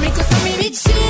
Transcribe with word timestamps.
rico 0.00 0.22
sta 0.22 0.36
mi 0.42 0.56
vicino 0.56 1.09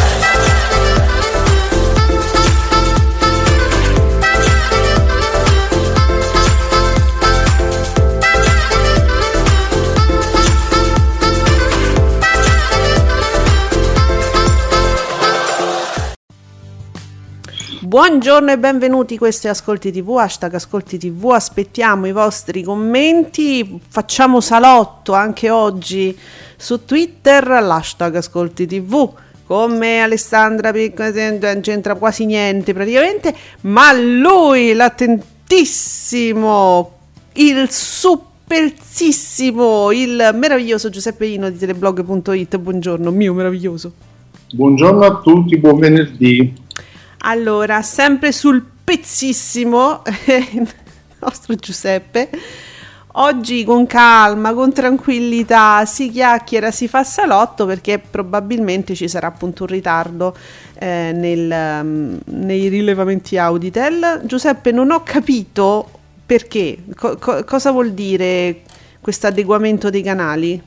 Buongiorno 17.91 18.53
e 18.53 18.57
benvenuti, 18.57 19.17
questo 19.17 19.47
è 19.47 19.49
Ascolti 19.49 19.91
TV, 19.91 20.11
hashtag 20.11 20.53
Ascolti 20.53 20.97
TV, 20.97 21.31
aspettiamo 21.31 22.07
i 22.07 22.13
vostri 22.13 22.63
commenti, 22.63 23.81
facciamo 23.85 24.39
salotto 24.39 25.11
anche 25.11 25.49
oggi 25.49 26.17
su 26.55 26.85
Twitter, 26.85 27.45
l'hashtag 27.45 28.15
Ascolti 28.15 28.65
TV, 28.65 29.11
con 29.45 29.77
me 29.77 29.99
Alessandra 29.99 30.71
non 30.71 31.59
c'entra 31.59 31.95
quasi 31.95 32.25
niente 32.25 32.73
praticamente, 32.73 33.35
ma 33.63 33.91
lui, 33.91 34.71
l'attentissimo, 34.71 36.91
il 37.33 37.69
superzissimo, 37.69 39.91
il 39.91 40.29
meraviglioso 40.33 40.89
Giuseppe 40.89 41.25
Ino 41.25 41.49
di 41.49 41.57
teleblog.it, 41.57 42.57
buongiorno, 42.57 43.11
mio 43.11 43.33
meraviglioso. 43.33 43.91
Buongiorno 44.53 45.03
a 45.03 45.19
tutti, 45.19 45.57
buon 45.57 45.77
venerdì. 45.77 46.69
Allora, 47.23 47.83
sempre 47.83 48.31
sul 48.31 48.63
pezzissimo, 48.83 50.01
il 50.53 50.67
nostro 51.19 51.55
Giuseppe. 51.55 52.29
Oggi 53.15 53.63
con 53.65 53.85
calma, 53.85 54.53
con 54.53 54.71
tranquillità, 54.71 55.85
si 55.85 56.09
chiacchiera, 56.09 56.71
si 56.71 56.87
fa 56.87 57.03
salotto 57.03 57.65
perché 57.65 57.99
probabilmente 57.99 58.95
ci 58.95 59.07
sarà 59.07 59.27
appunto 59.27 59.63
un 59.63 59.69
ritardo 59.69 60.35
eh, 60.79 61.11
nel, 61.13 61.81
um, 61.83 62.17
nei 62.25 62.69
rilevamenti 62.69 63.37
Auditel. 63.37 64.21
Giuseppe, 64.23 64.71
non 64.71 64.91
ho 64.91 65.03
capito 65.03 65.89
perché, 66.25 66.77
co- 66.95 67.17
co- 67.17 67.43
cosa 67.43 67.71
vuol 67.71 67.91
dire 67.91 68.61
questo 68.99 69.27
adeguamento 69.27 69.89
dei 69.89 70.01
canali? 70.01 70.61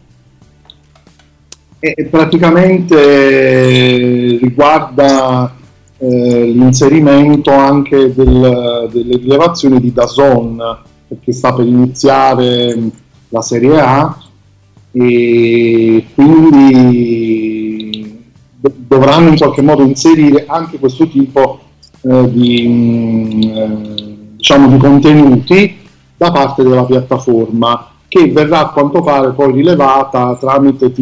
E 1.80 2.08
praticamente 2.10 2.94
eh, 2.94 4.38
riguarda 4.40 5.62
eh, 5.98 6.44
l'inserimento 6.46 7.52
anche 7.52 8.12
del- 8.14 8.88
delle 8.90 9.16
rilevazioni 9.16 9.80
di 9.80 9.92
Dazon 9.92 10.78
perché 11.06 11.32
sta 11.32 11.52
per 11.52 11.66
iniziare 11.66 12.90
la 13.28 13.42
Serie 13.42 13.80
A 13.80 14.16
e 14.92 16.04
quindi 16.14 18.22
do- 18.60 18.72
dovranno 18.86 19.28
in 19.28 19.36
qualche 19.36 19.62
modo 19.62 19.82
inserire 19.82 20.44
anche 20.46 20.78
questo 20.78 21.08
tipo 21.08 21.60
eh, 22.02 22.30
di, 22.30 23.50
eh, 23.54 24.16
diciamo, 24.36 24.68
di 24.68 24.76
contenuti 24.76 25.76
da 26.16 26.30
parte 26.30 26.62
della 26.62 26.84
piattaforma 26.84 27.88
che 28.08 28.30
verrà 28.30 28.60
a 28.60 28.70
quanto 28.70 29.02
pare 29.02 29.32
poi 29.32 29.52
rilevata 29.52 30.36
tramite 30.36 30.92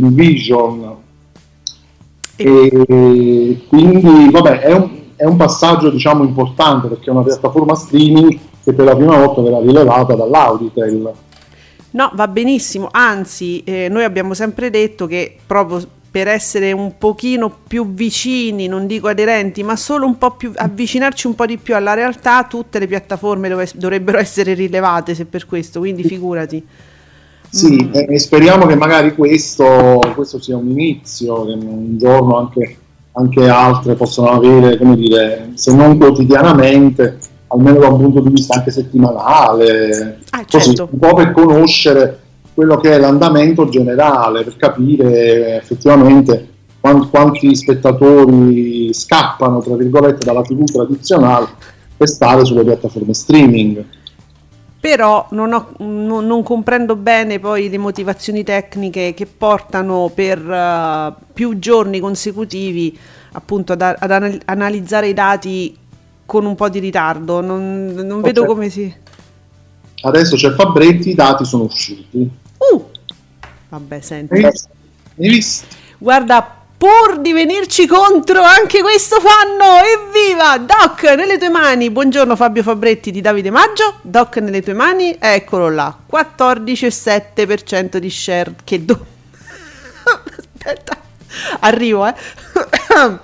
TeamVision 2.43 2.85
e 2.89 3.67
quindi 3.69 4.31
vabbè 4.31 4.61
è 4.61 4.73
un, 4.73 4.89
è 5.17 5.25
un 5.25 5.37
passaggio 5.37 5.91
diciamo 5.91 6.25
importante 6.25 6.89
perché 6.89 7.09
è 7.09 7.13
una 7.13 7.23
piattaforma 7.23 7.75
streaming 7.75 8.39
che 8.65 8.73
per 8.73 8.85
la 8.85 8.97
prima 8.97 9.17
volta 9.17 9.43
verrà 9.43 9.61
rilevata 9.61 10.15
dall'Auditel. 10.15 11.13
No, 11.91 12.11
va 12.15 12.29
benissimo, 12.29 12.89
anzi 12.91 13.63
eh, 13.65 13.89
noi 13.91 14.05
abbiamo 14.05 14.35
sempre 14.35 14.71
detto 14.71 15.07
che 15.07 15.37
proprio 15.47 15.81
per 16.13 16.29
essere 16.29 16.73
un 16.73 16.99
pochino 16.99 17.51
più 17.67 17.95
vicini, 17.95 18.67
non 18.67 18.87
dico 18.87 19.09
aderenti, 19.09 19.63
ma 19.63 19.77
solo 19.77 20.05
un 20.05 20.19
po' 20.19 20.33
più 20.33 20.53
avvicinarci 20.55 21.27
un 21.27 21.35
po' 21.35 21.47
di 21.47 21.57
più 21.57 21.75
alla 21.75 21.95
realtà, 21.95 22.45
tutte 22.45 22.79
le 22.79 22.87
piattaforme 22.87 23.49
dove- 23.49 23.71
dovrebbero 23.75 24.19
essere 24.19 24.53
rilevate 24.53 25.15
se 25.15 25.25
per 25.25 25.47
questo, 25.47 25.81
quindi 25.81 26.03
figurati. 26.05 26.63
Sì, 27.53 27.91
e- 27.93 28.07
e 28.09 28.19
speriamo 28.19 28.65
che 28.67 28.75
magari 28.77 29.15
questo, 29.15 30.01
questo 30.15 30.41
sia 30.41 30.57
un 30.57 30.71
inizio, 30.71 31.45
che 31.45 31.53
un 31.53 31.99
giorno 31.99 32.39
anche, 32.39 32.77
anche 33.13 33.47
altre 33.47 33.95
possano 33.95 34.31
avere, 34.31 34.79
come 34.79 34.97
dire, 34.97 35.51
se 35.55 35.75
non 35.75 35.99
quotidianamente, 35.99 37.19
almeno 37.49 37.79
da 37.79 37.89
un 37.89 37.99
punto 38.01 38.21
di 38.21 38.31
vista 38.31 38.57
anche 38.57 38.71
settimanale, 38.71 40.21
Ah, 40.31 40.45
così, 40.51 40.75
certo. 40.75 40.89
un 40.93 40.99
po' 40.99 41.13
per 41.15 41.33
conoscere 41.33 42.21
quello 42.55 42.77
che 42.79 42.93
è 42.93 42.99
l'andamento 42.99 43.69
generale, 43.69 44.45
per 44.45 44.57
capire 44.57 45.57
effettivamente 45.59 46.49
quan- 46.81 47.11
quanti 47.11 47.55
spettatori 47.55 48.95
scappano, 48.95 49.61
tra 49.61 49.77
virgolette, 49.77 50.25
dalla 50.25 50.41
TV 50.43 50.65
tradizionale 50.65 51.49
per 51.97 52.09
stare 52.09 52.45
sulle 52.47 52.65
piattaforme 52.65 53.13
streaming. 53.15 53.85
Però 54.83 55.29
non, 55.31 55.53
ho- 55.53 55.75
non- 55.79 56.27
non 56.27 56.43
comprendo 56.43 56.97
bene 56.97 57.39
poi 57.39 57.71
le 57.71 57.79
motivazioni 57.79 58.43
tecniche 58.43 59.15
che 59.15 59.27
portano 59.27 60.11
per 60.13 60.39
eh, 60.41 61.15
più 61.33 61.61
giorni 61.61 62.01
consecutivi 62.01 62.99
appunto 63.31 63.75
ad, 63.75 63.81
ad 63.81 64.11
anal- 64.11 64.41
analizzare 64.45 65.07
i 65.07 65.15
dati 65.15 65.77
con 66.27 66.45
un 66.47 66.57
po' 66.57 66.69
di 66.69 66.81
ritardo. 66.81 67.41
Non, 67.41 67.93
non 67.95 68.23
vedo 68.23 68.41
Ok. 68.41 68.47
come 68.49 68.71
si... 68.71 68.93
Adesso 70.03 70.35
c'è 70.35 70.51
Fabretti, 70.51 71.11
i 71.11 71.15
dati 71.15 71.45
sono 71.45 71.63
usciti. 71.63 72.29
Uh! 72.59 72.85
Vabbè, 73.69 74.01
senti. 74.01 74.35
Hai 74.35 74.53
visto? 75.15 75.65
Guarda, 75.99 76.57
pur 76.83 77.21
di 77.21 77.33
venirci 77.33 77.87
contro, 77.87 78.43
anche 78.43 78.81
questo 78.81 79.21
fanno! 79.21 79.79
Evviva! 79.85 80.59
Doc, 80.59 81.05
nelle 81.15 81.39
tue 81.39 81.49
mani! 81.49 81.93
Buongiorno 81.93 82.35
Fabio 82.35 82.65
Fabretti 82.65 83.13
di 83.13 83.21
Davide 83.21 83.51
Maggio. 83.51 84.01
Doc, 84.03 84.39
nelle 84.39 84.63
tue 84.63 84.73
mani, 84.73 85.17
eccolo 85.17 85.71
là. 85.71 85.97
14,7% 86.11 87.99
di 87.99 88.11
share. 88.11 88.55
Che 88.65 88.85
do... 88.85 88.99
Aspetta, 90.57 90.97
arrivo, 91.61 92.05
eh. 92.05 92.15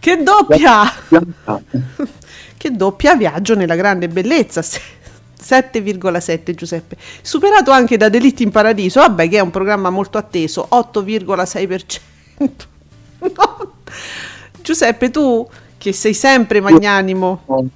che 0.00 0.22
doppia! 0.22 0.90
che 2.56 2.70
doppia 2.70 3.16
viaggio 3.16 3.54
nella 3.54 3.76
grande 3.76 4.08
bellezza. 4.08 4.62
Se- 4.62 4.80
7,7 5.42 6.54
Giuseppe. 6.54 6.96
Superato 7.20 7.70
anche 7.70 7.98
da 7.98 8.08
Delitti 8.08 8.42
in 8.42 8.50
Paradiso, 8.50 9.00
vabbè 9.00 9.28
che 9.28 9.36
è 9.36 9.40
un 9.40 9.50
programma 9.50 9.90
molto 9.90 10.16
atteso, 10.16 10.66
8,6%. 10.70 12.72
No. 13.36 13.72
Giuseppe, 14.62 15.10
tu 15.10 15.46
che 15.76 15.92
sei 15.92 16.14
sempre 16.14 16.60
magnanimo, 16.60 17.68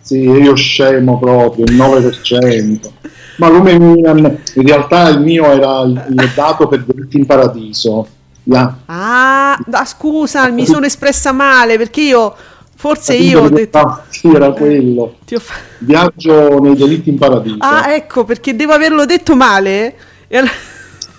Sì, 0.00 0.20
io 0.20 0.54
scemo 0.54 1.18
proprio, 1.18 1.64
il 1.66 1.74
9%. 1.76 2.90
Ma 3.36 3.48
Lume 3.48 3.78
Milan, 3.78 4.38
in 4.54 4.66
realtà 4.66 5.08
il 5.08 5.20
mio 5.20 5.44
era 5.44 5.80
il, 5.82 6.04
il 6.08 6.30
dato 6.34 6.68
per 6.68 6.84
diritti 6.84 7.18
in 7.18 7.26
paradiso. 7.26 8.06
Ya. 8.44 8.74
ah, 8.86 9.52
ah, 9.52 9.84
scusa, 9.84 10.48
mi 10.48 10.66
sono 10.66 10.86
espressa 10.86 11.32
male 11.32 11.76
perché 11.76 12.00
io, 12.00 12.34
forse 12.74 13.14
io 13.14 13.42
ho 13.42 13.48
detto... 13.50 13.78
ah, 13.78 14.02
sì, 14.08 14.28
era 14.28 14.50
quello. 14.52 15.16
ti 15.24 15.34
ho 15.34 15.40
fa- 15.40 15.54
Viaggio 15.78 16.58
nei 16.58 16.74
delitti 16.74 17.10
in 17.10 17.18
paradiso. 17.18 17.56
Ah, 17.60 17.92
ecco, 17.94 18.24
perché 18.24 18.56
devo 18.56 18.72
averlo 18.72 19.04
detto 19.04 19.36
male. 19.36 19.94
E 20.28 20.38
allora- 20.38 20.52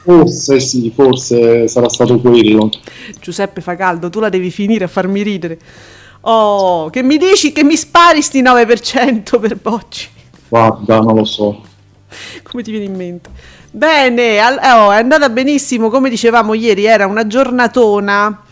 Forse 0.03 0.59
sì, 0.59 0.91
forse 0.93 1.67
sarà 1.67 1.87
stato 1.89 2.19
quello. 2.19 2.69
Giuseppe 3.19 3.61
fa 3.61 3.75
caldo, 3.75 4.09
tu 4.09 4.19
la 4.19 4.29
devi 4.29 4.49
finire 4.49 4.85
a 4.85 4.87
farmi 4.87 5.21
ridere. 5.21 5.59
Oh, 6.21 6.89
che 6.89 7.03
mi 7.03 7.17
dici 7.17 7.51
che 7.51 7.63
mi 7.63 7.75
spari 7.75 8.21
sti 8.21 8.41
9% 8.41 9.39
per 9.39 9.55
Bocci? 9.57 10.09
Guarda, 10.47 10.99
non 10.99 11.15
lo 11.15 11.25
so. 11.25 11.61
Come 12.43 12.63
ti 12.63 12.71
viene 12.71 12.85
in 12.85 12.95
mente? 12.95 13.29
Bene, 13.71 14.39
al- 14.39 14.59
oh, 14.61 14.91
è 14.91 14.97
andata 14.97 15.29
benissimo, 15.29 15.89
come 15.89 16.09
dicevamo 16.09 16.53
ieri, 16.53 16.85
era 16.85 17.05
una 17.05 17.25
giornatona 17.25 18.43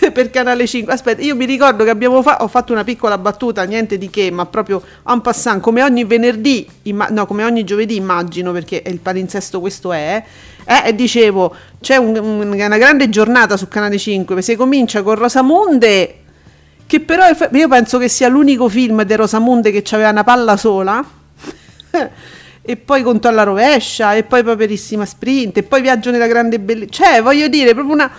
per 0.12 0.30
Canale 0.30 0.66
5. 0.66 0.92
Aspetta, 0.92 1.22
io 1.22 1.36
mi 1.36 1.44
ricordo 1.44 1.84
che 1.84 1.90
abbiamo 1.90 2.22
fa- 2.22 2.38
ho 2.40 2.48
fatto 2.48 2.72
una 2.72 2.84
piccola 2.84 3.18
battuta, 3.18 3.62
niente 3.64 3.98
di 3.98 4.08
che, 4.08 4.30
ma 4.30 4.46
proprio 4.46 4.82
en 5.06 5.20
passant, 5.20 5.60
come 5.60 5.82
ogni 5.82 6.04
venerdì, 6.04 6.66
imma- 6.82 7.08
no, 7.10 7.26
come 7.26 7.44
ogni 7.44 7.64
giovedì 7.64 7.96
immagino, 7.96 8.52
perché 8.52 8.82
il 8.86 8.98
palinsesto 8.98 9.60
questo 9.60 9.92
è, 9.92 10.22
eh, 10.64 10.82
e 10.86 10.94
dicevo, 10.94 11.54
c'è 11.80 11.96
un- 11.96 12.16
un- 12.16 12.52
una 12.52 12.78
grande 12.78 13.08
giornata 13.08 13.56
su 13.56 13.68
Canale 13.68 13.98
5, 13.98 14.40
si 14.42 14.56
comincia 14.56 15.02
con 15.02 15.16
Rosamonde, 15.16 16.14
che 16.86 17.00
però 17.00 17.24
è 17.24 17.48
io 17.52 17.68
penso 17.68 17.98
che 17.98 18.08
sia 18.08 18.28
l'unico 18.28 18.68
film 18.68 19.02
di 19.04 19.14
Rosamonde 19.14 19.70
che 19.70 19.84
aveva 19.94 20.10
una 20.10 20.24
palla 20.24 20.56
sola. 20.56 21.04
e 22.62 22.76
poi 22.76 23.02
conto 23.02 23.26
alla 23.26 23.42
rovescia, 23.42 24.14
e 24.14 24.22
poi 24.22 24.42
Paperissima 24.42 25.04
Sprint, 25.04 25.56
e 25.58 25.62
poi 25.62 25.80
Viaggio 25.80 26.10
nella 26.10 26.26
grande 26.26 26.60
bellezza. 26.60 27.04
Cioè, 27.04 27.22
voglio 27.22 27.48
dire, 27.48 27.74
proprio 27.74 27.94
una, 27.94 28.10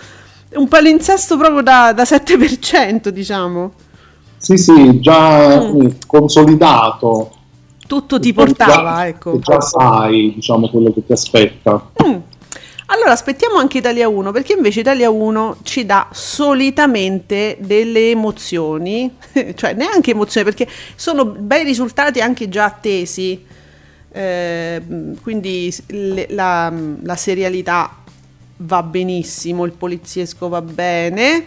un 0.54 0.68
palinsesto 0.68 1.36
proprio 1.36 1.62
da, 1.62 1.92
da 1.92 2.02
7%, 2.04 3.08
diciamo. 3.08 3.72
Sì, 4.36 4.56
sì, 4.56 5.00
già 5.00 5.60
Mm. 5.60 5.80
eh, 5.86 5.94
consolidato. 6.06 7.36
Tutto 7.86 8.18
ti 8.18 8.32
portava, 8.32 8.94
Già- 8.96 9.06
ecco. 9.06 9.38
Già 9.38 9.60
sai, 9.60 10.32
diciamo, 10.34 10.68
quello 10.68 10.92
che 10.92 11.04
ti 11.04 11.12
aspetta. 11.12 11.90
Mm. 12.04 12.16
Allora 12.86 13.12
aspettiamo 13.12 13.56
anche 13.56 13.78
Italia 13.78 14.08
1 14.08 14.32
perché 14.32 14.52
invece 14.52 14.80
Italia 14.80 15.08
1 15.08 15.56
ci 15.62 15.86
dà 15.86 16.08
solitamente 16.12 17.56
delle 17.60 18.10
emozioni, 18.10 19.10
cioè 19.54 19.72
neanche 19.74 20.10
emozioni 20.10 20.44
perché 20.46 20.68
sono 20.94 21.24
bei 21.24 21.64
risultati 21.64 22.20
anche 22.20 22.48
già 22.48 22.64
attesi, 22.64 23.44
Eh, 24.14 24.82
quindi 25.22 25.74
le- 25.86 26.26
la, 26.32 26.70
la 27.02 27.16
serialità 27.16 27.96
va 28.58 28.82
benissimo, 28.82 29.64
il 29.64 29.72
poliziesco 29.72 30.48
va 30.48 30.62
bene 30.62 31.46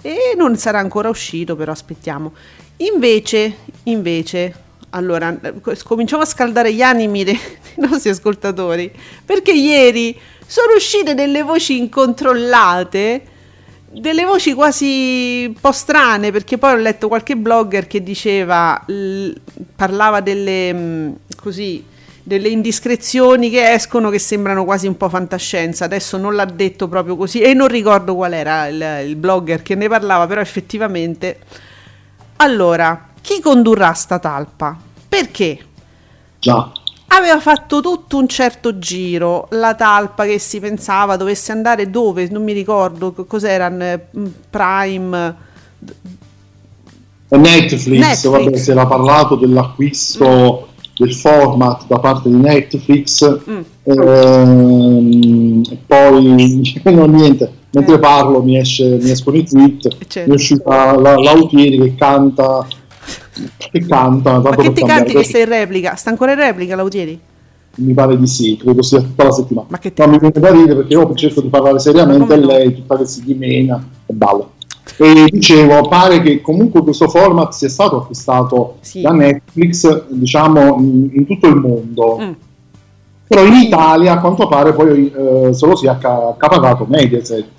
e 0.00 0.34
non 0.36 0.56
sarà 0.56 0.78
ancora 0.78 1.08
uscito 1.08 1.56
però 1.56 1.72
aspettiamo. 1.72 2.32
Invece, 2.78 3.56
invece, 3.84 4.54
allora 4.90 5.38
cominciamo 5.84 6.22
a 6.22 6.26
scaldare 6.26 6.72
gli 6.72 6.82
animi 6.82 7.24
dei, 7.24 7.38
nostri 7.76 8.10
ascoltatori 8.10 8.92
perché 9.24 9.52
ieri 9.52 10.18
sono 10.44 10.74
uscite 10.74 11.14
delle 11.14 11.42
voci 11.42 11.78
incontrollate, 11.78 13.22
delle 13.90 14.24
voci 14.24 14.52
quasi 14.52 15.44
un 15.48 15.54
po' 15.60 15.72
strane, 15.72 16.30
perché 16.30 16.58
poi 16.58 16.72
ho 16.72 16.76
letto 16.76 17.08
qualche 17.08 17.36
blogger 17.36 17.86
che 17.86 18.02
diceva, 18.02 18.84
parlava 19.74 20.20
delle, 20.20 21.14
così, 21.36 21.82
delle 22.22 22.48
indiscrezioni 22.48 23.50
che 23.50 23.72
escono 23.72 24.08
che 24.10 24.18
sembrano 24.18 24.64
quasi 24.64 24.86
un 24.86 24.96
po' 24.96 25.08
fantascienza. 25.08 25.84
Adesso 25.84 26.16
non 26.16 26.34
l'ha 26.34 26.44
detto 26.44 26.88
proprio 26.88 27.16
così 27.16 27.40
e 27.40 27.54
non 27.54 27.68
ricordo 27.68 28.14
qual 28.14 28.32
era 28.32 28.66
il, 28.66 29.08
il 29.08 29.16
blogger 29.16 29.62
che 29.62 29.74
ne 29.74 29.88
parlava, 29.88 30.26
però 30.26 30.40
effettivamente... 30.40 31.38
Allora, 32.36 33.08
chi 33.20 33.40
condurrà 33.40 33.92
sta 33.92 34.18
talpa? 34.18 34.76
Perché? 35.08 35.58
Già. 36.40 36.72
aveva 37.08 37.38
fatto 37.38 37.80
tutto 37.80 38.16
un 38.16 38.26
certo 38.26 38.78
giro, 38.78 39.46
la 39.50 39.74
talpa 39.74 40.24
che 40.24 40.40
si 40.40 40.58
pensava 40.58 41.16
dovesse 41.16 41.52
andare 41.52 41.88
dove, 41.88 42.28
non 42.30 42.42
mi 42.42 42.52
ricordo 42.52 43.12
cos'era, 43.12 43.70
mm, 43.70 44.26
Prime, 44.50 45.36
Netflix, 47.28 47.86
Netflix. 47.86 48.28
vabbè, 48.28 48.56
si 48.56 48.70
era 48.72 48.86
parlato 48.86 49.36
dell'acquisto 49.36 50.71
del 50.96 51.14
format 51.14 51.86
da 51.86 51.98
parte 51.98 52.28
di 52.28 52.36
Netflix, 52.36 53.40
Mm. 53.48 53.60
ehm, 53.84 55.62
e 55.70 55.78
poi 55.86 56.72
no, 56.94 57.06
niente, 57.06 57.50
mentre 57.72 57.94
Eh. 57.94 57.98
parlo 57.98 58.42
mi, 58.42 58.58
esce, 58.58 58.98
mi 59.00 59.10
escono 59.10 59.36
i 59.36 59.44
tweet, 59.44 59.88
Certo. 60.06 60.20
mi 60.28 60.36
è 60.36 60.38
uscita 60.38 60.98
la, 60.98 61.16
Lautieri 61.16 61.78
che 61.78 61.94
canta, 61.94 62.66
che 63.58 63.86
canta, 63.86 64.38
ma 64.40 64.54
che 64.56 64.72
ti 64.72 64.82
canti 64.84 65.14
che 65.14 65.24
stai 65.24 65.42
in 65.42 65.48
replica? 65.48 65.94
Sta 65.96 66.10
ancora 66.10 66.32
in 66.32 66.38
replica 66.38 66.76
Lautieri? 66.76 67.18
mi 67.74 67.94
pare 67.94 68.18
di 68.18 68.26
sì, 68.26 68.58
credo 68.58 68.82
sia 68.82 69.00
tutta 69.00 69.24
la 69.24 69.30
settimana. 69.32 69.66
Ma 69.70 69.78
che 69.78 69.94
ti 69.94 70.02
No, 70.02 70.08
mi 70.08 70.18
viene 70.18 70.38
da 70.38 70.50
ridere 70.50 70.74
perché 70.76 70.92
io 70.92 71.14
cerco 71.14 71.40
di 71.40 71.48
parlare 71.48 71.78
seriamente 71.78 72.34
e 72.34 72.36
lei 72.36 72.74
tutta 72.74 72.98
che 72.98 73.06
si 73.06 73.22
dimena 73.24 73.82
e 74.04 74.12
balla. 74.12 74.46
E 74.96 75.26
dicevo, 75.30 75.88
pare 75.88 76.20
che 76.22 76.40
comunque 76.40 76.82
questo 76.82 77.08
format 77.08 77.52
sia 77.52 77.68
stato 77.68 77.98
acquistato 78.02 78.78
Sì. 78.80 79.00
da 79.00 79.10
Netflix, 79.12 80.06
diciamo, 80.08 80.78
in, 80.80 81.10
in 81.12 81.26
tutto 81.26 81.48
il 81.48 81.56
mondo. 81.56 82.18
Mm. 82.20 82.32
Però 83.26 83.44
in 83.44 83.54
Italia, 83.54 84.12
a 84.12 84.20
quanto 84.20 84.46
pare, 84.46 84.74
poi 84.74 85.10
eh, 85.10 85.54
se 85.54 85.66
lo 85.66 85.74
sia 85.76 85.92
acca- 85.92 86.28
accaparato 86.28 86.84
Mediaset. 86.86 87.50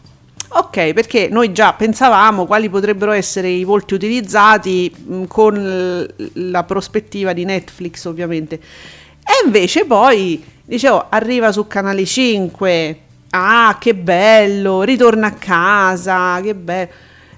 Ok, 0.56 0.94
perché 0.94 1.30
noi 1.32 1.52
già 1.52 1.74
pensavamo 1.74 2.46
quali 2.46 2.70
potrebbero 2.70 3.12
essere 3.12 3.50
i 3.50 3.64
volti 3.64 3.96
utilizzati 3.96 4.94
mh, 4.96 5.24
con 5.26 5.56
l- 5.56 6.32
la 6.52 6.64
prospettiva 6.64 7.34
di 7.34 7.44
Netflix, 7.44 8.06
ovviamente. 8.06 8.56
E 8.56 9.46
invece 9.46 9.86
poi, 9.86 10.44
dicevo, 10.64 11.08
arriva 11.10 11.52
su 11.52 11.66
Canale 11.66 12.06
5, 12.06 13.00
ah, 13.32 13.78
che 13.80 13.96
bello, 13.96 14.84
ritorna 14.84 15.28
a 15.28 15.34
casa, 15.34 16.40
che 16.42 16.54
bello, 16.54 16.92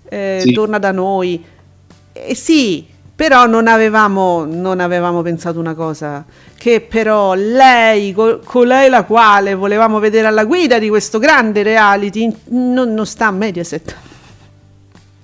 eh, 0.10 0.40
Sì. 0.42 0.52
torna 0.54 0.78
da 0.80 0.92
noi. 0.92 1.44
Eh, 2.14 2.36
sì, 2.36 2.86
però 3.16 3.46
non 3.46 3.68
avevamo, 3.68 4.46
non 4.46 4.80
avevamo 4.80 5.22
pensato 5.22 5.60
una 5.60 5.74
cosa, 5.74 6.26
che 6.58 6.82
però 6.82 7.34
lei, 7.34 8.12
co- 8.14 8.40
colei 8.44 8.90
la 8.90 9.04
quale 9.04 9.54
volevamo 9.56 10.00
vedere 10.00 10.28
alla 10.28 10.44
guida 10.46 10.80
di 10.80 10.90
questo 10.90 11.18
grande 11.20 11.64
reality, 11.64 12.30
non, 12.50 12.94
non 12.94 13.06
sta 13.06 13.28
a 13.28 13.32
Mediaset. 13.32 13.96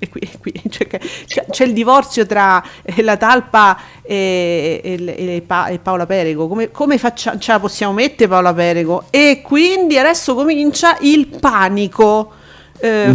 E 0.04 0.10
qui, 0.10 0.28
qui 0.40 0.52
c'è, 0.68 0.88
che- 0.88 1.00
c'è- 1.28 1.46
c'è 1.48 1.64
il 1.64 1.74
divorzio 1.74 2.26
tra 2.26 2.64
eh, 2.82 3.04
la 3.04 3.18
talpa 3.18 3.78
e, 4.02 4.82
e- 4.84 5.36
e 5.36 5.42
Pa- 5.46 5.68
e 5.68 5.78
Paola 5.78 6.08
Perego. 6.08 6.48
Come, 6.48 6.72
come 6.72 6.98
faccia- 6.98 7.38
ce 7.38 7.52
la 7.52 7.60
possiamo 7.60 7.94
mettere 7.94 8.28
Paola 8.28 8.52
Perego? 8.52 9.04
E 9.12 9.42
quindi 9.44 10.00
adesso 10.00 10.34
comincia 10.34 10.98
il 11.02 11.28
panico. 11.28 12.32
eh. 12.80 13.14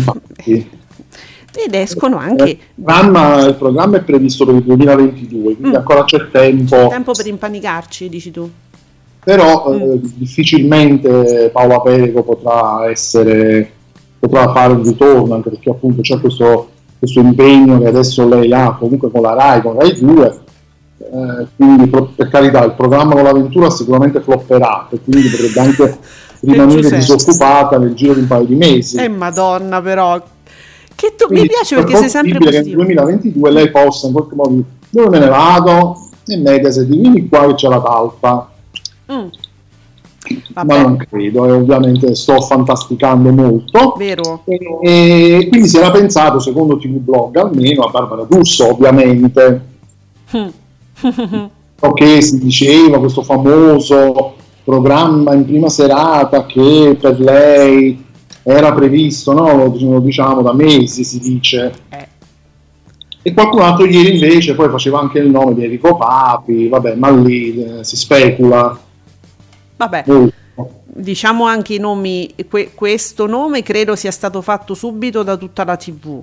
Ed 1.65 1.75
escono 1.75 2.17
anche 2.19 2.45
Eh, 2.45 2.51
Il 2.51 2.59
programma, 2.85 3.45
il 3.47 3.55
programma 3.55 3.97
è 3.97 4.03
previsto 4.03 4.45
per 4.45 4.55
il 4.57 4.63
2022, 4.63 5.43
quindi 5.57 5.69
Mm. 5.69 5.75
ancora 5.75 6.05
c'è 6.05 6.31
tempo. 6.31 6.89
tempo 6.89 7.13
per 7.13 7.27
impanicarci, 7.27 8.09
dici 8.09 8.31
tu. 8.31 8.49
però 9.25 9.71
Mm. 9.71 9.81
eh, 9.81 10.01
difficilmente 10.03 11.51
Paola 11.53 11.81
Perego 11.81 12.23
potrà 12.23 12.89
essere 12.91 13.71
potrà 14.19 14.53
fare 14.53 14.73
un 14.73 14.83
ritorno 14.83 15.35
anche 15.35 15.51
perché 15.51 15.71
appunto 15.71 16.01
c'è 16.01 16.19
questo, 16.21 16.69
questo 16.99 17.21
impegno 17.21 17.79
che 17.81 17.87
adesso 17.89 18.27
lei 18.29 18.53
ha 18.53 18.75
comunque 18.79 19.11
con 19.11 19.23
la 19.23 19.35
RAI, 19.35 19.63
con 19.63 19.79
Rai 19.79 19.95
2 19.99 20.39
eh, 20.99 21.47
quindi 21.57 21.87
per 21.89 22.29
carità 22.31 22.65
il 22.65 22.73
programma 22.73 23.13
con 23.15 23.23
l'avventura 23.25 23.69
sicuramente 23.71 24.21
flopperà 24.21 24.89
e 24.91 24.99
quindi 25.05 25.29
potrebbe 25.29 25.61
anche 25.61 25.99
rimanere 26.41 26.89
disoccupata 26.91 27.79
nel 27.79 27.95
giro 27.95 28.15
di 28.15 28.21
un 28.21 28.27
paio 28.27 28.45
di 28.45 28.55
mesi 28.55 28.97
Eh 28.97 29.09
madonna 29.09 29.81
però. 29.83 30.21
Che 30.97 31.15
tu, 31.17 31.27
mi 31.29 31.35
Quindi 31.37 31.49
piace 31.49 31.75
è 31.77 31.79
perché 31.79 31.97
sei 31.97 32.09
sempre 32.09 32.39
possibile 32.39 32.51
che 32.63 32.67
nel 32.69 32.75
positivo. 32.77 32.83
2022 33.05 33.51
lei 33.53 33.71
possa 33.71 34.07
in 34.07 34.13
qualche 34.15 34.35
modo 34.35 34.51
dire 34.51 34.65
dove 34.89 35.09
me 35.11 35.19
ne 35.19 35.29
vado 35.29 35.97
e 36.27 36.37
Mediaset 36.39 36.87
vieni 36.87 37.29
qua 37.29 37.47
che 37.49 37.55
c'è 37.55 37.69
la 37.69 37.81
talpa 37.81 38.51
Mm. 39.13 39.27
ma 40.55 40.81
non 40.83 40.97
credo, 40.97 41.47
e 41.47 41.53
ovviamente 41.53 42.13
sto 42.17 42.41
fantasticando 42.41 43.31
molto. 43.31 43.95
vero. 43.97 44.43
E, 44.47 45.39
e 45.43 45.49
quindi 45.49 45.69
si 45.69 45.77
era 45.77 45.93
pensato, 45.93 46.41
secondo 46.41 46.77
TV 46.79 46.97
Blog 46.97 47.37
almeno, 47.37 47.83
a 47.83 47.91
Barbara 47.91 48.25
D'Urso, 48.25 48.73
ovviamente, 48.73 49.61
Mm. 50.37 50.47
che 51.95 52.21
si 52.23 52.39
diceva 52.41 52.99
questo 52.99 53.23
famoso 53.23 54.35
programma 54.65 55.35
in 55.35 55.45
prima 55.45 55.69
serata 55.69 56.45
che 56.47 56.97
per 57.01 57.21
lei 57.21 58.06
era 58.55 58.73
previsto, 58.73 59.33
no? 59.33 59.57
lo 59.57 59.99
diciamo- 60.01 60.41
da 60.43 60.53
mesi, 60.53 61.03
si 61.03 61.19
dice. 61.19 61.73
Eh. 61.89 62.09
E 63.23 63.35
qualcun 63.35 63.61
altro 63.63 63.87
ieri 63.87 64.15
invece 64.15 64.55
poi 64.55 64.69
faceva 64.69 65.01
anche 65.01 65.19
il 65.19 65.29
nome 65.29 65.55
di 65.55 65.65
Enrico 65.65 65.97
Papi, 65.97 66.69
vabbè, 66.69 66.95
ma 66.95 67.11
lì 67.11 67.61
eh, 67.61 67.83
si 67.85 67.97
specula 67.97 68.79
Vabbè, 69.77 70.05
molto. 70.07 70.33
diciamo 70.87 71.45
anche 71.45 71.75
i 71.75 71.79
nomi. 71.79 72.33
que- 72.49 72.71
questo 72.73 73.27
nome 73.27 73.63
credo 73.65 73.97
sia 73.97 74.13
stato 74.13 74.41
fatto 74.43 74.75
subito 74.75 75.25
da 75.25 75.37
tutta 75.37 75.65
la 75.65 75.77
TV. 75.77 76.23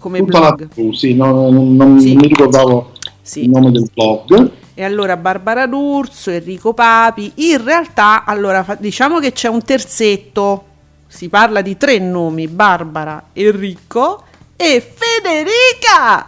Come 0.00 0.18
Tutta 0.18 0.40
la 0.40 0.52
blog. 0.52 0.68
TV, 0.72 0.92
sì, 0.92 1.14
non, 1.14 1.54
non- 1.54 1.76
non 1.76 2.00
Sì. 2.00 2.16
mi 2.16 2.26
ricordavo 2.26 2.90
Sì. 3.22 3.44
il 3.44 3.50
nome 3.50 3.70
del 3.70 3.88
blog. 3.94 4.50
e 4.74 4.82
allora 4.82 5.16
Barbara 5.16 5.66
D'Urso, 5.66 6.30
Enrico 6.30 6.72
Papi. 6.74 7.30
In 7.36 7.62
realtà, 7.62 8.24
allora 8.24 8.64
diciamo 8.80 9.20
che 9.20 9.30
c'è 9.30 9.48
un 9.48 9.62
terzetto. 9.62 10.64
Si 11.12 11.28
parla 11.28 11.60
di 11.60 11.76
tre 11.76 11.98
nomi: 11.98 12.46
Barbara, 12.46 13.20
Enrico 13.32 14.22
e 14.56 14.80
Federica. 14.80 16.24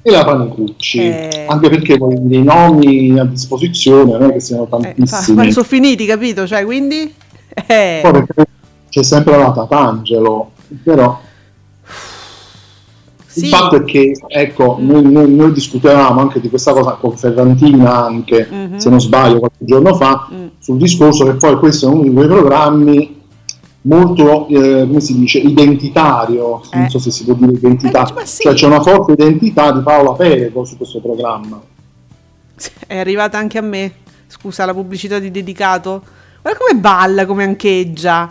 E 0.00 0.10
la 0.12 0.24
Panicucci, 0.24 1.00
Eh. 1.00 1.46
anche 1.48 1.68
perché 1.68 1.98
poi 1.98 2.14
dei 2.20 2.42
nomi 2.44 3.18
a 3.18 3.24
disposizione 3.24 4.16
non 4.16 4.30
è 4.30 4.34
che 4.34 4.40
siano 4.40 4.64
Eh, 4.64 4.68
tantissimi. 4.68 5.36
ma 5.36 5.50
sono 5.50 5.64
finiti, 5.64 6.06
capito? 6.06 6.46
Cioè, 6.46 6.64
quindi. 6.64 7.12
Eh. 7.66 7.98
Poi 8.00 8.12
perché 8.12 8.46
c'è 8.88 9.02
sempre 9.02 9.36
la 9.36 9.50
Tatangelo, 9.50 10.52
però 10.84 11.20
Sì. 13.26 13.40
il 13.46 13.48
fatto 13.48 13.76
è 13.76 13.84
che 13.84 14.12
ecco, 14.28 14.76
noi, 14.80 15.02
noi- 15.02 15.30
noi 15.34 15.52
discutevamo 15.52 16.20
anche 16.20 16.40
di 16.40 16.48
questa 16.48 16.72
cosa 16.72 16.92
con 16.92 17.16
Ferrantina 17.16 18.04
anche, 18.04 18.46
Mhm. 18.48 18.76
se 18.78 18.88
non 18.88 19.00
sbaglio, 19.00 19.40
qualche 19.40 19.64
giorno 19.64 19.94
fa, 19.96 20.28
Mm. 20.32 20.46
sul 20.60 20.78
discorso 20.78 21.24
che 21.24 21.32
poi 21.34 21.58
questo 21.58 21.86
è 21.88 21.92
uno 21.92 22.02
di 22.04 22.12
quei 22.12 22.28
programmi 22.28 23.16
molto, 23.82 24.48
eh, 24.48 24.86
come 24.86 25.00
si 25.00 25.18
dice, 25.18 25.38
identitario, 25.38 26.62
Eh. 26.70 26.78
non 26.78 26.88
so 26.90 26.98
se 26.98 27.10
si 27.10 27.24
può 27.24 27.34
dire 27.34 27.52
identità, 27.52 28.12
Eh, 28.20 28.26
sì. 28.26 28.42
cioè 28.42 28.54
c'è 28.54 28.66
una 28.66 28.80
forte 28.82 29.12
identità 29.12 29.72
di 29.72 29.80
Paola 29.80 30.12
Perego 30.12 30.64
su 30.64 30.76
questo 30.76 31.00
programma. 31.00 31.60
È 32.86 32.98
arrivata 32.98 33.38
anche 33.38 33.58
a 33.58 33.62
me. 33.62 33.92
Scusa 34.26 34.64
la 34.66 34.74
pubblicità 34.74 35.18
di 35.18 35.30
dedicato. 35.30 36.02
Guarda 36.42 36.58
come 36.58 36.78
balla, 36.80 37.24
come 37.24 37.44
ancheggia. 37.44 38.30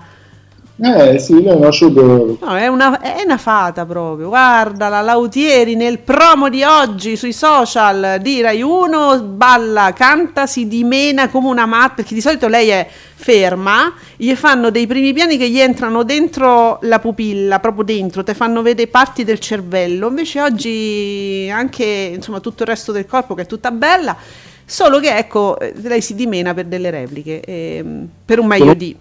Eh 0.80 1.18
sì, 1.18 1.42
lei 1.42 1.60
è 1.60 1.72
showgirl. 1.72 2.38
No, 2.40 2.56
è 2.56 2.68
una, 2.68 3.00
è 3.00 3.24
una 3.24 3.38
fata 3.38 3.84
proprio. 3.84 4.28
Guarda 4.28 4.90
la 4.90 5.02
Lautieri 5.02 5.76
nel 5.76 5.98
promo 5.98 6.50
di 6.50 6.62
oggi 6.62 7.16
sui 7.16 7.34
social 7.34 8.20
di 8.22 8.42
Rai 8.42 8.62
1 8.62 9.22
balla, 9.24 9.92
canta, 9.94 10.46
si 10.46 10.68
dimena 10.68 11.30
come 11.30 11.48
una 11.48 11.66
matta. 11.66 11.96
Perché 11.96 12.14
di 12.14 12.22
solito 12.22 12.48
lei 12.48 12.70
è 12.70 12.88
ferma, 13.16 13.92
gli 14.16 14.32
fanno 14.36 14.70
dei 14.70 14.86
primi 14.86 15.14
piani 15.14 15.38
che 15.38 15.50
gli 15.50 15.60
entrano 15.60 16.04
dentro 16.04 16.78
la 16.84 17.00
pupilla, 17.00 17.60
proprio 17.60 17.84
dentro, 17.84 18.24
te 18.24 18.36
fanno 18.36 18.62
vedere 18.62 18.88
parti 18.88 19.24
del 19.24 19.40
cervello. 19.40 20.10
Invece 20.10 20.42
oggi 20.42 21.50
anche 21.52 22.12
insomma 22.14 22.40
tutto 22.40 22.62
il 22.62 22.70
resto 22.70 22.92
del 22.92 23.08
corpo 23.08 23.34
che 23.34 23.42
è 23.42 23.46
tutta 23.48 23.72
bella. 23.72 24.16
Solo 24.64 25.00
che 25.00 25.16
ecco, 25.16 25.58
lei 25.82 26.02
si 26.02 26.14
dimena 26.14 26.54
per 26.54 26.66
delle 26.66 26.92
repliche, 26.92 27.42
ehm, 27.42 28.08
per 28.24 28.38
un 28.38 28.46
meglio 28.46 28.74
di. 28.76 28.96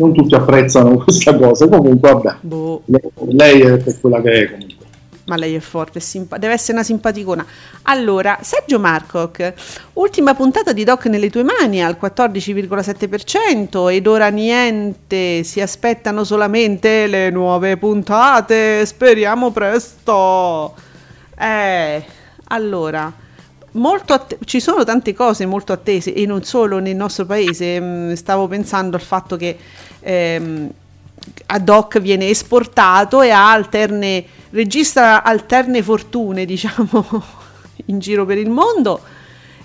Non 0.00 0.14
tutti 0.14 0.34
apprezzano 0.34 0.96
questa 1.04 1.36
cosa, 1.36 1.68
comunque 1.68 2.10
vabbè, 2.10 2.36
Boh. 2.40 2.82
lei, 3.28 3.60
è 3.60 3.76
per 3.76 4.00
quella 4.00 4.22
che 4.22 4.32
è 4.32 4.50
comunque. 4.50 4.78
Ma 5.26 5.36
lei 5.36 5.54
è 5.54 5.60
forte, 5.60 5.98
è 5.98 6.00
simpa- 6.00 6.38
deve 6.38 6.54
essere 6.54 6.72
una 6.72 6.82
simpaticona. 6.82 7.46
Allora, 7.82 8.38
Sergio 8.40 8.80
Marcoc, 8.80 9.52
ultima 9.92 10.34
puntata 10.34 10.72
di 10.72 10.82
Doc 10.82 11.06
nelle 11.06 11.30
tue 11.30 11.44
mani 11.44 11.84
al 11.84 11.96
14,7% 12.00 13.92
ed 13.92 14.06
ora 14.08 14.28
niente, 14.28 15.44
si 15.44 15.60
aspettano 15.60 16.24
solamente 16.24 17.06
le 17.06 17.30
nuove 17.30 17.76
puntate, 17.76 18.84
speriamo 18.84 19.52
presto. 19.52 20.74
Eh, 21.38 22.04
allora, 22.48 23.12
att- 24.14 24.38
ci 24.44 24.60
sono 24.60 24.84
tante 24.84 25.14
cose 25.14 25.46
molto 25.46 25.72
attese 25.72 26.12
e 26.12 26.26
non 26.26 26.42
solo 26.44 26.78
nel 26.78 26.96
nostro 26.96 27.24
paese. 27.26 27.80
Mm, 27.80 28.12
Stavo 28.12 28.48
pensando 28.48 28.96
al 28.96 29.02
fatto 29.02 29.36
che 29.36 29.56
ehm, 30.00 30.70
ad 31.46 31.68
hoc 31.68 32.00
viene 32.00 32.28
esportato 32.28 33.22
e 33.22 33.30
alterne, 33.30 34.24
registra 34.50 35.22
alterne 35.22 35.82
fortune, 35.82 36.44
diciamo, 36.46 37.04
in 37.86 37.98
giro 37.98 38.24
per 38.26 38.38
il 38.38 38.50
mondo. 38.50 39.00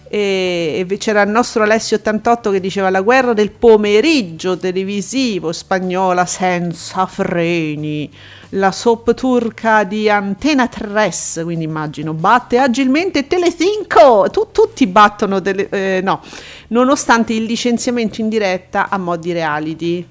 E 0.08 0.86
c'era 1.00 1.24
il 1.24 1.30
nostro 1.30 1.64
Alessio 1.64 1.98
88 1.98 2.52
che 2.52 2.60
diceva 2.60 2.92
la 2.92 3.02
guerra 3.02 3.34
del 3.34 3.50
pomeriggio 3.52 4.56
televisivo 4.56 5.52
spagnola 5.52 6.28
senza 6.28 7.08
freni 7.08 8.10
la 8.56 8.72
soap 8.72 9.14
turca 9.14 9.84
di 9.84 10.10
Antena 10.10 10.68
3 10.68 11.44
quindi 11.44 11.66
immagino 11.66 12.14
batte 12.14 12.58
agilmente 12.58 13.28
Telecinco 13.28 14.28
Tu- 14.32 14.48
tutti 14.52 14.88
battono 14.88 15.42
tele, 15.42 15.68
eh, 15.70 16.02
no 16.04 16.22
nonostante 16.70 17.34
il 17.34 17.44
licenziamento 17.44 18.22
in 18.22 18.30
diretta 18.30 18.90
a 18.90 18.98
mo' 18.98 19.18
di 19.18 19.32
reality 19.32 20.08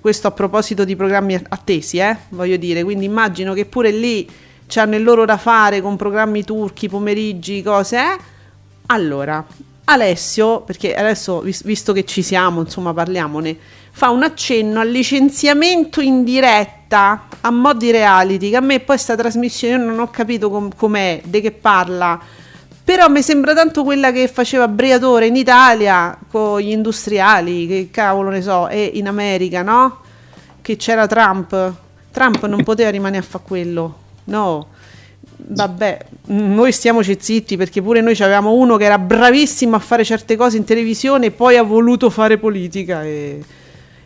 questo 0.00 0.28
a 0.28 0.30
proposito 0.30 0.84
di 0.84 0.96
programmi 0.96 1.40
attesi, 1.48 1.98
eh, 1.98 2.16
voglio 2.30 2.56
dire, 2.56 2.82
quindi 2.82 3.04
immagino 3.04 3.52
che 3.52 3.64
pure 3.64 3.90
lì 3.90 4.28
c'hanno 4.66 4.96
il 4.96 5.02
loro 5.02 5.24
da 5.24 5.36
fare 5.36 5.80
con 5.80 5.96
programmi 5.96 6.42
turchi, 6.42 6.88
pomeriggi, 6.88 7.62
cose, 7.62 7.98
eh? 7.98 8.18
Allora, 8.86 9.44
Alessio, 9.84 10.62
perché 10.62 10.94
adesso, 10.94 11.40
vis- 11.40 11.64
visto 11.64 11.92
che 11.92 12.04
ci 12.04 12.22
siamo, 12.22 12.60
insomma, 12.60 12.92
parliamone, 12.92 13.56
fa 13.90 14.10
un 14.10 14.22
accenno 14.22 14.80
al 14.80 14.88
licenziamento 14.88 16.00
in 16.00 16.24
diretta 16.24 16.83
a 16.96 17.50
mo' 17.50 17.74
di 17.74 17.90
reality, 17.90 18.50
che 18.50 18.56
a 18.56 18.60
me 18.60 18.80
poi 18.80 18.98
sta 18.98 19.14
trasmissione 19.16 19.74
io 19.74 19.84
non 19.84 19.98
ho 19.98 20.10
capito 20.10 20.50
com- 20.50 20.74
com'è, 20.74 21.20
di 21.24 21.40
che 21.40 21.52
parla, 21.52 22.20
però 22.84 23.08
mi 23.08 23.22
sembra 23.22 23.54
tanto 23.54 23.82
quella 23.82 24.12
che 24.12 24.28
faceva 24.28 24.68
Briatore 24.68 25.26
in 25.26 25.36
Italia 25.36 26.18
con 26.30 26.60
gli 26.60 26.70
industriali, 26.70 27.66
che 27.66 27.88
cavolo 27.90 28.28
ne 28.28 28.42
so, 28.42 28.68
e 28.68 28.90
in 28.94 29.08
America, 29.08 29.62
no? 29.62 30.00
Che 30.60 30.76
c'era 30.76 31.06
Trump. 31.06 31.72
Trump 32.10 32.44
non 32.46 32.62
poteva 32.62 32.90
rimanere 32.90 33.24
a 33.24 33.26
fare 33.26 33.44
quello, 33.46 33.98
no. 34.24 34.66
Vabbè, 35.36 35.98
noi 36.26 36.72
stiamoci 36.72 37.16
zitti 37.18 37.56
perché 37.56 37.80
pure 37.80 38.02
noi 38.02 38.16
avevamo 38.20 38.52
uno 38.52 38.76
che 38.76 38.84
era 38.84 38.98
bravissimo 38.98 39.76
a 39.76 39.78
fare 39.78 40.04
certe 40.04 40.36
cose 40.36 40.58
in 40.58 40.64
televisione 40.64 41.26
e 41.26 41.30
poi 41.30 41.56
ha 41.56 41.62
voluto 41.62 42.10
fare 42.10 42.36
politica 42.36 43.02
e, 43.02 43.42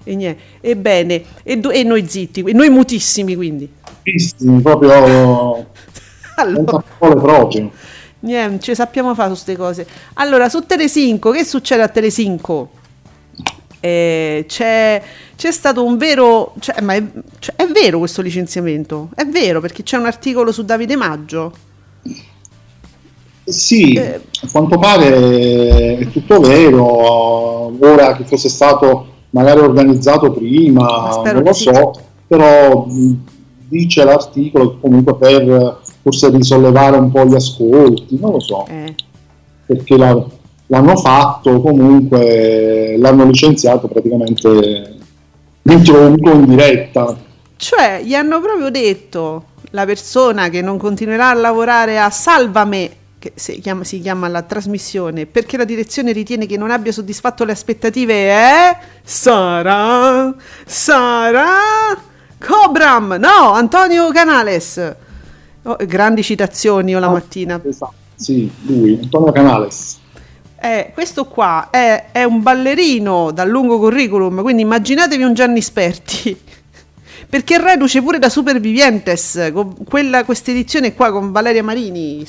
e 0.08 0.14
niente. 0.16 0.42
Ebbene, 0.60 1.22
e, 1.42 1.58
do- 1.58 1.70
e 1.70 1.82
noi 1.82 2.08
zitti, 2.08 2.42
noi 2.52 2.70
mutissimi 2.70 3.36
quindi. 3.36 3.70
Bellissimi, 4.02 4.60
proprio 4.62 5.66
Allora, 6.36 6.84
proprio. 6.98 7.70
Niente, 8.20 8.62
ci 8.64 8.74
sappiamo 8.74 9.14
fare 9.14 9.34
su 9.34 9.44
queste 9.44 9.56
cose. 9.56 9.86
Allora, 10.14 10.48
su 10.48 10.64
Telecinco, 10.64 11.30
che 11.30 11.44
succede 11.44 11.82
a 11.82 11.88
Telecinco? 11.88 12.70
Eh, 13.80 14.44
c'è, 14.48 15.02
c'è 15.36 15.52
stato 15.52 15.84
un 15.84 15.96
vero, 15.96 16.54
cioè, 16.58 16.80
ma 16.80 16.94
è, 16.94 17.02
cioè, 17.38 17.54
è 17.56 17.66
vero 17.66 17.98
questo 17.98 18.22
licenziamento? 18.22 19.10
È 19.14 19.24
vero 19.26 19.60
perché 19.60 19.82
c'è 19.82 19.96
un 19.98 20.06
articolo 20.06 20.52
su 20.52 20.64
Davide 20.64 20.96
Maggio. 20.96 21.52
Sì, 23.44 23.92
Eh. 23.94 24.20
a 24.42 24.48
quanto 24.50 24.78
pare 24.78 25.96
è 25.98 26.08
tutto 26.10 26.40
vero, 26.40 26.84
ora 27.80 28.14
che 28.14 28.24
fosse 28.24 28.48
stato 28.48 29.14
magari 29.30 29.60
organizzato 29.60 30.32
prima, 30.32 30.84
Ma 30.84 31.10
spero 31.12 31.34
non 31.34 31.44
lo 31.44 31.52
sì. 31.52 31.64
so, 31.64 31.92
però 32.26 32.86
mh, 32.86 33.16
dice 33.68 34.04
l'articolo 34.04 34.70
che 34.70 34.76
comunque 34.80 35.14
per 35.16 35.80
forse 36.02 36.30
risollevare 36.30 36.96
un 36.96 37.10
po' 37.10 37.24
gli 37.26 37.34
ascolti, 37.34 38.18
non 38.20 38.32
lo 38.32 38.40
so, 38.40 38.66
Eh, 38.68 38.94
perché 39.66 39.96
la- 39.96 40.24
l'hanno 40.66 40.96
fatto, 40.96 41.60
comunque 41.60 42.96
l'hanno 42.98 43.24
licenziato 43.24 43.88
praticamente 43.88 44.96
in 45.62 45.82
tronco 45.84 46.30
in 46.30 46.46
diretta. 46.46 47.16
Cioè, 47.56 48.02
gli 48.04 48.14
hanno 48.14 48.40
proprio 48.40 48.70
detto 48.70 49.44
la 49.72 49.84
persona 49.84 50.48
che 50.48 50.62
non 50.62 50.78
continuerà 50.78 51.30
a 51.30 51.34
lavorare 51.34 51.98
a 51.98 52.08
Salvame, 52.10 52.90
che 53.18 53.32
si 53.34 53.58
chiama, 53.60 53.84
si 53.84 54.00
chiama 54.00 54.28
la 54.28 54.42
trasmissione, 54.42 55.26
perché 55.26 55.56
la 55.56 55.64
direzione 55.64 56.12
ritiene 56.12 56.46
che 56.46 56.56
non 56.56 56.70
abbia 56.70 56.92
soddisfatto 56.92 57.44
le 57.44 57.52
aspettative, 57.52 58.14
è 58.30 58.78
Sara, 59.02 60.34
Sara 60.64 61.46
Cobram, 62.38 63.16
no, 63.18 63.52
Antonio 63.52 64.10
Canales. 64.12 64.96
Oh, 65.64 65.76
grandi 65.84 66.22
citazioni 66.22 66.92
io 66.92 67.00
la 67.00 67.10
mattina. 67.10 67.60
Esatto, 67.62 67.94
sì, 68.14 68.50
lui, 68.62 68.98
Antonio 69.02 69.32
Canales. 69.32 69.98
Eh, 70.60 70.90
questo 70.94 71.26
qua 71.26 71.68
è, 71.70 72.06
è 72.12 72.24
un 72.24 72.42
ballerino 72.42 73.32
dal 73.32 73.48
lungo 73.48 73.78
curriculum, 73.78 74.42
quindi 74.42 74.62
immaginatevi 74.62 75.22
un 75.22 75.34
Gianni 75.34 75.60
Sperti. 75.60 76.36
Perché 77.28 77.56
è 77.56 77.60
reduce 77.60 78.00
pure 78.00 78.18
da 78.18 78.28
Supervivientes, 78.28 79.52
questa 80.24 80.50
edizione 80.50 80.94
qua 80.94 81.10
con 81.10 81.30
Valeria 81.32 81.62
Marini. 81.62 82.24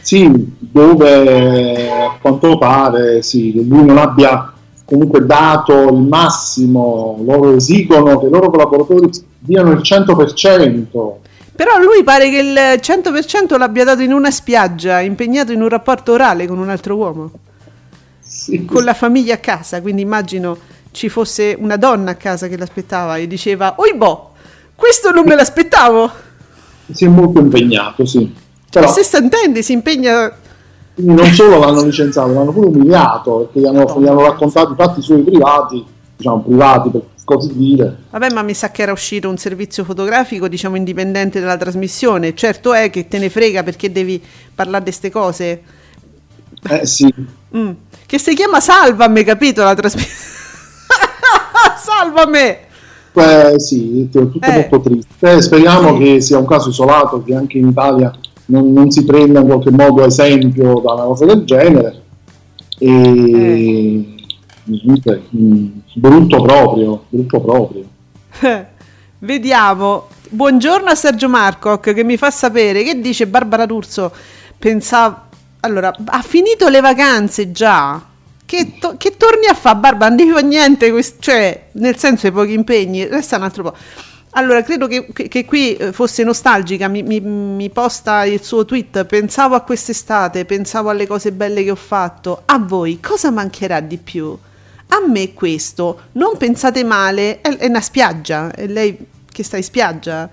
Sì, 0.00 0.54
dove 0.58 1.90
a 1.90 2.16
quanto 2.20 2.58
pare 2.58 3.22
sì, 3.22 3.52
che 3.52 3.60
lui 3.60 3.84
non 3.84 3.98
abbia 3.98 4.52
comunque 4.84 5.24
dato 5.24 5.88
il 5.88 6.00
massimo, 6.00 7.20
loro 7.24 7.54
esigono 7.54 8.18
che 8.18 8.26
i 8.26 8.30
loro 8.30 8.50
collaboratori 8.50 9.10
diano 9.38 9.70
il 9.72 9.80
100%. 9.82 11.12
Però 11.54 11.78
lui 11.78 12.02
pare 12.02 12.30
che 12.30 12.38
il 12.38 12.80
100% 12.80 13.58
l'abbia 13.58 13.84
dato 13.84 14.02
in 14.02 14.12
una 14.12 14.30
spiaggia, 14.30 15.00
impegnato 15.00 15.52
in 15.52 15.60
un 15.60 15.68
rapporto 15.68 16.12
orale 16.12 16.46
con 16.46 16.58
un 16.58 16.70
altro 16.70 16.96
uomo, 16.96 17.30
Sì, 18.20 18.64
con 18.64 18.82
la 18.82 18.94
famiglia 18.94 19.34
a 19.34 19.38
casa, 19.38 19.80
quindi 19.82 20.02
immagino 20.02 20.56
ci 20.90 21.08
fosse 21.08 21.56
una 21.58 21.76
donna 21.76 22.12
a 22.12 22.14
casa 22.14 22.48
che 22.48 22.56
l'aspettava 22.56 23.16
e 23.16 23.26
diceva, 23.26 23.74
oi 23.76 23.94
boh, 23.94 24.30
questo 24.74 25.10
non 25.10 25.24
me 25.24 25.34
l'aspettavo. 25.34 26.10
si 26.90 27.04
è 27.04 27.08
molto 27.08 27.40
impegnato, 27.40 28.04
sì. 28.06 28.48
Però, 28.70 28.92
se 28.92 29.02
sta 29.02 29.18
intende, 29.18 29.62
si 29.62 29.72
impegna 29.72 30.32
Quindi 30.94 31.14
non 31.14 31.32
solo 31.32 31.58
l'hanno 31.58 31.82
licenziato, 31.84 32.32
l'hanno 32.32 32.52
pure 32.52 32.68
umiliato 32.68 33.50
perché 33.52 33.60
gli 33.60 33.66
hanno, 33.66 34.00
gli 34.00 34.06
hanno 34.06 34.22
raccontato 34.22 34.72
i 34.72 34.76
fatti 34.76 35.02
suoi 35.02 35.22
privati, 35.22 35.84
diciamo 36.16 36.40
privati 36.42 36.90
per 36.90 37.02
così 37.24 37.52
dire. 37.56 37.96
Vabbè, 38.10 38.30
ma 38.32 38.42
mi 38.42 38.54
sa 38.54 38.70
che 38.70 38.82
era 38.82 38.92
uscito 38.92 39.28
un 39.28 39.36
servizio 39.38 39.84
fotografico, 39.84 40.48
diciamo, 40.48 40.76
indipendente 40.76 41.40
dalla 41.40 41.56
trasmissione. 41.56 42.34
Certo 42.34 42.72
è 42.72 42.90
che 42.90 43.06
te 43.08 43.18
ne 43.18 43.28
frega 43.30 43.62
perché 43.62 43.90
devi 43.92 44.20
parlare 44.54 44.78
di 44.84 44.90
queste 44.90 45.10
cose. 45.10 45.62
Eh 46.68 46.86
sì, 46.86 47.12
Mm. 47.56 47.70
Che 48.06 48.18
si 48.18 48.32
chiama 48.34 48.60
Salvame, 48.60 49.24
capito 49.24 49.62
la 49.64 49.74
trasmissione? 49.74 50.18
Salvame! 51.82 52.58
Eh, 53.12 53.58
sì, 53.58 54.02
è 54.08 54.10
tutto 54.10 54.38
Eh. 54.46 54.52
molto 54.52 54.80
triste. 54.80 55.32
Eh, 55.32 55.42
speriamo 55.42 55.96
Sì. 55.96 56.02
che 56.02 56.20
sia 56.20 56.38
un 56.38 56.46
caso 56.46 56.68
isolato, 56.68 57.22
che 57.24 57.34
anche 57.34 57.58
in 57.58 57.68
Italia 57.68 58.12
non, 58.50 58.72
non 58.72 58.90
si 58.90 59.04
prenda 59.04 59.40
in 59.40 59.46
qualche 59.46 59.70
modo 59.70 60.04
esempio 60.04 60.80
da 60.80 60.92
una 60.94 61.04
cosa 61.04 61.24
del 61.24 61.44
genere. 61.44 62.02
E 62.78 64.16
mm, 64.66 65.68
brutto 65.94 66.42
proprio, 66.42 67.04
brutto 67.08 67.40
proprio. 67.40 67.84
Vediamo. 69.18 70.08
Buongiorno 70.32 70.90
a 70.90 70.94
Sergio 70.94 71.28
Marcoc 71.28 71.92
che 71.92 72.04
mi 72.04 72.16
fa 72.16 72.30
sapere 72.30 72.82
che 72.82 73.00
dice 73.00 73.26
Barbara 73.26 73.66
D'Urso. 73.66 74.12
Pensavo. 74.58 75.28
Allora, 75.60 75.92
ha 76.06 76.22
finito 76.22 76.68
le 76.68 76.80
vacanze 76.80 77.52
già. 77.52 78.00
Che, 78.46 78.78
to- 78.80 78.94
che 78.96 79.16
torni 79.16 79.46
a 79.46 79.54
fare, 79.54 79.78
Barbara? 79.78 80.08
Non 80.08 80.16
devi 80.16 80.30
fare 80.30 80.46
niente, 80.46 80.90
quest- 80.90 81.20
cioè, 81.20 81.68
nel 81.72 81.96
senso 81.96 82.26
i 82.26 82.32
pochi 82.32 82.52
impegni, 82.52 83.06
resta 83.06 83.36
un 83.36 83.42
altro 83.42 83.62
po'. 83.62 83.74
Allora, 84.34 84.62
credo 84.62 84.86
che, 84.86 85.06
che- 85.12 85.44
qui 85.44 85.74
eh, 85.74 85.92
fosse 85.92 86.22
nostalgica, 86.22 86.86
mi, 86.86 87.02
mi- 87.02 87.20
mi 87.20 87.68
posta 87.70 88.24
il 88.24 88.42
suo 88.42 88.64
tweet, 88.64 89.04
pensavo 89.04 89.56
a 89.56 89.62
quest'estate, 89.62 90.44
pensavo 90.44 90.88
alle 90.88 91.06
cose 91.06 91.32
belle 91.32 91.64
che 91.64 91.70
ho 91.72 91.76
fatto. 91.76 92.42
A 92.46 92.58
voi 92.58 93.00
cosa 93.00 93.30
mancherà 93.30 93.80
di 93.80 93.96
più? 93.98 94.36
A 94.92 95.02
me 95.06 95.34
questo, 95.34 96.02
non 96.12 96.36
pensate 96.36 96.84
male, 96.84 97.40
è, 97.40 97.56
è 97.56 97.66
una 97.66 97.80
spiaggia, 97.80 98.52
è 98.52 98.66
lei 98.66 98.96
che 99.30 99.42
sta 99.42 99.56
in 99.56 99.62
spiaggia. 99.64 100.28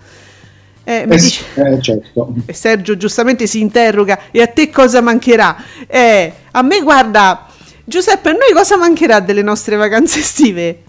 Eh, 0.84 1.02
Eh, 1.02 1.08
dice- 1.08 1.44
eh, 1.56 1.82
certo. 1.82 2.34
e 2.46 2.54
Sergio 2.54 2.96
giustamente 2.98 3.48
si 3.48 3.60
interroga, 3.60 4.20
e 4.32 4.42
a 4.42 4.48
te 4.48 4.70
cosa 4.70 5.02
mancherà? 5.02 5.56
Eh, 5.88 6.34
a 6.52 6.62
me 6.62 6.82
guarda, 6.82 7.48
Giuseppe, 7.84 8.30
a 8.30 8.34
noi 8.34 8.52
cosa 8.54 8.78
mancherà 8.78 9.20
delle 9.22 9.42
nostre 9.42 9.76
vacanze 9.76 10.20
estive? 10.20 10.84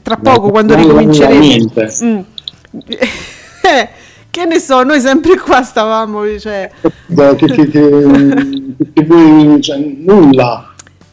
Tra 0.00 0.16
poco, 0.16 0.46
No, 0.46 0.50
quando 0.50 0.76
non. 0.76 1.04
Mm. 1.04 2.18
Eh, 2.88 3.88
che 4.30 4.44
ne 4.46 4.58
so, 4.58 4.82
noi 4.82 5.00
sempre 5.00 5.38
qua 5.38 5.62
stavamo, 5.62 6.38
cioè, 6.38 6.70
Che, 6.80 7.34
che, 7.36 7.68
che, 7.68 7.68
che- 8.92 9.04
voi, 9.04 9.60
cioè, 9.60 9.76
nulla. 9.78 10.68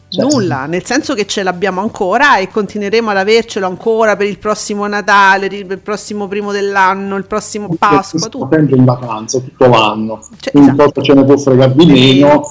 Cioè, 0.08 0.24
nulla, 0.28 0.66
nel 0.66 0.84
senso 0.84 1.14
che 1.14 1.24
ce 1.26 1.44
l'abbiamo 1.44 1.80
ancora 1.80 2.38
e 2.38 2.48
continueremo 2.48 3.10
ad 3.10 3.16
avercelo 3.18 3.66
ancora 3.66 4.16
per 4.16 4.26
il 4.26 4.38
prossimo 4.38 4.84
Natale, 4.88 5.46
il 5.46 5.78
prossimo 5.78 6.26
primo 6.26 6.50
dell'anno, 6.50 7.14
il 7.16 7.26
prossimo 7.26 7.68
Pasqua, 7.78 8.28
tutto. 8.28 8.48
sempre 8.50 8.76
in 8.76 8.84
vacanza 8.84 9.38
tutto 9.38 9.66
l'anno. 9.68 10.18
Cioè, 10.40 10.50
Quindi 10.52 10.70
esatto. 10.70 11.02
ce 11.02 11.12
ne 11.14 11.24
può 11.24 11.36
fregare 11.36 11.74
di 11.76 11.86
meno 11.86 12.42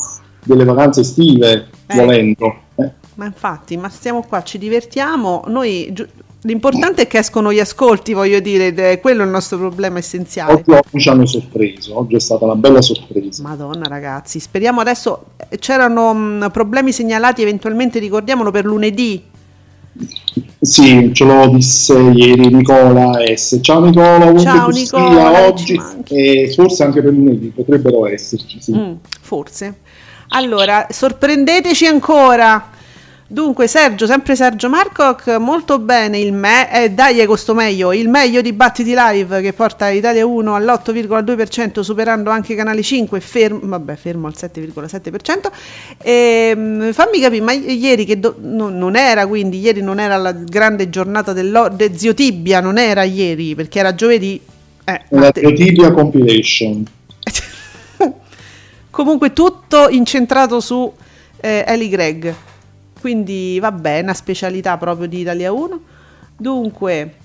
delle 0.42 0.64
vacanze 0.64 1.02
estive, 1.02 1.68
Eh. 1.88 1.96
volendo. 1.98 2.56
Eh. 3.20 3.24
Ma 3.24 3.26
infatti, 3.26 3.76
ma 3.76 3.90
stiamo 3.90 4.24
qua, 4.24 4.44
ci 4.44 4.58
divertiamo. 4.58 5.44
Noi, 5.48 5.90
giu- 5.92 6.08
l'importante 6.44 7.04
è 7.04 7.08
che 7.08 7.18
escono 7.18 7.52
gli 7.52 7.60
ascolti, 7.60 8.14
voglio 8.14 8.40
dire, 8.40 8.74
è 8.74 9.00
quello 9.02 9.24
il 9.24 9.30
nostro 9.30 9.58
problema 9.58 9.98
essenziale. 9.98 10.54
Oggi, 10.54 10.72
oggi 10.72 11.00
ci 11.00 11.10
hanno 11.10 11.26
sorpreso, 11.26 11.98
oggi 11.98 12.16
è 12.16 12.20
stata 12.20 12.46
una 12.46 12.56
bella 12.56 12.82
sorpresa. 12.82 13.44
Madonna 13.44 13.88
ragazzi, 13.88 14.40
speriamo 14.40 14.80
adesso, 14.80 15.26
eh, 15.50 15.58
c'erano 15.58 16.14
mh, 16.14 16.50
problemi 16.52 16.94
segnalati, 16.94 17.42
eventualmente 17.42 18.00
ricordiamolo 18.00 18.52
per 18.52 18.64
lunedì. 18.66 19.22
Sì, 20.62 21.12
ce 21.14 21.26
lo 21.26 21.48
disse 21.48 21.94
ieri 21.94 22.54
Nicola 22.54 23.12
S. 23.36 23.60
Ciao 23.62 23.84
Nicola, 23.84 24.40
Ciao 24.40 24.70
Nicola, 24.70 25.46
oggi 25.46 25.82
e 26.08 26.54
forse 26.56 26.84
anche 26.84 27.02
per 27.02 27.12
lunedì 27.12 27.48
potrebbero 27.48 28.08
esserci. 28.08 28.62
Sì. 28.62 28.74
Mm, 28.74 28.94
forse. 29.20 29.80
Allora, 30.30 30.88
sorprendeteci 30.90 31.86
ancora. 31.86 32.78
Dunque, 33.32 33.68
Sergio, 33.68 34.08
sempre 34.08 34.36
Sergio 34.36 34.70
Marcoc, 34.70 35.28
molto 35.38 35.78
bene 35.78 36.18
il 36.18 36.34
me, 36.34 36.68
eh, 36.74 36.90
dai 36.90 37.24
questo 37.28 37.54
meglio, 37.54 37.94
il 37.94 38.10
meglio 38.10 38.42
di 38.42 38.54
Battiti 38.54 38.96
Live 38.96 39.42
che 39.42 39.54
porta 39.54 39.90
Italia 39.90 40.26
1 40.26 40.56
all'8,2% 40.56 41.82
superando 41.82 42.32
anche 42.32 42.56
Canale 42.56 42.82
5, 42.82 43.20
fermo, 43.20 43.60
vabbè, 43.62 43.96
fermo 43.98 44.26
al 44.26 44.34
7,7%. 44.36 45.52
Ehm, 46.00 46.92
fammi 46.92 47.20
capire, 47.20 47.44
ma 47.44 47.52
ieri 47.52 48.04
che 48.04 48.20
do- 48.20 48.36
no- 48.42 48.70
non 48.70 48.96
era 48.96 49.28
quindi, 49.28 49.60
ieri 49.60 49.84
non 49.84 50.00
era 50.00 50.18
la 50.18 50.32
grande 50.32 50.90
giornata 50.90 51.32
dello- 51.32 51.70
de 51.70 51.96
Zio 51.96 52.16
Tibia, 52.16 52.62
non 52.62 52.80
era 52.80 53.04
ieri, 53.04 53.54
perché 53.54 53.78
era 53.78 53.94
giovedì. 53.94 54.42
Eh, 54.86 55.02
La 55.10 55.20
Matte- 55.20 55.42
Teotibia 55.42 55.92
Compilation. 55.92 56.84
Comunque 58.90 59.34
tutto 59.34 59.88
incentrato 59.90 60.60
su 60.60 60.92
eh, 61.42 61.64
Ellie 61.68 61.90
Gregg. 61.90 62.34
Quindi 63.00 63.60
vabbè, 63.60 64.02
una 64.02 64.14
specialità 64.14 64.78
proprio 64.78 65.08
di 65.08 65.22
Italia 65.22 65.52
1. 65.52 65.82
Dunque, 66.38 67.16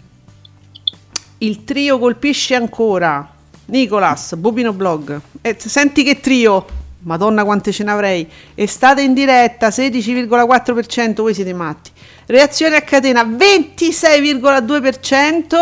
il 1.38 1.64
trio 1.64 1.98
colpisce 1.98 2.54
ancora. 2.54 3.30
Nicolas, 3.66 4.34
Bubino 4.37 4.72
Blog. 4.72 5.20
E 5.40 5.56
senti 5.58 6.02
che 6.02 6.20
trio! 6.20 6.82
Madonna 7.04 7.44
quante 7.44 7.70
ce 7.72 7.84
ne 7.84 7.90
avrei. 7.90 8.26
Estate 8.54 9.02
in 9.02 9.12
diretta, 9.14 9.68
16,4%, 9.68 11.14
voi 11.16 11.34
siete 11.34 11.52
matti. 11.52 11.90
Reazione 12.26 12.76
a 12.76 12.80
catena, 12.80 13.22
26,2% 13.24 15.56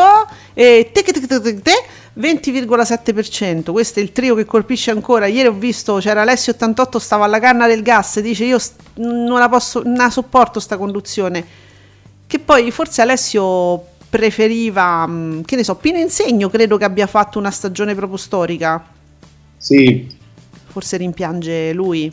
e 0.55 0.91
te, 0.93 1.03
te, 1.03 1.13
te, 1.13 1.27
te, 1.27 1.61
te, 1.61 1.73
20,7%. 2.19 3.73
Questo 3.73 3.99
è 3.99 4.03
il 4.03 4.13
trio 4.13 4.35
che 4.35 4.45
colpisce 4.45 4.91
ancora. 4.91 5.27
Ieri 5.27 5.49
ho 5.49 5.53
visto, 5.53 5.97
c'era 5.97 6.23
Alessio 6.23 6.53
88, 6.53 6.99
stava 6.99 7.25
alla 7.25 7.41
canna 7.41 7.67
del 7.67 7.83
gas, 7.83 8.21
dice 8.21 8.45
io 8.45 8.59
non 8.97 9.39
la 9.39 9.49
posso, 9.49 9.83
non 9.83 9.95
la 9.97 10.11
sopporto 10.11 10.61
sta 10.61 10.77
conduzione. 10.77 11.45
Che 12.27 12.39
poi 12.39 12.71
forse 12.71 13.03
Alessio 13.03 13.87
preferiva, 14.09 15.07
mh, 15.07 15.45
che 15.45 15.57
ne 15.57 15.65
so, 15.65 15.77
Pino 15.77 15.99
Insegno 15.99 16.51
credo 16.51 16.77
che 16.77 16.85
abbia 16.85 17.07
fatto 17.07 17.39
una 17.39 17.51
stagione 17.51 17.95
proprio 17.95 18.19
storica. 18.19 18.85
Sì, 19.57 20.21
Forse 20.67 20.97
rimpiange 20.97 21.73
lui. 21.73 22.11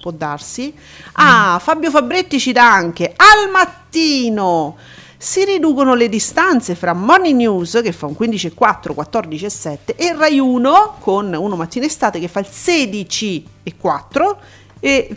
Può 0.00 0.10
darsi. 0.12 0.72
Ah, 1.14 1.58
Fabio 1.60 1.90
Fabretti 1.90 2.38
ci 2.38 2.52
dà 2.52 2.72
anche 2.72 3.12
al 3.16 3.50
mattino. 3.50 4.76
Si 5.24 5.42
riducono 5.42 5.94
le 5.94 6.10
distanze 6.10 6.74
fra 6.74 6.92
Morning 6.92 7.38
News 7.38 7.80
che 7.82 7.92
fa 7.92 8.04
un 8.04 8.14
15,4, 8.20 8.92
14,7 8.94 9.96
e 9.96 10.12
Rai 10.12 10.38
1 10.38 10.96
con 11.00 11.32
uno 11.32 11.56
mattina 11.56 11.86
estate 11.86 12.20
che 12.20 12.28
fa 12.28 12.40
il 12.40 12.46
16,4 12.50 14.36
e 14.80 15.16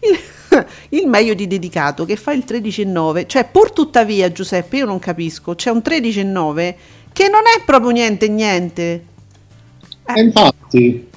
il, 0.00 0.66
il 0.88 1.06
meglio 1.06 1.34
di 1.34 1.46
dedicato 1.46 2.04
che 2.04 2.16
fa 2.16 2.32
il 2.32 2.42
13,9. 2.44 3.28
Cioè, 3.28 3.48
pur 3.48 3.70
tuttavia, 3.70 4.32
Giuseppe, 4.32 4.78
io 4.78 4.86
non 4.86 4.98
capisco, 4.98 5.54
c'è 5.54 5.70
un 5.70 5.82
13,9 5.84 6.74
che 7.12 7.28
non 7.28 7.42
è 7.42 7.62
proprio 7.64 7.92
niente 7.92 8.26
niente. 8.26 9.04
e 10.04 10.20
infatti, 10.20 11.10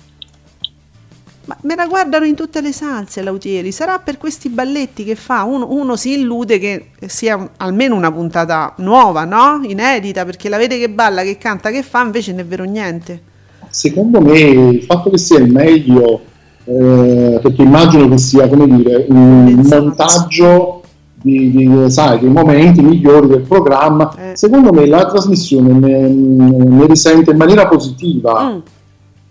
Ma 1.46 1.56
me 1.62 1.76
la 1.76 1.86
guardano 1.86 2.26
in 2.26 2.34
tutte 2.34 2.60
le 2.62 2.72
salse, 2.72 3.22
Lautieri. 3.22 3.72
Sarà 3.72 4.00
per 4.00 4.18
questi 4.18 4.50
balletti 4.50 5.04
che 5.04 5.14
fa. 5.16 5.44
Uno, 5.44 5.68
uno 5.70 5.96
si 5.96 6.14
illude 6.20 6.58
che 6.58 6.86
sia 7.06 7.36
un- 7.36 7.50
almeno 7.58 7.96
una 7.96 8.12
puntata 8.12 8.74
nuova, 8.78 9.26
no? 9.26 9.60
Inedita, 9.64 10.26
perché 10.26 10.50
la 10.50 10.58
vede 10.58 10.80
che 10.80 10.90
balla, 10.90 11.22
che 11.22 11.38
canta, 11.38 11.70
che 11.70 11.84
fa, 11.84 12.02
invece 12.02 12.32
non 12.32 12.40
è 12.42 12.46
vero 12.46 12.64
niente. 12.64 13.22
secondo 13.70 14.22
me 14.22 14.40
il 14.40 14.84
fatto 14.84 15.10
che 15.10 15.18
sia 15.18 15.38
il 15.40 15.52
meglio, 15.52 16.22
eh, 16.64 17.40
perché 17.42 17.62
immagino 17.62 18.08
che 18.08 18.18
sia 18.18 18.48
come 18.48 18.68
dire 18.68 19.06
un 19.10 19.44
Pensato. 19.54 19.84
montaggio 19.84 20.82
di, 21.14 21.52
di, 21.52 21.92
sai, 21.92 22.20
dei 22.20 22.30
momenti 22.30 22.82
migliori 22.82 23.28
del 23.28 23.42
programma, 23.42 24.16
Eh. 24.18 24.36
secondo 24.38 24.72
me 24.72 24.86
la 24.88 25.06
trasmissione 25.08 25.74
ne, 25.74 26.08
ne 26.08 26.86
risente 26.88 27.32
in 27.32 27.38
maniera 27.38 27.68
positiva. 27.68 28.54
Mm, 28.54 28.58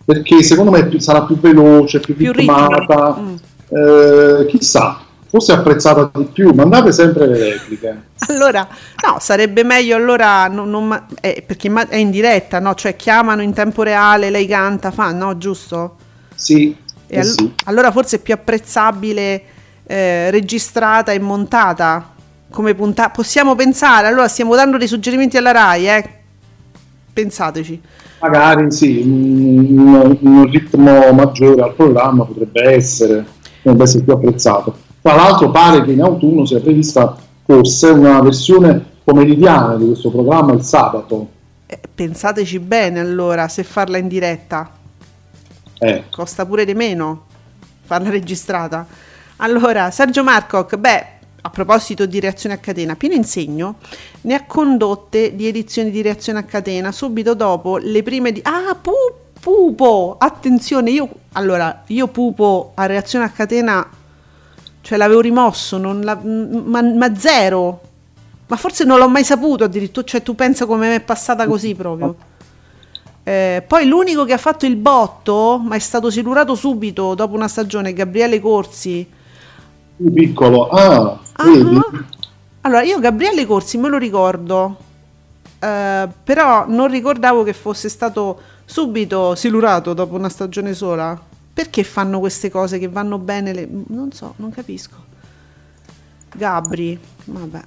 perché 0.04 0.42
secondo 0.42 0.70
me 0.70 0.86
più- 0.86 0.98
sarà 0.98 1.22
più 1.22 1.38
veloce, 1.38 2.00
più, 2.00 2.14
più 2.14 2.32
ritmata. 2.32 3.16
Mm. 3.18 3.34
eh, 3.68 4.46
chissà, 4.48 5.00
forse 5.26 5.52
apprezzata 5.52 6.10
di 6.14 6.24
più, 6.32 6.52
mandate 6.52 6.92
sempre 6.92 7.26
le 7.26 7.38
repliche. 7.38 8.02
Allora, 8.28 8.68
no, 9.06 9.16
sarebbe 9.18 9.64
meglio 9.64 9.96
allora, 9.96 10.46
non- 10.48 10.70
non 10.70 11.06
eh, 11.20 11.42
perché 11.46 11.72
è 11.88 11.96
in 11.96 12.10
diretta, 12.10 12.58
no? 12.60 12.74
Cioè 12.74 12.96
chiamano 12.96 13.42
in 13.42 13.52
tempo 13.52 13.82
reale, 13.82 14.30
lei 14.30 14.46
canta, 14.46 14.90
fa, 14.90 15.12
no? 15.12 15.36
Giusto? 15.38 15.96
Sì, 16.34 16.76
eh 17.06 17.18
all- 17.18 17.24
sì. 17.24 17.52
allora 17.64 17.90
forse 17.90 18.16
è 18.16 18.18
più 18.20 18.34
apprezzabile 18.34 19.42
eh, 19.86 20.30
registrata 20.30 21.12
e 21.12 21.18
montata 21.18 22.12
come 22.50 22.74
puntata. 22.74 23.10
Possiamo 23.10 23.54
pensare, 23.54 24.06
allora 24.06 24.28
stiamo 24.28 24.54
dando 24.54 24.78
dei 24.78 24.86
suggerimenti 24.86 25.36
alla 25.36 25.50
RAI, 25.50 25.88
eh? 25.88 26.10
Pensateci. 27.12 27.80
Magari 28.24 28.70
sì, 28.70 29.02
un, 29.04 30.16
un 30.20 30.50
ritmo 30.50 31.12
maggiore 31.12 31.62
al 31.62 31.74
programma 31.74 32.24
potrebbe 32.24 32.72
essere, 32.72 33.26
potrebbe 33.62 33.82
essere 33.82 34.02
più 34.02 34.12
apprezzato. 34.14 34.76
Tra 35.02 35.14
l'altro 35.14 35.50
pare 35.50 35.84
che 35.84 35.92
in 35.92 36.02
autunno 36.02 36.46
sia 36.46 36.60
prevista 36.60 37.16
forse 37.44 37.88
una 37.88 38.20
versione 38.22 38.82
pomeridiana 39.04 39.76
di 39.76 39.86
questo 39.86 40.10
programma 40.10 40.52
il 40.52 40.62
sabato. 40.62 41.28
Eh, 41.66 41.78
pensateci 41.94 42.58
bene 42.58 43.00
allora 43.00 43.48
se 43.48 43.62
farla 43.62 43.98
in 43.98 44.08
diretta. 44.08 44.70
Eh, 45.78 46.04
costa 46.10 46.46
pure 46.46 46.64
di 46.64 46.74
meno 46.74 47.24
farla 47.82 48.08
registrata. 48.08 48.86
Allora, 49.38 49.90
Sergio 49.90 50.24
Marcoc, 50.24 50.76
beh, 50.76 51.06
a 51.46 51.50
proposito 51.50 52.06
di 52.06 52.20
reazione 52.20 52.54
a 52.54 52.58
catena, 52.58 52.96
Pieno 52.96 53.14
Insegno 53.14 53.76
ne 54.22 54.34
ha 54.34 54.44
condotte 54.46 55.36
di 55.36 55.46
edizioni 55.46 55.90
di 55.90 56.00
reazione 56.00 56.38
a 56.38 56.42
catena 56.44 56.90
subito 56.90 57.34
dopo 57.34 57.76
le 57.76 58.02
prime 58.02 58.32
di... 58.32 58.40
Ah, 58.44 58.74
pu- 58.80 59.22
Pupo! 59.38 60.16
Attenzione, 60.18 60.90
io... 60.90 61.06
Allora, 61.32 61.82
io 61.88 62.06
Pupo 62.08 62.72
a 62.74 62.86
reazione 62.86 63.26
a 63.26 63.28
catena, 63.28 63.86
cioè 64.80 64.96
l'avevo 64.96 65.20
rimosso, 65.20 65.76
la- 65.76 66.18
ma, 66.22 66.80
ma 66.80 67.14
zero. 67.14 67.80
Ma 68.46 68.56
forse 68.56 68.84
non 68.84 68.98
l'ho 68.98 69.08
mai 69.10 69.24
saputo 69.24 69.64
addirittura, 69.64 70.06
cioè 70.06 70.22
tu 70.22 70.34
pensa 70.34 70.64
come 70.64 70.88
mi 70.88 70.94
è 70.94 71.00
passata 71.00 71.46
così 71.46 71.74
proprio. 71.74 72.16
Eh, 73.22 73.62
poi 73.66 73.86
l'unico 73.86 74.24
che 74.24 74.32
ha 74.32 74.38
fatto 74.38 74.64
il 74.64 74.76
botto, 74.76 75.60
ma 75.62 75.76
è 75.76 75.78
stato 75.78 76.10
silurato 76.10 76.54
subito 76.54 77.14
dopo 77.14 77.34
una 77.34 77.48
stagione, 77.48 77.92
Gabriele 77.92 78.40
Corsi. 78.40 79.06
Più 79.96 80.12
piccolo. 80.12 80.68
Ah, 80.68 81.18
vedi? 81.44 81.80
Allora, 82.62 82.82
io 82.82 82.98
Gabriele 82.98 83.44
Corsi 83.46 83.76
me 83.78 83.88
lo 83.88 83.98
ricordo, 83.98 84.76
eh, 85.58 86.08
però 86.24 86.64
non 86.66 86.88
ricordavo 86.88 87.42
che 87.42 87.52
fosse 87.52 87.88
stato 87.88 88.40
subito 88.64 89.34
silurato 89.34 89.92
dopo 89.92 90.14
una 90.14 90.28
stagione 90.28 90.74
sola. 90.74 91.20
Perché 91.54 91.84
fanno 91.84 92.18
queste 92.18 92.50
cose 92.50 92.78
che 92.80 92.88
vanno 92.88 93.18
bene? 93.18 93.52
le- 93.52 93.68
Non 93.88 94.10
so, 94.10 94.34
non 94.38 94.50
capisco. 94.50 94.96
Gabri, 96.34 96.98
vabbè, 97.26 97.60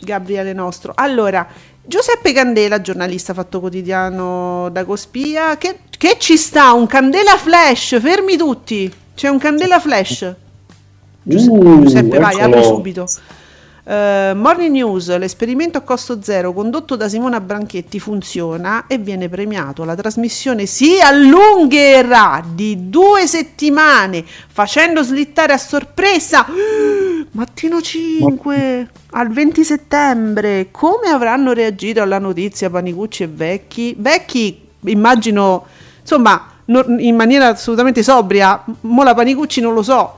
Gabriele 0.00 0.52
nostro. 0.52 0.92
Allora, 0.96 1.46
Giuseppe 1.84 2.32
Candela, 2.32 2.80
giornalista 2.80 3.32
fatto 3.32 3.60
quotidiano 3.60 4.68
da 4.70 4.84
Cospia, 4.84 5.56
che, 5.58 5.80
che 5.96 6.16
ci 6.18 6.36
sta 6.36 6.72
un 6.72 6.86
Candela 6.88 7.36
Flash, 7.36 8.00
fermi 8.00 8.36
tutti, 8.36 8.92
c'è 9.14 9.28
un 9.28 9.38
Candela 9.38 9.78
Flash. 9.78 10.34
Giuse- 11.22 11.50
Uh, 11.50 11.82
Giuseppe, 11.82 12.18
vai, 12.18 12.34
eccolo. 12.36 12.46
apri 12.56 12.64
subito. 12.64 13.06
Eh, 13.82 14.32
Morning 14.34 14.70
News, 14.72 15.16
l'esperimento 15.16 15.78
a 15.78 15.80
costo 15.80 16.22
zero 16.22 16.52
condotto 16.52 16.96
da 16.96 17.08
Simona 17.08 17.40
Branchetti 17.40 17.98
funziona 17.98 18.84
e 18.86 18.98
viene 18.98 19.28
premiato. 19.28 19.84
La 19.84 19.96
trasmissione 19.96 20.66
si 20.66 21.00
allungherà 21.00 22.44
di 22.54 22.88
due 22.90 23.26
settimane 23.26 24.24
facendo 24.24 25.02
slittare 25.02 25.54
a 25.54 25.58
sorpresa 25.58 26.46
mattino 27.32 27.80
5 27.80 28.88
al 29.12 29.28
20 29.30 29.64
settembre. 29.64 30.68
Come 30.70 31.08
avranno 31.08 31.52
reagito 31.52 32.00
alla 32.02 32.18
notizia 32.18 32.70
Panicucci 32.70 33.24
e 33.24 33.28
Vecchi? 33.28 33.94
Vecchi, 33.98 34.68
immagino, 34.84 35.64
insomma, 36.00 36.44
in 36.66 37.16
maniera 37.16 37.48
assolutamente 37.48 38.02
sobria. 38.04 38.62
Mo 38.82 39.02
la 39.02 39.14
Panicucci 39.14 39.60
non 39.60 39.74
lo 39.74 39.82
so. 39.82 40.14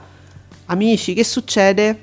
Amici, 0.66 1.14
che 1.14 1.24
succede? 1.24 1.98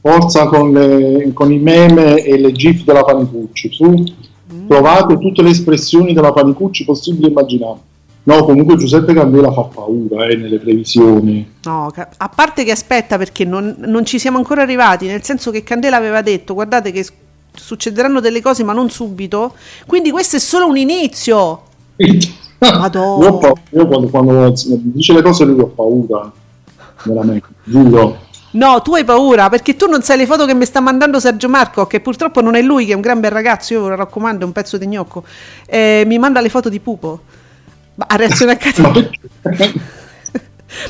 Forza 0.00 0.46
con, 0.46 0.72
le- 0.72 1.30
con 1.34 1.52
i 1.52 1.58
meme 1.58 2.22
e 2.22 2.38
le 2.38 2.52
gif 2.52 2.84
della 2.84 3.04
Panicucci. 3.04 3.70
Su, 3.72 4.04
Mm. 4.50 4.66
trovate 4.66 5.18
tutte 5.18 5.42
le 5.42 5.50
espressioni 5.50 6.14
della 6.14 6.32
Panicucci 6.32 6.86
possibili 6.86 7.26
e 7.26 7.28
immaginabili. 7.28 7.84
No, 8.22 8.44
comunque 8.44 8.76
Giuseppe 8.76 9.12
Candela 9.12 9.52
fa 9.52 9.62
paura 9.62 10.26
eh, 10.26 10.36
nelle 10.36 10.58
previsioni. 10.58 11.46
No, 11.64 11.92
a 12.16 12.28
parte 12.30 12.64
che 12.64 12.70
aspetta 12.70 13.18
perché 13.18 13.44
non, 13.44 13.74
non 13.80 14.06
ci 14.06 14.18
siamo 14.18 14.38
ancora 14.38 14.62
arrivati, 14.62 15.06
nel 15.06 15.22
senso 15.22 15.50
che 15.50 15.62
Candela 15.62 15.96
aveva 15.96 16.22
detto 16.22 16.54
guardate 16.54 16.92
che 16.92 17.04
succederanno 17.54 18.20
delle 18.20 18.40
cose 18.40 18.64
ma 18.64 18.72
non 18.72 18.88
subito, 18.88 19.52
quindi 19.86 20.10
questo 20.10 20.36
è 20.36 20.40
solo 20.40 20.66
un 20.66 20.76
inizio. 20.78 21.62
Madonna. 22.58 23.26
Io, 23.28 23.52
io 23.70 23.86
quando, 23.86 24.08
quando 24.08 24.54
dice 24.66 25.12
le 25.12 25.22
cose 25.22 25.44
lui 25.44 25.60
ho 25.60 25.66
paura, 25.66 26.30
veramente, 27.04 27.46
giuro. 27.64 28.26
No, 28.52 28.80
tu 28.80 28.94
hai 28.94 29.04
paura 29.04 29.48
perché 29.50 29.76
tu 29.76 29.86
non 29.86 30.02
sai 30.02 30.16
le 30.16 30.26
foto 30.26 30.46
che 30.46 30.54
mi 30.54 30.64
sta 30.64 30.80
mandando 30.80 31.20
Sergio 31.20 31.48
Marco, 31.48 31.86
che 31.86 32.00
purtroppo 32.00 32.40
non 32.40 32.54
è 32.54 32.62
lui, 32.62 32.86
che 32.86 32.92
è 32.92 32.94
un 32.94 33.02
gran 33.02 33.20
bel 33.20 33.30
ragazzo, 33.30 33.74
io 33.74 33.82
ve 33.82 33.88
lo 33.90 33.96
raccomando, 33.96 34.42
è 34.44 34.46
un 34.46 34.52
pezzo 34.52 34.78
di 34.78 34.86
gnocco. 34.86 35.22
Eh, 35.66 36.04
mi 36.06 36.18
manda 36.18 36.40
le 36.40 36.48
foto 36.48 36.68
di 36.68 36.80
Pupo. 36.80 37.20
Ma 37.96 38.06
a 38.08 38.16
reazione 38.16 38.52
a 38.52 38.56
catena. 38.58 38.92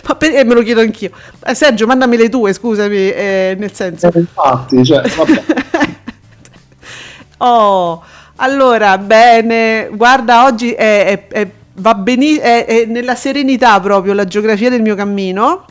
Ma 0.06 0.14
per- 0.16 0.34
eh, 0.36 0.44
me 0.44 0.54
lo 0.54 0.62
chiedo 0.62 0.80
anch'io. 0.80 1.10
Eh, 1.44 1.54
Sergio, 1.54 1.86
mandami 1.86 2.16
le 2.16 2.28
tue, 2.28 2.52
scusami, 2.52 3.10
eh, 3.10 3.56
nel 3.58 3.72
senso. 3.72 4.08
Eh, 4.12 4.18
Infatti, 4.20 4.84
cioè. 4.84 5.02
Oh, 7.40 8.02
allora, 8.36 8.98
bene, 8.98 9.88
guarda, 9.92 10.44
oggi 10.44 10.72
è, 10.72 11.04
è- 11.06 11.28
è- 11.28 11.48
va 11.74 11.94
beni- 11.94 12.36
è- 12.36 12.64
è 12.64 12.84
nella 12.86 13.14
serenità 13.14 13.78
proprio 13.80 14.12
la 14.12 14.24
geografia 14.24 14.70
del 14.70 14.82
mio 14.82 14.96
cammino. 14.96 15.64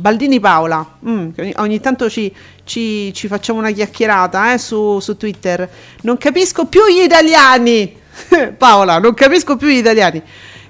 Baldini 0.00 0.40
Paola, 0.40 0.84
mm, 1.06 1.28
ogni, 1.38 1.52
ogni 1.56 1.80
tanto 1.80 2.08
ci, 2.10 2.32
ci- 2.64 3.12
ci 3.14 3.28
facciamo 3.28 3.58
una 3.58 3.70
chiacchierata 3.70 4.52
eh, 4.52 4.58
su, 4.58 4.98
su 5.00 5.16
Twitter. 5.16 5.68
Non 6.02 6.16
capisco 6.18 6.66
più 6.66 6.82
gli 6.86 7.02
italiani. 7.02 7.96
Paola, 8.56 8.98
non 8.98 9.14
capisco 9.14 9.56
più 9.56 9.68
gli 9.68 9.76
italiani. 9.76 10.22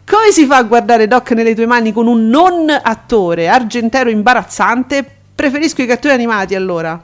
Come 0.05 0.31
si 0.31 0.47
fa 0.47 0.59
a 0.59 0.63
guardare 0.63 1.07
Doc 1.09 1.33
nelle 1.33 1.55
tue 1.55 1.67
mani 1.67 1.93
con 1.93 2.07
un 2.07 2.29
non 2.29 2.67
attore 2.71 3.49
argentero 3.49 4.09
imbarazzante? 4.11 5.05
Preferisco 5.35 5.83
i 5.83 5.87
cartoni 5.87 6.15
animati 6.15 6.55
allora. 6.55 7.01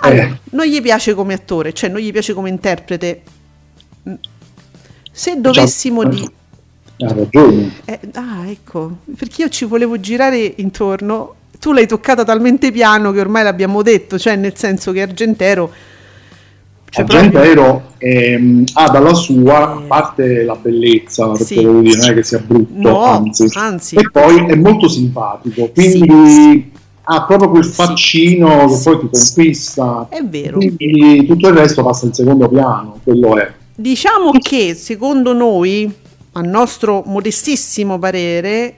Allora, 0.00 0.22
Eh. 0.22 0.38
non 0.50 0.66
gli 0.66 0.80
piace 0.80 1.14
come 1.14 1.34
attore, 1.34 1.72
cioè 1.72 1.90
non 1.90 2.00
gli 2.00 2.12
piace 2.12 2.32
come 2.34 2.48
interprete. 2.48 3.22
Mm. 4.08 4.14
Se 5.10 5.40
dovessimo 5.40 6.02
Già- 6.04 6.08
di... 6.10 6.30
Ha 7.00 7.12
ragione. 7.12 7.70
eh, 7.84 8.00
ah, 8.14 8.48
ecco, 8.48 8.96
perché 9.16 9.42
io 9.42 9.48
ci 9.48 9.64
volevo 9.64 10.00
girare 10.00 10.54
intorno. 10.56 11.34
Tu 11.60 11.72
l'hai 11.72 11.86
toccata 11.86 12.24
talmente 12.24 12.70
piano 12.72 13.12
che 13.12 13.20
ormai 13.20 13.42
l'abbiamo 13.44 13.82
detto, 13.82 14.18
cioè 14.18 14.36
nel 14.36 14.56
senso 14.56 14.92
che 14.92 15.02
Argentero... 15.02 15.70
cioè 16.90 17.04
proprio- 17.04 17.18
Argentero 17.28 17.82
ehm, 17.98 18.64
ha 18.74 18.90
dalla 18.90 19.14
sua, 19.14 19.72
a 19.72 19.80
parte 19.86 20.44
la 20.44 20.54
bellezza, 20.56 21.28
perché 21.28 21.44
Sì. 21.44 21.54
devo 21.56 21.80
dire, 21.80 21.96
non 21.98 22.10
è 22.10 22.14
che 22.14 22.22
sia 22.22 22.38
brutto, 22.44 22.88
No, 22.88 23.02
anzi. 23.04 23.48
anzi. 23.54 23.94
E 23.96 24.08
poi 24.10 24.36
è 24.46 24.54
molto 24.56 24.88
simpatico, 24.88 25.70
quindi 25.74 26.72
ha 27.04 27.24
proprio 27.24 27.50
quel 27.50 27.64
Sì. 27.64 27.72
faccino 27.72 28.66
che 28.68 28.74
Sì. 28.74 28.82
poi 28.84 28.98
ti 29.00 29.08
conquista. 29.10 30.06
È 30.10 30.22
vero. 30.24 30.58
Quindi 30.58 31.26
tutto 31.26 31.48
il 31.48 31.54
resto 31.54 31.82
passa 31.84 32.06
in 32.06 32.12
secondo 32.12 32.48
piano, 32.48 32.98
quello 33.02 33.36
è. 33.36 33.52
Diciamo 33.74 34.30
che 34.38 34.74
secondo 34.74 35.32
noi, 35.32 35.92
a 36.38 36.42
nostro 36.42 37.02
modestissimo 37.04 37.98
parere, 37.98 38.74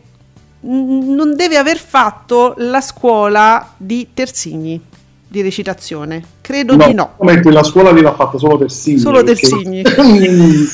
n- 0.60 1.14
non 1.14 1.36
deve 1.36 1.56
aver 1.56 1.78
fatto 1.78 2.54
la 2.56 2.80
scuola 2.80 3.74
di 3.76 4.08
Terzigni 4.14 4.80
di 5.28 5.42
recitazione. 5.42 6.22
Credo 6.40 6.74
di 6.74 6.92
no. 6.92 7.12
come 7.16 7.40
quella 7.40 7.62
scuola 7.62 7.92
l'ha 7.92 8.14
fatta 8.14 8.36
solo 8.38 8.58
Terzigni. 8.58 8.98
Solo 8.98 9.22
perché- 9.22 9.48
Terzigni. 9.48 9.82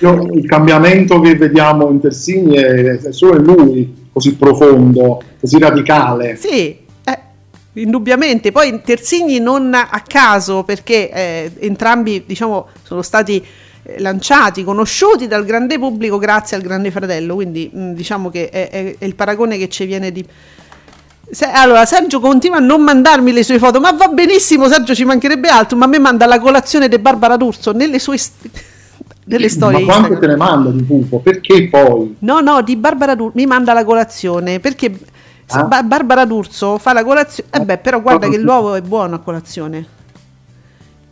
Io- 0.00 0.28
il 0.34 0.44
cambiamento 0.46 1.20
che 1.20 1.36
vediamo 1.36 1.88
in 1.88 2.00
Terzigni 2.00 2.56
è, 2.56 2.98
è 2.98 3.12
solo 3.12 3.36
in 3.36 3.44
lui, 3.44 4.08
così 4.12 4.34
profondo, 4.34 5.22
così 5.40 5.58
radicale. 5.58 6.36
Sì, 6.36 6.76
eh, 7.04 7.18
indubbiamente. 7.74 8.50
Poi 8.50 8.82
Terzigni 8.84 9.38
non 9.38 9.72
a 9.72 10.02
caso, 10.06 10.64
perché 10.64 11.10
eh, 11.10 11.52
entrambi 11.60 12.24
diciamo, 12.26 12.66
sono 12.82 13.02
stati 13.02 13.42
lanciati, 13.98 14.64
conosciuti 14.64 15.26
dal 15.26 15.44
grande 15.44 15.78
pubblico 15.78 16.18
grazie 16.18 16.56
al 16.56 16.62
Grande 16.62 16.90
Fratello, 16.90 17.34
quindi 17.34 17.70
mh, 17.72 17.92
diciamo 17.92 18.30
che 18.30 18.48
è, 18.48 18.68
è- 18.68 18.96
è 18.98 19.04
il 19.04 19.14
paragone 19.14 19.56
che 19.58 19.68
ci 19.68 19.84
viene 19.86 20.10
di... 20.12 20.24
Se- 21.30 21.46
allora, 21.50 21.84
Sergio 21.84 22.20
continua 22.20 22.58
a 22.58 22.60
non 22.60 22.82
mandarmi 22.82 23.32
le 23.32 23.42
sue 23.42 23.58
foto, 23.58 23.80
ma 23.80 23.92
va 23.92 24.08
benissimo, 24.08 24.68
Sergio, 24.68 24.94
ci 24.94 25.04
mancherebbe 25.04 25.48
altro, 25.48 25.76
ma 25.76 25.84
a 25.86 25.88
me 25.88 25.98
manda 25.98 26.26
la 26.26 26.38
colazione 26.38 26.88
di 26.88 26.98
Barbara 26.98 27.36
D'Urso 27.36 27.72
nelle 27.72 27.98
sue 27.98 28.16
st- 28.18 28.48
nelle 29.24 29.48
storie 29.48 29.84
Ma 29.84 29.94
Instagram. 29.94 30.20
te 30.20 30.26
ne 30.28 30.36
manda 30.36 30.70
di 30.70 30.82
pupo? 30.84 31.18
Perché 31.18 31.68
poi? 31.68 32.14
No, 32.20 32.40
no, 32.40 32.62
di 32.62 32.76
Barbara 32.76 33.14
D'Urso 33.16 33.32
mi 33.36 33.46
manda 33.46 33.72
la 33.72 33.84
colazione 33.84 34.60
perché 34.60 34.96
Ah. 35.48 35.62
Ba- 35.62 35.84
Barbara 35.84 36.24
D'Urso 36.24 36.76
fa 36.76 36.92
la 36.92 37.04
colazione. 37.04 37.48
Eh 37.52 37.60
beh, 37.60 37.78
però 37.78 38.00
guarda 38.02 38.28
che 38.28 38.36
l'uovo 38.36 38.74
è 38.74 38.80
buono 38.80 39.14
a 39.14 39.18
colazione. 39.20 39.86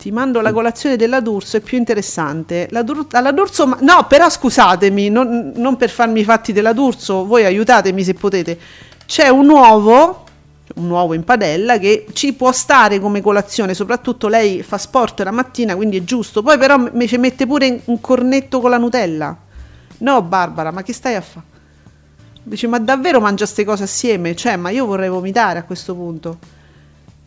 Ti 0.04 0.12
mando 0.12 0.42
la 0.42 0.52
colazione 0.52 0.96
della 0.96 1.20
D'Urso, 1.20 1.56
è 1.56 1.60
più 1.60 1.78
interessante. 1.78 2.68
La, 2.72 2.82
Dur- 2.82 3.14
alla 3.14 3.32
D'Urso, 3.32 3.66
ma- 3.66 3.78
no, 3.80 4.04
però 4.06 4.28
scusatemi, 4.28 5.08
non, 5.08 5.52
non 5.54 5.76
per 5.76 5.88
farmi 5.88 6.20
i 6.20 6.24
fatti 6.24 6.52
della 6.52 6.74
D'Urso, 6.74 7.24
voi 7.24 7.46
aiutatemi 7.46 8.04
se 8.04 8.12
potete. 8.12 8.58
C'è 9.06 9.28
un 9.28 9.48
uovo, 9.48 10.26
un 10.74 10.90
uovo 10.90 11.14
in 11.14 11.24
padella 11.24 11.78
che 11.78 12.04
ci 12.12 12.34
può 12.34 12.52
stare 12.52 13.00
come 13.00 13.22
colazione, 13.22 13.72
soprattutto 13.72 14.28
lei 14.28 14.62
fa 14.62 14.76
sport 14.76 15.22
la 15.22 15.30
mattina, 15.30 15.74
quindi 15.74 15.96
è 15.96 16.04
giusto. 16.04 16.42
Poi 16.42 16.58
però 16.58 16.76
mi 16.92 17.08
ci 17.08 17.16
mette 17.16 17.46
pure 17.46 17.80
un 17.86 17.98
cornetto 18.02 18.60
con 18.60 18.68
la 18.68 18.76
Nutella. 18.76 19.34
No, 20.00 20.20
Barbara, 20.20 20.70
ma 20.70 20.82
che 20.82 20.92
stai 20.92 21.14
a 21.14 21.22
fare? 21.22 21.46
Dice, 22.42 22.66
ma 22.66 22.78
davvero 22.78 23.22
mangia 23.22 23.44
queste 23.44 23.64
cose 23.64 23.84
assieme? 23.84 24.36
Cioè, 24.36 24.56
ma 24.56 24.68
io 24.68 24.84
vorrei 24.84 25.08
vomitare 25.08 25.58
a 25.58 25.62
questo 25.62 25.94
punto. 25.94 26.38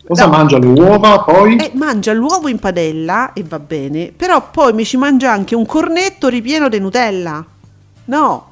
Cosa 0.07 0.25
No. 0.25 0.31
mangia 0.31 0.57
le 0.57 0.67
uova 0.67 1.19
poi? 1.19 1.57
Eh, 1.57 1.71
mangia 1.73 2.13
l'uovo 2.13 2.47
in 2.47 2.59
padella 2.59 3.33
e 3.33 3.43
va 3.43 3.59
bene, 3.59 4.13
però 4.15 4.49
poi 4.49 4.71
mi 4.71 4.85
ci 4.85 4.95
mangia 4.95 5.31
anche 5.31 5.53
un 5.53 5.65
cornetto 5.65 6.29
ripieno 6.29 6.69
di 6.69 6.79
Nutella. 6.79 7.43
No, 8.05 8.51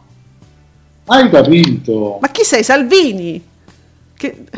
Hai 1.08 1.30
capito? 1.30 2.18
ma 2.20 2.28
chi 2.30 2.44
sei, 2.44 2.64
Salvini? 2.64 3.42
Che... 4.18 4.46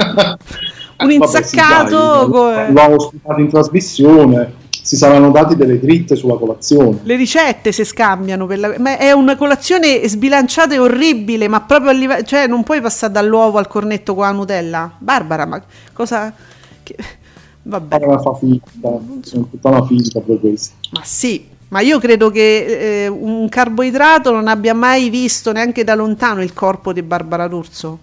un 0.99 1.11
Eh, 1.11 1.17
vabbè, 1.17 1.43
sì, 1.43 1.55
insaccato 1.55 2.25
dai, 2.25 2.73
L'ho 2.73 2.95
ospitato 2.95 3.39
in 3.41 3.49
trasmissione, 3.49 4.53
si 4.81 4.95
saranno 4.95 5.29
dati 5.29 5.55
delle 5.55 5.79
dritte 5.79 6.15
sulla 6.15 6.37
colazione. 6.37 6.99
Le 7.03 7.15
ricette 7.15 7.71
si 7.71 7.85
scambiano, 7.85 8.47
la- 8.55 8.73
ma 8.79 8.97
è 8.97 9.11
una 9.11 9.35
colazione 9.35 10.07
sbilanciata 10.07 10.73
e 10.73 10.79
orribile, 10.79 11.47
ma 11.47 11.61
proprio 11.61 11.91
a 11.91 11.93
livello... 11.93 12.23
Cioè, 12.23 12.47
non 12.47 12.63
puoi 12.63 12.81
passare 12.81 13.13
dall'uovo 13.13 13.59
al 13.59 13.67
cornetto 13.67 14.15
con 14.15 14.23
la 14.23 14.31
Nutella. 14.31 14.91
Barbara, 14.97 15.45
ma 15.45 15.61
cosa... 15.93 16.33
che- 16.95 16.95
Vabbè. 17.67 17.99
Fa 17.99 18.05
una 18.07 18.19
fa 18.19 18.33
finta, 18.35 18.99
sono 19.23 19.47
tutta 19.49 19.67
una 19.69 19.85
finta 19.85 20.21
per 20.21 20.39
questo. 20.39 20.75
Ma 20.91 21.01
sì, 21.03 21.47
ma 21.69 21.81
io 21.81 21.99
credo 21.99 22.29
che 22.29 23.03
eh, 23.03 23.07
un 23.09 23.49
carboidrato 23.49 24.31
non 24.31 24.47
abbia 24.47 24.73
mai 24.73 25.09
visto 25.09 25.51
neanche 25.51 25.83
da 25.83 25.93
lontano 25.95 26.41
il 26.41 26.53
corpo 26.53 26.93
di 26.93 27.01
Barbara 27.01 27.47
D'Urso. 27.49 27.99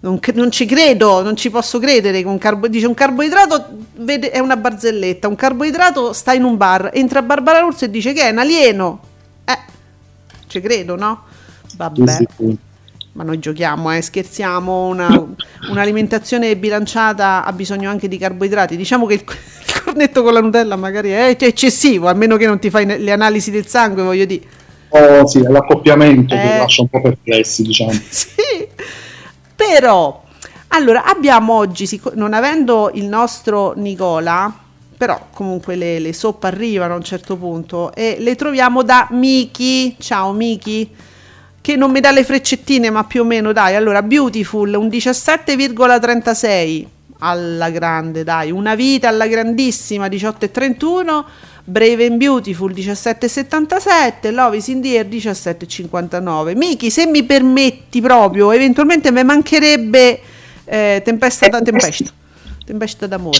Non, 0.00 0.18
non 0.34 0.50
ci 0.50 0.64
credo, 0.64 1.22
non 1.22 1.36
ci 1.36 1.50
posso 1.50 1.78
credere. 1.78 2.22
che 2.22 2.26
un 2.26 2.38
carbo- 2.38 2.68
dice 2.68 2.86
un 2.86 2.94
carboidrato 2.94 3.66
vede- 3.96 4.30
è 4.30 4.38
una 4.38 4.56
barzelletta, 4.56 5.28
un 5.28 5.36
carboidrato 5.36 6.12
sta 6.14 6.32
in 6.32 6.44
un 6.44 6.56
bar, 6.56 6.90
entra 6.94 7.20
Barbara 7.22 7.60
D'Urso 7.60 7.84
e 7.84 7.90
dice 7.90 8.12
che 8.14 8.22
è 8.22 8.30
un 8.30 8.38
alieno. 8.38 9.00
Eh, 9.44 9.58
ci 10.46 10.60
credo, 10.60 10.96
no? 10.96 11.22
Sì, 11.66 11.76
Vabbè. 11.76 12.10
sì, 12.12 12.26
sì. 12.36 12.58
Ma 13.14 13.24
noi 13.24 13.38
giochiamo, 13.38 13.92
eh, 13.92 14.00
scherziamo, 14.00 14.86
una- 14.86 15.26
un'alimentazione 15.70 16.56
bilanciata 16.56 17.44
ha 17.44 17.52
bisogno 17.52 17.90
anche 17.90 18.08
di 18.08 18.16
carboidrati. 18.16 18.74
Diciamo 18.76 19.04
che 19.06 19.14
il, 19.14 19.24
il 19.26 19.82
cornetto 19.82 20.22
con 20.22 20.32
la 20.32 20.40
Nutella 20.40 20.76
magari 20.76 21.10
è 21.10 21.36
eccessivo, 21.38 22.08
a 22.08 22.14
meno 22.14 22.36
che 22.38 22.46
non 22.46 22.58
ti 22.58 22.70
fai 22.70 22.86
ne- 22.86 22.96
le 22.98 23.12
analisi 23.12 23.50
del 23.50 23.66
sangue, 23.66 24.02
voglio 24.02 24.24
dire. 24.24 24.44
Oh, 24.94 25.26
sì, 25.26 25.38
è 25.40 25.48
l'accoppiamento 25.48 26.34
Eh. 26.34 26.38
che 26.38 26.56
lascia 26.58 26.82
un 26.82 26.88
po' 26.88 27.00
perplessi, 27.02 27.62
diciamo. 27.62 27.92
Sì, 28.08 28.68
però, 29.54 30.22
allora, 30.68 31.04
abbiamo 31.04 31.54
oggi, 31.54 31.86
sic- 31.86 32.12
non 32.14 32.32
avendo 32.32 32.90
il 32.94 33.04
nostro 33.04 33.74
Nicola, 33.76 34.52
però 34.96 35.28
comunque 35.32 35.76
le, 35.76 35.98
le 35.98 36.12
soppe 36.12 36.46
arrivano 36.46 36.94
a 36.94 36.96
un 36.96 37.02
certo 37.02 37.36
punto 37.36 37.92
e 37.94 38.16
le 38.20 38.36
troviamo 38.36 38.82
da 38.82 39.08
Miki. 39.10 39.96
Ciao 39.98 40.32
Miki. 40.32 40.90
Che 41.62 41.76
non 41.76 41.90
mi 41.92 42.00
dà 42.00 42.10
le 42.10 42.24
freccettine, 42.24 42.90
ma 42.90 43.04
più 43.04 43.22
o 43.22 43.24
meno 43.24 43.52
dai. 43.52 43.76
Allora, 43.76 44.02
Beautiful, 44.02 44.74
un 44.74 44.88
17,36 44.88 46.84
alla 47.20 47.70
grande, 47.70 48.24
dai. 48.24 48.50
Una 48.50 48.74
vita 48.74 49.08
alla 49.08 49.26
grandissima, 49.28 50.06
18,31. 50.08 51.24
Brave 51.64 52.06
and 52.06 52.16
Beautiful 52.16 52.72
17,77, 52.72 54.32
Love 54.34 54.56
is 54.56 54.66
in 54.66 54.80
the 54.82 54.96
air 54.98 55.06
17,59. 55.06 56.56
Miki, 56.56 56.90
se 56.90 57.06
mi 57.06 57.22
permetti 57.22 58.00
proprio, 58.00 58.50
eventualmente 58.50 59.12
mi 59.12 59.22
mancherebbe 59.22 60.20
eh, 60.64 61.00
Tempesta 61.04 61.46
da 61.46 61.62
Tempesta. 61.62 62.10
Tempesta 62.64 63.06
d'amore. 63.06 63.38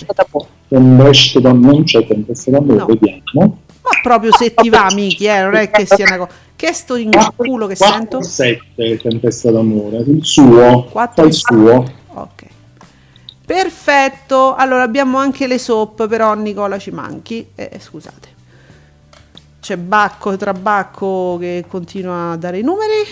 Tempesta 0.69 1.39
da- 1.41 1.51
non 1.51 1.83
c'è 1.83 2.07
tempesta 2.07 2.51
d'amore, 2.51 2.77
No. 2.77 2.85
vediamo. 2.85 3.57
Ma 3.83 3.99
proprio 4.01 4.33
se 4.33 4.53
ti 4.53 4.69
va, 4.69 4.87
Miki, 4.93 5.25
eh, 5.25 5.41
non 5.41 5.55
è 5.55 5.69
che 5.69 5.85
sia 5.85 6.05
una 6.07 6.17
cosa. 6.17 6.31
Che 6.55 6.73
sto 6.73 6.95
in 6.95 7.11
culo 7.35 7.67
che 7.67 7.75
sento? 7.75 8.21
7 8.21 8.97
tempesta 9.01 9.51
d'amore, 9.51 9.97
il 9.97 10.23
suo, 10.23 10.85
Quattro 10.85 11.23
fa 11.23 11.27
il 11.27 11.33
suo. 11.33 11.91
Ok. 12.13 12.45
Perfetto. 13.45 14.55
Allora 14.55 14.83
abbiamo 14.83 15.17
anche 15.17 15.47
le 15.47 15.57
soap, 15.57 16.07
però 16.07 16.33
Nicola 16.33 16.77
ci 16.77 16.91
manchi. 16.91 17.49
Eh, 17.55 17.77
scusate. 17.77 18.29
C'è 19.59 19.77
Bacco 19.77 20.35
tra 20.37 20.53
Bacco 20.53 21.37
che 21.39 21.65
continua 21.67 22.31
a 22.31 22.37
dare 22.37 22.59
i 22.59 22.63
numeri. 22.63 23.03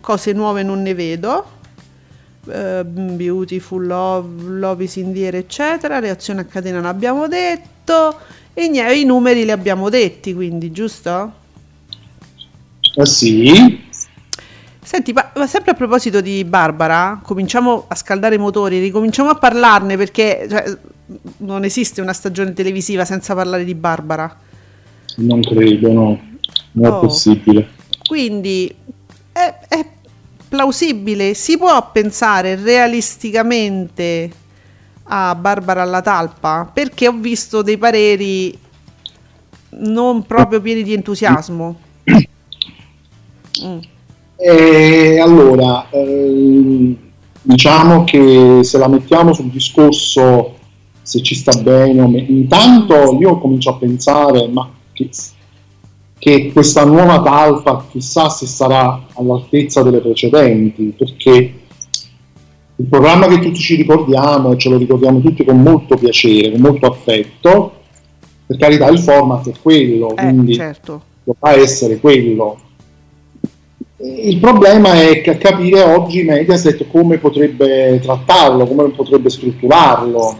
Cose 0.00 0.32
nuove 0.32 0.62
non 0.62 0.82
ne 0.82 0.94
vedo. 0.94 1.46
Eh, 2.48 2.84
beautiful 2.84 3.84
Love, 3.86 4.42
Love 4.44 4.84
is 4.84 4.96
in 4.96 5.12
the 5.12 5.24
air, 5.24 5.34
eccetera. 5.36 5.98
Reazione 5.98 6.42
a 6.42 6.44
catena 6.44 6.80
l'abbiamo 6.80 7.26
detto. 7.26 8.16
E 8.54 8.68
niente, 8.68 8.94
i 8.94 9.04
numeri 9.04 9.44
li 9.44 9.50
abbiamo 9.50 9.88
detti, 9.88 10.32
quindi, 10.32 10.70
giusto? 10.70 11.32
Eh 12.96 13.06
sì, 13.06 13.82
Senti, 14.80 15.12
ma, 15.12 15.32
ma 15.34 15.46
sempre 15.46 15.72
a 15.72 15.74
proposito 15.74 16.20
di 16.20 16.44
Barbara, 16.44 17.18
cominciamo 17.22 17.86
a 17.88 17.94
scaldare 17.94 18.34
i 18.34 18.38
motori, 18.38 18.78
ricominciamo 18.80 19.30
a 19.30 19.34
parlarne 19.34 19.96
perché 19.96 20.46
cioè, 20.48 20.78
non 21.38 21.64
esiste 21.64 22.02
una 22.02 22.12
stagione 22.12 22.52
televisiva 22.52 23.04
senza 23.06 23.34
parlare 23.34 23.64
di 23.64 23.74
Barbara. 23.74 24.38
non 25.16 25.40
credo, 25.40 25.92
no, 25.92 26.20
non 26.72 26.92
Oh. 26.92 26.98
è 26.98 27.00
possibile. 27.00 27.68
Quindi 28.06 28.72
è, 29.32 29.54
è 29.68 29.86
plausibile, 30.48 31.32
si 31.34 31.56
può 31.56 31.90
pensare 31.90 32.54
realisticamente 32.56 34.30
a 35.04 35.34
Barbara 35.34 35.82
alla 35.82 36.02
talpa 36.02 36.70
perché 36.72 37.08
ho 37.08 37.12
visto 37.12 37.62
dei 37.62 37.76
pareri 37.76 38.58
non 39.76 40.24
proprio 40.24 40.60
pieni 40.60 40.82
di 40.82 40.92
entusiasmo. 40.92 41.76
Mm. 43.64 43.78
E 44.36 45.20
allora, 45.20 45.88
ehm, 45.90 46.96
diciamo 47.40 48.04
che 48.04 48.60
se 48.62 48.78
la 48.78 48.88
mettiamo 48.88 49.32
sul 49.32 49.50
discorso 49.50 50.56
se 51.02 51.22
ci 51.22 51.34
sta 51.34 51.52
bene 51.60 52.00
o 52.00 52.08
meno, 52.08 52.26
intanto 52.30 53.16
io 53.20 53.38
comincio 53.38 53.70
a 53.70 53.76
pensare, 53.76 54.48
ma 54.48 54.68
che, 54.92 55.08
che 56.18 56.50
questa 56.52 56.84
nuova 56.84 57.22
talpa 57.22 57.86
chissà 57.90 58.28
se 58.28 58.46
sarà 58.46 59.06
all'altezza 59.14 59.82
delle 59.82 60.00
precedenti, 60.00 60.94
perché 60.96 61.63
il 62.84 62.90
programma 62.90 63.26
che 63.28 63.38
tutti 63.38 63.58
ci 63.58 63.76
ricordiamo 63.76 64.52
e 64.52 64.58
ce 64.58 64.68
lo 64.68 64.76
ricordiamo 64.76 65.20
tutti 65.20 65.42
con 65.42 65.62
molto 65.62 65.96
piacere, 65.96 66.52
con 66.52 66.60
molto 66.60 66.86
affetto, 66.86 67.72
per 68.46 68.58
carità 68.58 68.88
il 68.88 68.98
format 68.98 69.48
è 69.48 69.54
quello, 69.60 70.10
Eh, 70.10 70.14
quindi 70.16 70.54
certo. 70.54 71.00
dovrà 71.24 71.54
essere 71.54 71.98
quello. 71.98 72.58
Il 73.96 74.36
problema 74.38 75.00
è 75.00 75.22
ca- 75.22 75.38
capire 75.38 75.82
oggi 75.82 76.24
Mediaset 76.24 76.86
come 76.90 77.16
potrebbe 77.16 77.98
trattarlo, 78.02 78.66
come 78.66 78.90
potrebbe 78.90 79.30
strutturarlo. 79.30 80.38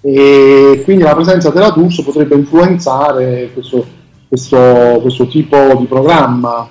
E 0.00 0.80
quindi 0.84 1.04
la 1.04 1.14
presenza 1.14 1.50
della 1.50 1.70
D'Urso 1.70 2.02
potrebbe 2.02 2.34
influenzare 2.34 3.50
questo, 3.52 3.86
questo- 4.26 4.98
questo 5.00 5.28
tipo 5.28 5.56
di 5.78 5.84
programma, 5.84 6.68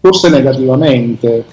forse 0.00 0.30
negativamente. 0.30 1.44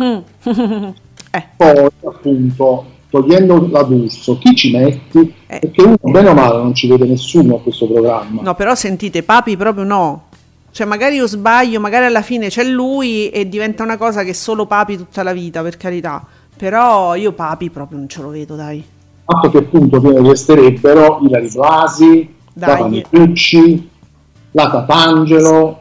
Mm. 0.00 0.18
eh, 1.30 1.46
Poi, 1.56 1.88
appunto, 2.04 2.86
togliendo 3.10 3.68
la 3.70 3.82
D'Urso, 3.82 4.38
chi 4.38 4.54
ci 4.54 4.72
metti? 4.76 5.34
Eh. 5.46 5.58
Perché 5.58 5.82
uno, 5.82 5.96
bene 6.00 6.30
o 6.30 6.34
male, 6.34 6.56
non 6.62 6.74
ci 6.74 6.88
vede 6.88 7.04
nessuno 7.04 7.56
a 7.56 7.60
questo 7.60 7.86
programma. 7.86 8.40
No, 8.42 8.54
però 8.54 8.74
sentite, 8.74 9.22
Papi 9.22 9.56
proprio 9.56 9.84
no. 9.84 10.24
Cioè, 10.70 10.86
magari 10.86 11.16
io 11.16 11.26
sbaglio, 11.26 11.78
magari 11.80 12.06
alla 12.06 12.22
fine 12.22 12.48
c'è 12.48 12.64
lui 12.64 13.28
e 13.28 13.46
diventa 13.48 13.82
una 13.82 13.98
cosa 13.98 14.24
che 14.24 14.32
solo 14.32 14.64
Papi 14.64 14.96
tutta 14.96 15.22
la 15.22 15.34
vita, 15.34 15.60
per 15.62 15.76
carità. 15.76 16.24
Però 16.56 17.14
io 17.14 17.32
Papi 17.32 17.68
proprio 17.68 17.98
non 17.98 18.08
ce 18.08 18.22
lo 18.22 18.28
vedo, 18.30 18.56
dai. 18.56 18.82
fatto 19.24 19.50
che 19.50 19.58
appunto 19.58 20.00
resterebbero 20.22 21.20
Ilari 21.22 21.50
Blasi, 21.52 22.34
Dai. 22.54 23.04
la 24.52 24.70
Tatangelo, 24.70 25.80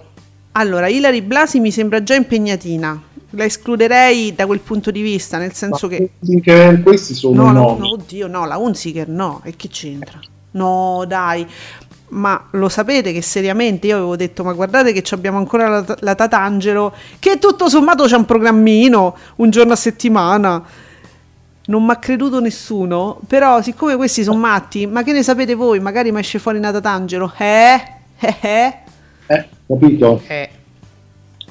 Allora, 0.54 0.88
Ilari 0.88 1.22
Blasi 1.22 1.60
mi 1.62 1.72
sembra 1.72 2.04
già 2.04 2.16
impegnatina. 2.16 3.02
La 3.32 3.46
escluderei 3.46 4.36
da 4.36 4.46
quel 4.46 4.60
punto 4.60 4.92
di 4.92 5.02
vista, 5.02 5.38
nel 5.38 5.54
senso 5.54 5.88
ma 5.88 5.96
che... 5.96 6.12
che 6.42 6.82
questi 6.84 7.14
sono 7.14 7.52
No, 7.52 7.78
no, 7.78 7.92
oddio, 7.92 8.28
no, 8.28 8.46
la 8.46 8.58
Unziker 8.58 9.08
no, 9.08 9.42
e 9.44 9.56
che 9.56 9.70
c'entra? 9.70 10.20
No, 10.52 11.06
dai, 11.08 11.48
ma 12.10 12.48
lo 12.52 12.68
sapete 12.68 13.14
che 13.14 13.22
seriamente 13.22 13.88
io 13.88 13.96
avevo 13.96 14.16
detto, 14.18 14.44
ma 14.44 14.52
guardate 14.52 14.92
che 14.92 15.02
ci 15.02 15.14
abbiamo 15.14 15.38
ancora 15.38 15.70
la, 15.70 15.98
la 16.00 16.16
Tatangelo, 16.16 16.94
che 17.20 17.40
tutto 17.40 17.70
sommato 17.70 18.04
c'è 18.04 18.18
un 18.18 18.26
programmino, 18.26 19.16
un 19.38 19.50
giorno 19.50 19.74
a 19.74 19.78
settimana. 19.78 20.64
Non 21.64 21.86
mi 21.86 21.92
ha 21.92 21.96
creduto 21.98 22.42
nessuno, 22.42 23.22
però 23.28 23.62
siccome 23.62 23.96
questi 23.96 24.24
sono 24.24 24.40
matti, 24.40 24.88
ma 24.88 25.04
che 25.04 25.14
ne 25.14 25.24
sapete 25.24 25.56
voi? 25.56 25.80
Magari 25.80 26.12
mi 26.12 26.20
esce 26.20 26.38
fuori 26.38 26.58
una 26.58 26.72
Tatangelo, 26.72 27.32
eh? 27.38 27.82
Eh? 28.20 28.36
Eh? 28.42 28.78
Eh, 29.28 29.50
capito? 29.68 30.22
Eh. 30.28 30.50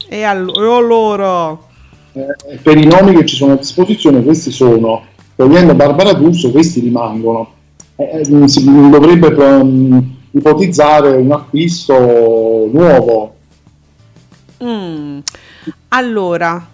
E 0.09 0.23
allo- 0.25 0.53
e 0.55 0.77
allora? 0.77 1.69
Eh, 2.13 2.59
per 2.63 2.77
i 2.77 2.87
nomi 2.87 3.15
che 3.15 3.25
ci 3.25 3.37
sono 3.37 3.53
a 3.53 3.57
disposizione, 3.57 4.23
questi 4.23 4.51
sono 4.51 5.05
togliendo 5.37 5.75
Barbara 5.75 6.13
D'Urso, 6.13 6.51
questi 6.51 6.81
rimangono. 6.81 7.53
Eh, 7.97 8.21
eh, 8.21 8.49
si 8.49 8.65
dovrebbe 8.65 9.29
um, 9.29 10.17
ipotizzare 10.33 11.17
un 11.17 11.33
acquisto 11.33 12.69
nuovo. 12.73 13.35
Mm. 14.63 15.19
Allora, 15.89 16.69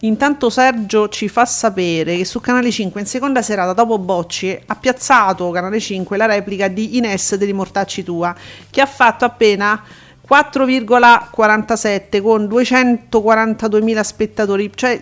intanto 0.00 0.50
Sergio 0.50 1.08
ci 1.08 1.28
fa 1.28 1.44
sapere 1.44 2.16
che 2.16 2.24
su 2.24 2.40
Canale 2.40 2.70
5 2.70 3.00
in 3.00 3.06
seconda 3.06 3.42
serata 3.42 3.72
dopo 3.72 3.98
Bocci 3.98 4.58
ha 4.66 4.74
piazzato 4.76 5.50
Canale 5.50 5.80
5 5.80 6.16
la 6.16 6.26
replica 6.26 6.68
di 6.68 6.96
Ines 6.96 7.36
degli 7.36 7.52
Mortacci 7.52 8.02
Tua 8.02 8.34
che 8.70 8.80
ha 8.80 8.86
fatto 8.86 9.24
appena 9.24 9.82
4,47 10.28 12.22
con 12.22 12.44
242.000 12.44 14.00
spettatori, 14.00 14.70
cioè 14.74 15.00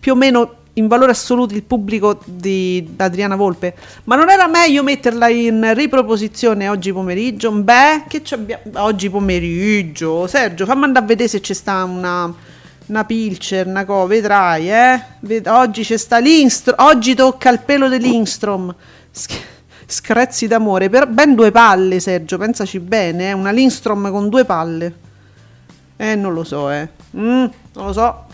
più 0.00 0.12
o 0.12 0.16
meno 0.16 0.54
in 0.74 0.86
valore 0.86 1.10
assoluto 1.10 1.54
il 1.54 1.62
pubblico 1.62 2.20
di 2.24 2.94
Adriana 2.96 3.36
Volpe. 3.36 3.74
Ma 4.04 4.16
non 4.16 4.30
era 4.30 4.46
meglio 4.46 4.82
metterla 4.82 5.28
in 5.28 5.74
riproposizione 5.74 6.68
oggi 6.68 6.92
pomeriggio? 6.92 7.52
Beh, 7.52 8.04
che 8.08 8.22
c'abbiamo 8.22 8.62
oggi 8.76 9.10
pomeriggio? 9.10 10.26
Sergio, 10.26 10.64
fammi 10.64 10.84
andare 10.84 11.04
a 11.04 11.08
vedere 11.08 11.28
se 11.28 11.40
c'è 11.40 11.52
sta 11.52 11.84
una, 11.84 12.32
una 12.86 13.04
pilcher, 13.04 13.66
una 13.66 13.84
co, 13.84 14.06
vedrai, 14.06 14.70
eh? 14.70 15.02
Ved- 15.20 15.46
oggi 15.48 15.82
c'è 15.82 15.98
sta 15.98 16.18
Lindstrom, 16.18 16.76
oggi 16.86 17.14
tocca 17.14 17.50
il 17.50 17.60
pelo 17.60 17.88
di 17.90 17.98
Lindstrom. 17.98 18.74
Sch- 19.10 19.50
screzzi 19.92 20.46
d'amore, 20.46 20.88
per 20.88 21.06
ben 21.06 21.34
due 21.34 21.50
palle, 21.50 22.00
Sergio, 22.00 22.38
pensaci 22.38 22.80
bene, 22.80 23.28
eh? 23.28 23.32
una 23.32 23.50
Lindstrom 23.50 24.10
con 24.10 24.28
due 24.28 24.44
palle. 24.44 24.94
Eh, 25.96 26.16
non 26.16 26.32
lo 26.32 26.42
so, 26.42 26.70
eh. 26.70 26.88
Mm, 27.16 27.46
non 27.74 27.86
lo 27.86 27.92
so. 27.92 28.24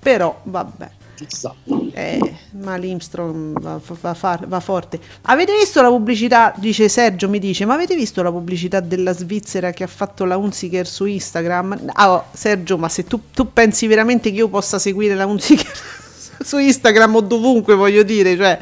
Però, 0.00 0.40
vabbè. 0.42 0.90
Chissà. 1.14 1.54
Eh, 1.92 2.34
ma 2.62 2.74
Limstrom 2.74 3.52
va, 3.60 3.80
va, 4.00 4.16
va, 4.18 4.40
va 4.46 4.60
forte. 4.60 4.98
Avete 5.22 5.52
visto 5.56 5.80
la 5.80 5.88
pubblicità? 5.88 6.52
Dice 6.56 6.88
Sergio, 6.88 7.28
mi 7.28 7.38
dice, 7.38 7.64
ma 7.64 7.74
avete 7.74 7.94
visto 7.94 8.20
la 8.20 8.32
pubblicità 8.32 8.80
della 8.80 9.12
Svizzera 9.12 9.70
che 9.70 9.84
ha 9.84 9.86
fatto 9.86 10.24
la 10.24 10.36
Unziker 10.36 10.86
su 10.86 11.04
Instagram? 11.04 11.92
Ah, 11.92 12.12
oh, 12.12 12.24
Sergio, 12.32 12.76
ma 12.78 12.88
se 12.88 13.04
tu, 13.04 13.20
tu 13.32 13.52
pensi 13.52 13.86
veramente 13.86 14.30
che 14.30 14.36
io 14.36 14.48
possa 14.48 14.80
seguire 14.80 15.14
la 15.14 15.24
Unziker 15.24 15.72
su 16.44 16.58
Instagram 16.58 17.14
o 17.14 17.20
dovunque, 17.20 17.74
voglio 17.76 18.02
dire, 18.02 18.36
cioè, 18.36 18.58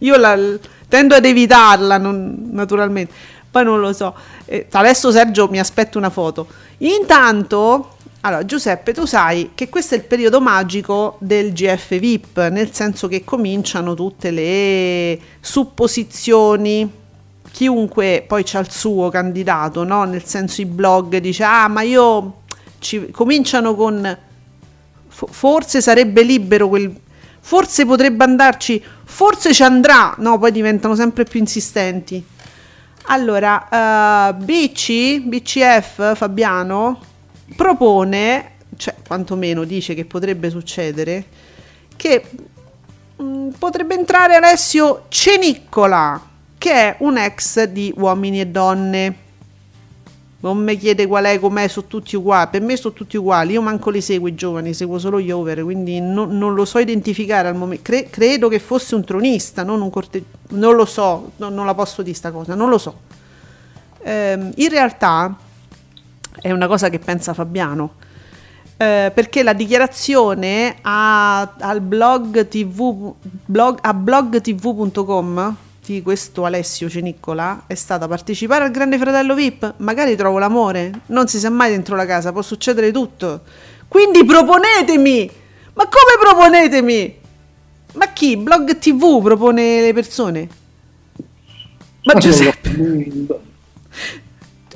io 0.00 0.16
la, 0.16 0.38
tendo 0.88 1.14
ad 1.14 1.24
evitarla, 1.24 1.98
non- 1.98 2.48
naturalmente. 2.50 3.12
Poi 3.50 3.64
non 3.64 3.80
lo 3.80 3.92
so. 3.92 4.14
Eh, 4.46 4.66
adesso 4.72 5.10
Sergio 5.12 5.48
mi 5.48 5.58
aspetta 5.60 5.96
una 5.98 6.10
foto. 6.10 6.46
Intanto, 6.78 7.90
allora 8.22 8.44
Giuseppe, 8.44 8.92
tu 8.92 9.04
sai 9.04 9.50
che 9.54 9.68
questo 9.68 9.94
è 9.94 9.98
il 9.98 10.04
periodo 10.04 10.40
magico 10.40 11.16
del 11.20 11.52
GF 11.52 11.98
VIP, 11.98 12.48
nel 12.50 12.72
senso 12.72 13.06
che 13.06 13.22
cominciano 13.22 13.94
tutte 13.94 14.30
le 14.30 15.18
supposizioni. 15.40 16.90
Chiunque 17.52 18.24
poi 18.26 18.42
c'ha 18.44 18.58
il 18.58 18.70
suo 18.70 19.10
candidato, 19.10 19.84
no? 19.84 20.02
Nel 20.04 20.24
senso 20.24 20.60
i 20.60 20.66
blog 20.66 21.18
dice 21.18 21.44
"Ah, 21.44 21.68
ma 21.68 21.82
io 21.82 22.40
ci 22.80 23.10
cominciano 23.12 23.76
con 23.76 24.18
fo- 25.06 25.28
forse 25.30 25.80
sarebbe 25.80 26.22
libero 26.22 26.68
quel 26.68 26.92
forse 27.40 27.84
potrebbe 27.86 28.24
andarci, 28.24 28.82
forse 29.14 29.54
ci 29.54 29.62
andrà". 29.62 30.12
No, 30.18 30.38
poi 30.38 30.50
diventano 30.50 30.96
sempre 30.96 31.22
più 31.22 31.38
insistenti. 31.38 32.22
Allora, 33.06 33.68
eh, 34.28 34.34
BC, 34.34 35.20
BCF 35.20 36.16
Fabiano 36.16 37.00
propone, 37.54 38.52
cioè 38.76 38.94
quantomeno 39.06 39.64
dice 39.64 39.94
che 39.94 40.04
potrebbe 40.04 40.50
succedere, 40.50 41.24
che 41.94 42.24
mm, 43.22 43.50
potrebbe 43.50 43.94
entrare 43.94 44.34
Alessio 44.34 45.04
Ceniccola, 45.08 46.20
che 46.58 46.72
è 46.72 46.96
un 47.00 47.18
ex 47.18 47.64
di 47.64 47.92
Uomini 47.96 48.40
e 48.40 48.46
Donne. 48.46 49.16
Non 50.44 50.58
mi 50.58 50.76
chiede 50.76 51.06
qual 51.06 51.24
è, 51.24 51.38
com'è, 51.38 51.66
sono 51.68 51.86
tutti 51.86 52.16
uguali. 52.16 52.48
Per 52.50 52.60
me 52.60 52.76
sono 52.76 52.92
tutti 52.92 53.16
uguali. 53.16 53.54
Io 53.54 53.62
manco 53.62 53.88
li 53.88 54.02
seguo 54.02 54.28
i 54.28 54.34
giovani, 54.34 54.74
seguo 54.74 54.98
solo 54.98 55.18
gli 55.18 55.30
over, 55.30 55.62
quindi 55.62 56.00
no- 56.02 56.26
non 56.26 56.52
lo 56.52 56.66
so 56.66 56.78
identificare 56.78 57.48
al 57.48 57.56
momento. 57.56 57.84
Cre- 57.84 58.10
credo 58.10 58.48
che 58.48 58.58
fosse 58.58 58.94
un 58.94 59.04
tronista, 59.04 59.62
non 59.62 59.80
un 59.80 59.88
corte... 59.88 60.22
Non 60.50 60.74
lo 60.74 60.84
so, 60.84 61.30
no- 61.36 61.48
non 61.48 61.64
la 61.64 61.72
posso 61.72 62.02
dire 62.02 62.14
sta 62.14 62.30
cosa, 62.30 62.54
non 62.54 62.68
lo 62.68 62.76
so. 62.76 62.94
Ehm, 64.02 64.52
in 64.56 64.68
realtà 64.68 65.34
è 66.42 66.50
una 66.50 66.66
cosa 66.66 66.90
che 66.90 66.98
pensa 66.98 67.32
Fabiano. 67.32 67.94
Eh, 68.76 69.12
perché 69.14 69.42
la 69.42 69.54
dichiarazione 69.54 70.76
a, 70.82 71.54
al 71.58 71.80
blog 71.80 72.46
tv, 72.48 73.14
blog, 73.46 73.78
a 73.80 73.94
blogtv.com 73.94 75.56
di 75.84 76.02
questo 76.02 76.44
Alessio 76.44 76.88
Ceniccola 76.88 77.64
è 77.66 77.74
stata 77.74 78.08
partecipare 78.08 78.64
al 78.64 78.70
Grande 78.70 78.98
Fratello 78.98 79.34
VIP, 79.34 79.74
magari 79.78 80.16
trovo 80.16 80.38
l'amore, 80.38 80.90
non 81.06 81.28
si 81.28 81.38
sa 81.38 81.50
mai 81.50 81.70
dentro 81.70 81.94
la 81.94 82.06
casa, 82.06 82.32
può 82.32 82.40
succedere 82.40 82.90
tutto. 82.90 83.42
Quindi 83.86 84.24
proponetemi! 84.24 85.30
Ma 85.74 85.84
come 85.84 86.18
proponetemi? 86.20 87.18
Ma 87.94 88.12
chi? 88.12 88.36
Blog 88.36 88.78
TV 88.78 89.22
propone 89.22 89.82
le 89.82 89.92
persone? 89.92 90.48
Ma 92.04 92.14
Giuseppe, 92.14 93.26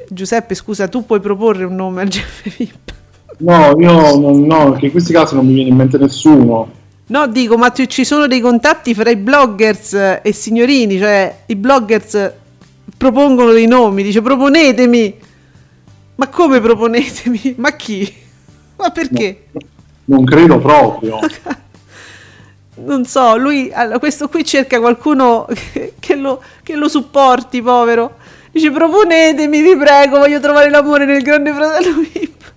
Giuseppe, 0.08 0.54
scusa, 0.54 0.88
tu 0.88 1.04
puoi 1.04 1.20
proporre 1.20 1.64
un 1.64 1.74
nome 1.74 2.02
al 2.02 2.08
GF 2.08 2.56
VIP? 2.56 2.94
No, 3.38 3.74
io 3.78 4.16
non, 4.16 4.46
no, 4.46 4.70
perché 4.70 4.86
in 4.86 4.92
questi 4.92 5.12
casi 5.12 5.34
non 5.34 5.46
mi 5.46 5.54
viene 5.54 5.70
in 5.70 5.76
mente 5.76 5.98
nessuno. 5.98 6.77
No, 7.10 7.26
dico, 7.26 7.56
ma 7.56 7.72
ci- 7.72 8.04
sono 8.04 8.26
dei 8.26 8.40
contatti 8.40 8.94
fra 8.94 9.08
i 9.10 9.16
bloggers 9.16 9.94
eh, 9.94 10.20
e 10.22 10.32
signorini, 10.32 10.98
cioè 10.98 11.42
i 11.46 11.56
bloggers 11.56 12.14
eh, 12.14 12.34
propongono 12.96 13.52
dei 13.52 13.66
nomi, 13.66 14.02
dice 14.02 14.20
proponetemi. 14.20 15.18
Ma 16.16 16.28
come 16.28 16.60
proponetemi? 16.60 17.54
Ma 17.58 17.70
chi? 17.72 18.12
Ma 18.76 18.90
perché? 18.90 19.46
Non 20.06 20.24
credo 20.24 20.58
proprio. 20.58 21.18
Non 22.80 23.04
so, 23.04 23.36
lui, 23.36 23.72
allora, 23.72 23.98
questo 23.98 24.28
qui 24.28 24.44
cerca 24.44 24.78
qualcuno 24.78 25.48
che, 25.72 25.94
che 25.98 26.14
lo, 26.14 26.40
che 26.62 26.76
lo 26.76 26.88
supporti, 26.88 27.60
povero. 27.60 28.18
Dice 28.52 28.70
proponetemi, 28.70 29.60
vi 29.60 29.76
prego, 29.76 30.18
voglio 30.18 30.38
trovare 30.38 30.70
l'amore 30.70 31.04
nel 31.04 31.22
grande 31.22 31.52
fratello 31.52 31.96
VIP. 32.00 32.52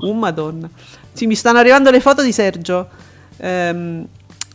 Oh 0.00 0.14
madonna. 0.14 0.68
Sì, 1.12 1.26
mi 1.26 1.34
stanno 1.34 1.58
arrivando 1.58 1.90
le 1.90 2.00
foto 2.00 2.22
di 2.22 2.32
Sergio. 2.32 2.88
Ehm, 3.38 4.06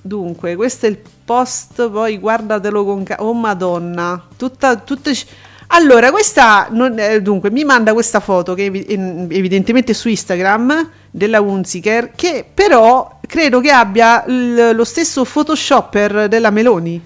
dunque, 0.01 0.55
questo 0.55 0.85
è 0.85 0.89
il 0.89 0.97
post, 1.25 1.89
poi 1.89 2.17
guardatelo 2.17 2.83
con 2.85 3.03
ca- 3.03 3.17
Oh 3.23 3.33
madonna. 3.33 4.27
Tutta, 4.37 4.75
tutte... 4.77 5.13
sc- 5.15 5.27
Allora, 5.67 6.11
questa... 6.11 6.67
non- 6.71 6.97
eh, 6.99 7.21
dunque, 7.21 7.49
mi 7.51 7.63
manda 7.63 7.93
questa 7.93 8.19
foto 8.19 8.53
che 8.53 8.63
in- 8.63 9.27
evidentemente 9.31 9.93
su 9.93 10.09
Instagram 10.09 10.89
della 11.09 11.41
Unziker, 11.41 12.11
che 12.15 12.45
però 12.53 13.19
credo 13.25 13.59
che 13.61 13.71
abbia 13.71 14.23
l- 14.27 14.71
lo 14.75 14.83
stesso 14.83 15.23
photoshopper 15.23 16.27
della 16.27 16.49
Meloni. 16.51 17.01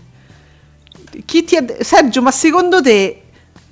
De- 1.10 1.78
Sergio, 1.84 2.22
ma 2.22 2.32
secondo 2.32 2.82
te... 2.82 3.22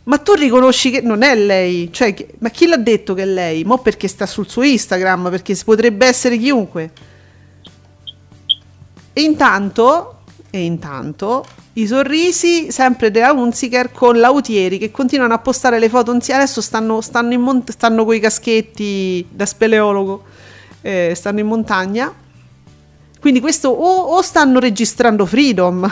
Ma 0.08 0.20
tu 0.20 0.34
riconosci 0.34 0.92
che 0.92 1.02
non 1.02 1.24
è 1.24 1.34
lei? 1.36 1.90
Cioè, 1.92 2.14
che- 2.14 2.36
ma 2.38 2.50
chi 2.50 2.68
l'ha 2.68 2.78
detto 2.78 3.16
che 3.16 3.24
è 3.24 3.26
lei? 3.26 3.64
Mo' 3.64 3.80
perché 3.80 4.08
sta 4.08 4.28
sul 4.28 4.48
suo 4.48 4.62
Instagram, 4.62 5.32
perché 5.32 5.58
potrebbe 5.66 6.06
essere 6.06 6.38
chiunque. 6.38 6.92
E 9.18 9.22
intanto, 9.22 10.24
e 10.50 10.66
intanto, 10.66 11.46
i 11.78 11.88
sorrisi 11.88 12.70
sempre 12.70 13.12
della 13.12 13.32
Unziker 13.32 13.94
con 13.94 14.20
Lautieri 14.20 14.78
che 14.78 14.92
continuano 14.92 15.34
a 15.34 15.40
postare 15.40 15.80
le 15.80 15.88
foto 15.88 16.12
insieme. 16.12 16.42
Adesso 16.44 16.60
stanno, 16.60 17.00
stanno, 17.00 17.32
in 17.32 17.40
mont- 17.40 17.72
stanno 17.72 18.04
con 18.04 18.14
i 18.14 18.20
caschetti 18.20 19.26
da 19.30 19.46
speleologo, 19.46 20.26
eh, 20.82 21.14
stanno 21.16 21.40
in 21.40 21.48
montagna. 21.48 22.14
Quindi 23.22 23.40
questo 23.40 23.70
o, 23.70 24.18
o 24.18 24.22
stanno 24.22 24.60
registrando 24.60 25.26
Freedom. 25.26 25.90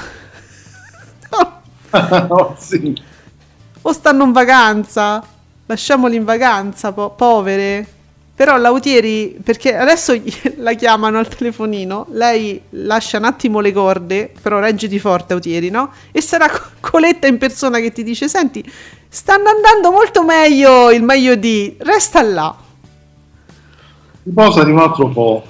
No, 2.27 2.55
sì. 2.59 3.01
o 3.83 3.91
stanno 3.93 4.25
in 4.25 4.33
vacanza. 4.33 5.25
Lasciamoli 5.65 6.17
in 6.17 6.25
vacanza, 6.25 6.91
po- 6.91 7.11
povere. 7.11 7.92
Però 8.35 8.57
Lautieri, 8.57 9.37
perché 9.43 9.75
adesso 9.75 10.19
la 10.57 10.73
chiamano 10.73 11.19
al 11.19 11.27
telefonino, 11.27 12.07
lei 12.11 12.59
lascia 12.71 13.19
un 13.19 13.25
attimo 13.25 13.59
le 13.59 13.71
corde, 13.71 14.31
però 14.41 14.59
reggiti 14.59 14.97
forte 14.97 15.33
Autieri, 15.33 15.69
no? 15.69 15.91
E 16.11 16.19
sarà 16.19 16.49
Co- 16.49 16.61
Coletta 16.79 17.27
in 17.27 17.37
persona 17.37 17.79
che 17.79 17.91
ti 17.91 18.03
dice, 18.03 18.27
senti, 18.27 18.63
stanno 19.07 19.49
andando 19.49 19.91
molto 19.91 20.23
meglio 20.23 20.89
il 20.89 21.03
meglio 21.03 21.35
di, 21.35 21.75
resta 21.79 22.23
là. 22.23 22.55
Riposati 24.23 24.71
un 24.71 24.79
altro 24.79 25.09
po'. 25.09 25.45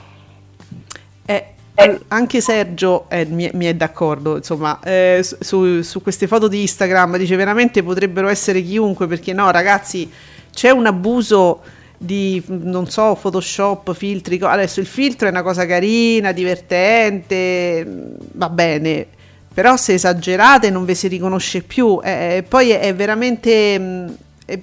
Eh, 1.25 1.45
al- 1.75 2.03
anche 2.09 2.41
Sergio 2.41 3.09
eh, 3.09 3.23
mi, 3.25 3.49
mi 3.53 3.65
è 3.65 3.73
d'accordo, 3.75 4.35
insomma, 4.35 4.81
eh, 4.83 5.25
su, 5.39 5.81
su 5.81 6.01
queste 6.01 6.27
foto 6.27 6.49
di 6.49 6.59
Instagram 6.59 7.15
dice 7.15 7.37
veramente 7.37 7.81
potrebbero 7.81 8.27
essere 8.27 8.61
chiunque, 8.61 9.07
perché 9.07 9.31
no, 9.31 9.49
ragazzi, 9.51 10.11
c'è 10.51 10.69
un 10.69 10.85
abuso 10.85 11.61
di, 12.05 12.41
non 12.47 12.87
so, 12.89 13.17
Photoshop, 13.19 13.93
filtri. 13.93 14.39
Adesso 14.41 14.79
il 14.79 14.85
filtro 14.85 15.27
è 15.27 15.31
una 15.31 15.43
cosa 15.43 15.65
carina, 15.65 16.31
divertente, 16.31 17.83
mm, 17.85 18.13
va 18.33 18.49
bene, 18.49 19.07
però 19.53 19.77
se 19.77 19.93
esagerate 19.93 20.69
non 20.69 20.85
vi 20.85 20.95
si 20.95 21.07
riconosce 21.07 21.61
più. 21.63 21.99
eh, 22.03 22.37
E 22.37 22.43
poi 22.43 22.71
è, 22.71 22.79
è 22.79 22.95
veramente... 22.95 23.79
mm, 23.79 24.07
È, 24.45 24.59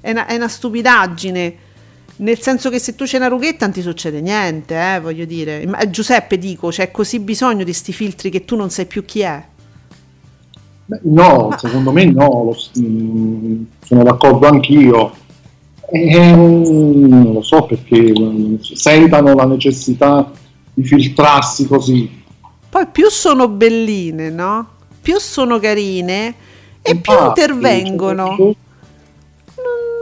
è 0.00 0.10
una, 0.10 0.26
è 0.26 0.34
una 0.34 0.48
stupidaggine. 0.48 1.56
Nel 2.16 2.38
senso 2.40 2.70
che 2.70 2.78
se 2.78 2.94
tu 2.94 3.04
c'è 3.04 3.16
una 3.16 3.28
rughetta 3.28 3.64
non 3.64 3.74
ti 3.74 3.80
succede 3.82 4.20
niente, 4.20 4.76
eh, 4.94 5.00
voglio 5.00 5.24
dire. 5.24 5.66
Ma, 5.66 5.88
Giuseppe, 5.90 6.38
dico, 6.38 6.68
c'è 6.68 6.90
così 6.90 7.18
bisogno 7.20 7.64
di 7.64 7.72
sti 7.72 7.92
filtri 7.92 8.30
che 8.30 8.44
tu 8.44 8.54
non 8.56 8.70
sai 8.70 8.86
più 8.86 9.04
chi 9.04 9.20
è. 9.20 9.44
Beh, 10.84 11.00
no, 11.04 11.54
secondo 11.58 11.92
me 11.92 12.04
no, 12.06 12.44
lo 12.44 12.56
mm, 12.80 13.62
sono 13.84 14.02
d'accordo 14.02 14.46
anch'io. 14.48 15.21
Eh, 15.94 16.34
non 16.34 17.32
lo 17.34 17.42
so 17.42 17.64
perché 17.66 18.12
mm, 18.18 18.56
sentano 18.60 19.34
la 19.34 19.44
necessità 19.44 20.30
di 20.72 20.82
filtrarsi 20.84 21.66
così. 21.66 22.22
Poi 22.70 22.86
più 22.90 23.10
sono 23.10 23.48
belline, 23.48 24.30
no? 24.30 24.66
Più 25.02 25.18
sono 25.18 25.58
carine 25.58 26.34
e 26.80 26.96
più 26.96 27.12
Infatti, 27.12 27.40
intervengono. 27.40 28.26
cioè, 28.28 28.36
Non, 28.38 28.54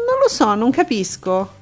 non 0.06 0.18
lo 0.22 0.28
so, 0.28 0.54
non 0.54 0.70
capisco. 0.70 1.58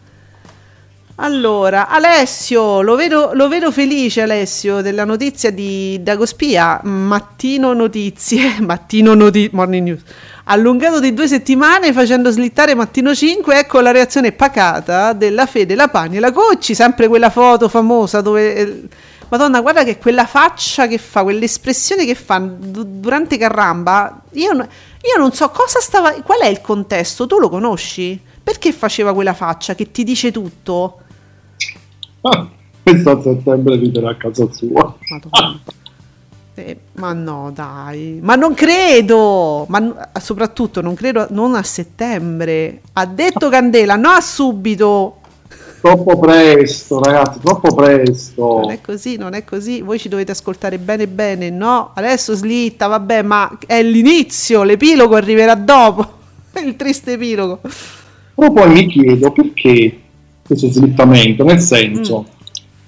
Allora, 1.20 1.89
Alessio, 1.89 2.81
lo 2.81 2.95
vedo, 2.95 3.31
lo 3.33 3.49
vedo 3.49 3.72
felice 3.72 4.20
Alessio 4.22 4.83
della 4.83 5.05
notizia 5.05 5.51
di 5.51 6.01
Dagospia, 6.01 6.81
Mattino 6.85 7.72
Notizie, 7.72 8.61
Mattino 8.62 9.14
Noti- 9.14 9.49
Morning 9.53 9.85
News, 9.89 10.03
allungato 10.51 10.99
di 11.01 11.12
due 11.12 11.28
settimane 11.28 11.92
facendo 11.92 12.30
slittare 12.30 12.74
Mattino 12.74 13.14
5, 13.14 13.59
ecco 13.59 13.80
la 13.80 13.90
reazione 13.90 14.32
pacata 14.32 15.12
della 15.12 15.46
Fede, 15.46 15.74
la 15.74 15.88
Pani 15.88 16.16
e 16.16 16.20
la 16.20 16.32
Cocci, 16.32 16.74
sempre 16.74 17.09
quella 17.09 17.30
foto 17.30 17.68
famosa 17.68 18.20
dove... 18.20 18.55
eh, 18.55 18.82
Madonna, 19.30 19.61
guarda 19.61 19.84
che 19.84 19.99
quella 19.99 20.24
faccia 20.24 20.86
che 20.86 20.96
fa, 20.96 21.22
quell'espressione 21.22 22.07
che 22.07 22.14
fa 22.14 22.38
du- 22.38 22.99
durante 22.99 23.36
Carramba, 23.36 24.22
io, 24.32 24.53
io 24.55 25.18
non 25.18 25.32
so 25.32 25.51
cosa 25.51 25.80
stava, 25.80 26.12
qual 26.22 26.40
è 26.40 26.46
il 26.46 26.62
contesto, 26.62 27.26
tu 27.26 27.38
lo 27.38 27.51
conosci? 27.51 28.18
Perché 28.42 28.72
faceva 28.72 29.12
quella 29.12 29.34
faccia 29.34 29.74
che 29.74 29.90
ti 29.90 30.03
dice 30.03 30.32
tutto? 30.32 31.01
Ah, 32.22 32.49
questo 32.82 33.11
a 33.11 33.20
settembre 33.20 33.76
riderà 33.76 34.11
a 34.11 34.16
casa 34.16 34.51
sua. 34.51 34.96
Madonna. 35.11 35.61
Eh, 36.59 36.76
ma 36.94 37.12
no, 37.12 37.52
dai, 37.54 38.18
ma 38.20 38.34
non 38.34 38.52
credo, 38.54 39.64
ma 39.68 40.11
soprattutto 40.20 40.80
non 40.80 40.94
credo, 40.94 41.28
non 41.30 41.54
a 41.54 41.62
settembre. 41.62 42.80
Ha 42.94 43.06
detto 43.06 43.48
Candela, 43.48 43.94
no 43.94 44.09
a 44.09 44.20
subito. 44.20 45.18
Troppo 45.80 46.18
presto, 46.18 47.00
ragazzi, 47.00 47.38
troppo 47.40 47.72
presto. 47.76 48.59
Non 48.62 48.70
è 48.70 48.80
così, 48.80 49.16
non 49.16 49.34
è 49.34 49.44
così. 49.44 49.80
Voi 49.82 50.00
ci 50.00 50.09
dovete 50.09 50.32
ascoltare 50.32 50.78
bene 50.78 51.06
bene. 51.06 51.50
No, 51.50 51.92
adesso 51.94 52.34
slitta, 52.34 52.88
vabbè, 52.88 53.22
ma 53.22 53.56
è 53.64 53.80
l'inizio, 53.84 54.64
l'epilogo 54.64 55.14
arriverà 55.14 55.54
dopo. 55.54 56.04
Il 56.64 56.74
triste 56.74 57.12
epilogo. 57.12 57.61
Però 58.34 58.50
poi 58.52 58.68
mi 58.72 58.88
chiedo 58.88 59.30
perché 59.30 59.96
questo 60.44 60.68
slittamento, 60.68 61.44
nel 61.44 61.61
senso, 61.61 62.22
Mm. 62.22 62.36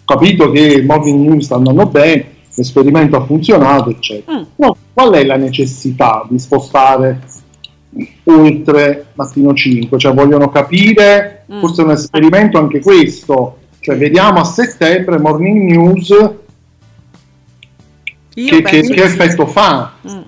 capito 0.04 0.50
che 0.50 0.82
Morning 0.82 1.28
News 1.28 1.44
sta 1.44 1.54
andando 1.54 1.86
bene, 1.86 2.38
l'esperimento 2.60 3.16
ha 3.16 3.24
funzionato, 3.24 3.90
eccetera. 3.90 4.38
Mm. 4.38 4.42
Però 4.54 4.76
qual 4.92 5.12
è 5.14 5.24
la 5.24 5.36
necessità 5.36 6.26
di 6.28 6.38
spostare 6.38 7.20
oltre 8.24 9.06
mattino 9.14 9.52
5? 9.54 9.98
Cioè 9.98 10.12
vogliono 10.14 10.50
capire, 10.50 11.44
Mm. 11.52 11.58
forse 11.60 11.82
è 11.82 11.84
un 11.84 11.90
esperimento 11.92 12.58
anche 12.58 12.80
questo, 12.80 13.56
cioè 13.80 13.96
vediamo 13.96 14.40
a 14.40 14.44
settembre 14.44 15.18
Morning 15.18 15.70
News 15.70 16.08
che, 18.32 18.62
che- 18.62 18.62
che 18.62 18.84
sì. 18.84 18.92
effetto 18.92 19.46
fa 19.46 19.92
Mm. 20.08 20.20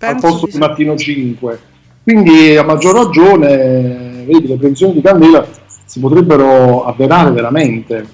al 0.00 0.16
posto 0.20 0.46
di 0.46 0.46
di 0.46 0.52
sì. 0.52 0.58
mattino 0.58 0.96
5. 0.96 1.60
Quindi 2.02 2.56
a 2.56 2.62
maggior 2.62 2.94
ragione, 2.94 4.24
vedi, 4.26 4.46
le 4.46 4.56
previsioni 4.56 4.94
di 4.94 5.00
Candela 5.02 5.46
si 5.84 5.98
potrebbero 6.00 6.84
avverare 6.84 7.30
veramente. 7.30 8.06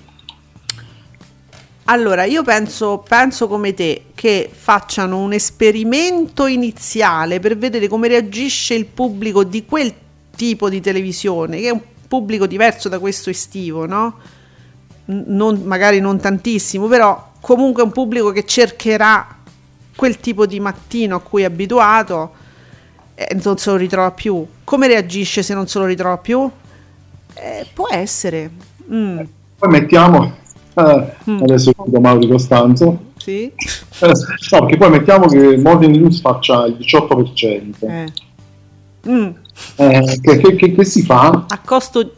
Allora, 1.92 2.24
io 2.24 2.42
penso, 2.42 3.04
penso 3.06 3.48
come 3.48 3.74
te 3.74 4.04
che 4.14 4.48
facciano 4.50 5.18
un 5.18 5.34
esperimento 5.34 6.46
iniziale 6.46 7.38
per 7.38 7.58
vedere 7.58 7.86
come 7.86 8.08
reagisce 8.08 8.72
il 8.72 8.86
pubblico 8.86 9.44
di 9.44 9.66
quel 9.66 9.92
tipo 10.34 10.70
di 10.70 10.80
televisione, 10.80 11.60
che 11.60 11.68
è 11.68 11.70
un 11.70 11.82
pubblico 12.08 12.46
diverso 12.46 12.88
da 12.88 12.98
questo 12.98 13.28
estivo, 13.28 13.84
no? 13.84 14.14
Non- 15.04 15.64
magari 15.64 16.00
non 16.00 16.18
tantissimo, 16.18 16.86
però 16.86 17.32
comunque 17.42 17.82
è 17.82 17.84
un 17.84 17.92
pubblico 17.92 18.30
che 18.30 18.46
cercherà 18.46 19.26
quel 19.94 20.18
tipo 20.18 20.46
di 20.46 20.60
mattino 20.60 21.16
a 21.16 21.20
cui 21.20 21.42
è 21.42 21.44
abituato 21.44 22.32
e 23.14 23.36
non 23.42 23.58
se 23.58 23.68
lo 23.68 23.76
ritrova 23.76 24.12
più. 24.12 24.46
Come 24.64 24.86
reagisce 24.86 25.42
se 25.42 25.52
non 25.52 25.68
se 25.68 25.78
lo 25.78 25.84
ritrova 25.84 26.16
più? 26.16 26.50
Eh, 27.34 27.66
può 27.74 27.88
essere. 27.90 28.50
Mm, 28.90 29.20
Poi 29.58 29.68
mettiamo, 29.68 30.24
eh, 30.24 30.32
Mm. 31.30 31.42
adesso 31.42 31.72
vedo 31.84 32.00
Mauro 32.00 32.26
Costanzo, 32.26 32.98
sì? 33.16 33.42
eh, 33.44 34.06
no, 34.06 34.58
perché 34.60 34.76
poi 34.78 34.90
mettiamo 34.90 35.26
che 35.26 35.56
Morning 35.58 35.96
News 35.96 36.20
faccia 36.20 36.64
il 36.66 36.76
18%. 36.78 37.74
Eh. 37.80 38.12
Mm. 39.08 39.28
Eh, 39.76 40.18
che, 40.22 40.36
che- 40.38 40.54
che- 40.56 40.72
che 40.72 40.84
si 40.84 41.02
fa? 41.02 41.44
a 41.48 41.58
costo 41.64 42.14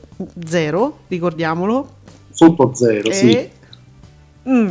zero, 0.47 0.99
ricordiamolo. 1.09 1.89
Sotto 2.31 2.73
zero, 2.75 3.13
sì. 3.13 3.31
E- 3.33 3.51
Mm. 4.49 4.71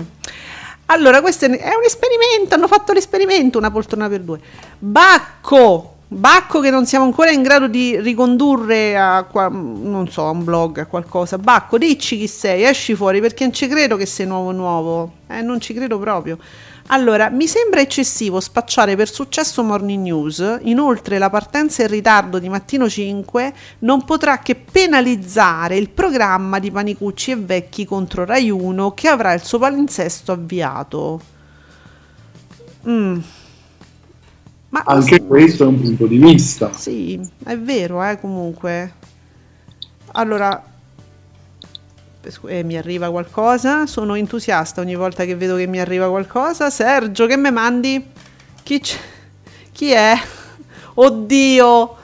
Allora, 0.87 1.21
questo 1.21 1.45
è 1.45 1.49
è 1.49 1.73
un 1.75 1.83
esperimento, 1.83 2.53
hanno 2.53 2.67
fatto 2.67 2.93
l'esperimento, 2.93 3.57
una 3.57 3.71
poltrona 3.71 4.07
per 4.07 4.21
due. 4.21 4.39
Bacco, 4.77 5.92
Bacco 6.13 6.59
che 6.59 6.69
non 6.69 6.85
siamo 6.85 7.05
ancora 7.05 7.31
in 7.31 7.41
grado 7.41 7.67
di 7.67 7.99
ricondurre 7.99 8.95
a, 8.95 9.25
non 9.49 10.07
so, 10.09 10.27
a 10.27 10.29
un 10.29 10.43
blog, 10.43 10.77
a 10.77 10.85
qualcosa. 10.85 11.37
Bacco, 11.39 11.77
dici 11.77 12.17
chi 12.17 12.27
sei, 12.27 12.63
esci 12.63 12.93
fuori 12.93 13.19
perché 13.19 13.43
non 13.43 13.53
ci 13.53 13.67
credo 13.67 13.95
che 13.97 14.05
sei 14.05 14.27
nuovo 14.27 14.51
nuovo. 14.51 15.13
Eh, 15.27 15.41
non 15.41 15.59
ci 15.59 15.73
credo 15.73 15.97
proprio. 15.97 16.37
Allora, 16.87 17.29
mi 17.29 17.47
sembra 17.47 17.79
eccessivo 17.79 18.39
spacciare 18.39 18.95
per 18.95 19.09
successo 19.09 19.63
Morning 19.63 20.03
News, 20.03 20.59
inoltre 20.63 21.17
la 21.17 21.29
partenza 21.29 21.81
in 21.81 21.87
ritardo 21.87 22.39
di 22.39 22.49
Mattino 22.49 22.89
5 22.89 23.53
non 23.79 24.03
potrà 24.03 24.39
che 24.39 24.55
penalizzare 24.55 25.77
il 25.77 25.89
programma 25.89 26.59
di 26.59 26.69
Panicucci 26.69 27.31
e 27.31 27.35
Vecchi 27.37 27.85
contro 27.85 28.25
Rai 28.25 28.51
1 28.51 28.93
che 28.93 29.07
avrà 29.07 29.33
il 29.33 29.43
suo 29.43 29.59
palinsesto 29.59 30.33
avviato. 30.33 31.21
Mm. 32.87 33.19
Ma 34.73 34.81
Anche 34.87 35.23
questo 35.23 35.65
è 35.65 35.67
un 35.67 35.79
punto 35.79 36.07
di 36.07 36.17
vista. 36.17 36.73
sì, 36.73 37.19
è 37.43 37.55
vero, 37.55 38.03
eh, 38.03 38.19
comunque. 38.19 38.93
Allora, 40.13 40.63
eh, 42.47 42.63
mi 42.63 42.75
arriva 42.75 43.11
qualcosa, 43.11 43.85
sono 43.85 44.15
entusiasta 44.15 44.81
ogni 44.81 44.95
volta 44.95 45.25
che 45.25 45.35
vedo 45.35 45.57
che 45.57 45.67
mi 45.67 45.79
arriva 45.79 46.09
qualcosa. 46.09 46.71
Sergio, 46.71 47.27
che 47.27 47.37
me 47.37 47.51
mandi? 47.51 48.03
Chi, 48.63 48.79
c'è? 48.79 48.97
Chi 49.71 49.91
è? 49.91 50.19
Oddio! 50.95 51.95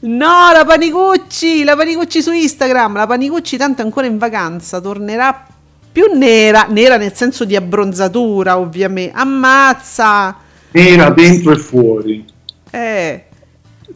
No, 0.00 0.52
la 0.52 0.64
Panicucci, 0.66 1.64
la 1.64 1.76
Panicucci 1.76 2.20
su 2.20 2.30
Instagram. 2.30 2.92
La 2.92 3.06
Panicucci 3.06 3.56
tanto 3.56 3.80
è 3.80 3.84
ancora 3.86 4.06
in 4.06 4.18
vacanza, 4.18 4.80
tornerà 4.80 5.46
più 5.90 6.12
nera, 6.12 6.66
nera 6.68 6.98
nel 6.98 7.14
senso 7.14 7.46
di 7.46 7.56
abbronzatura, 7.56 8.58
ovviamente. 8.58 9.16
Ammazza! 9.16 10.46
Era 10.70 11.10
dentro 11.10 11.52
e 11.52 11.56
fuori. 11.58 12.24
Eh, 12.70 13.24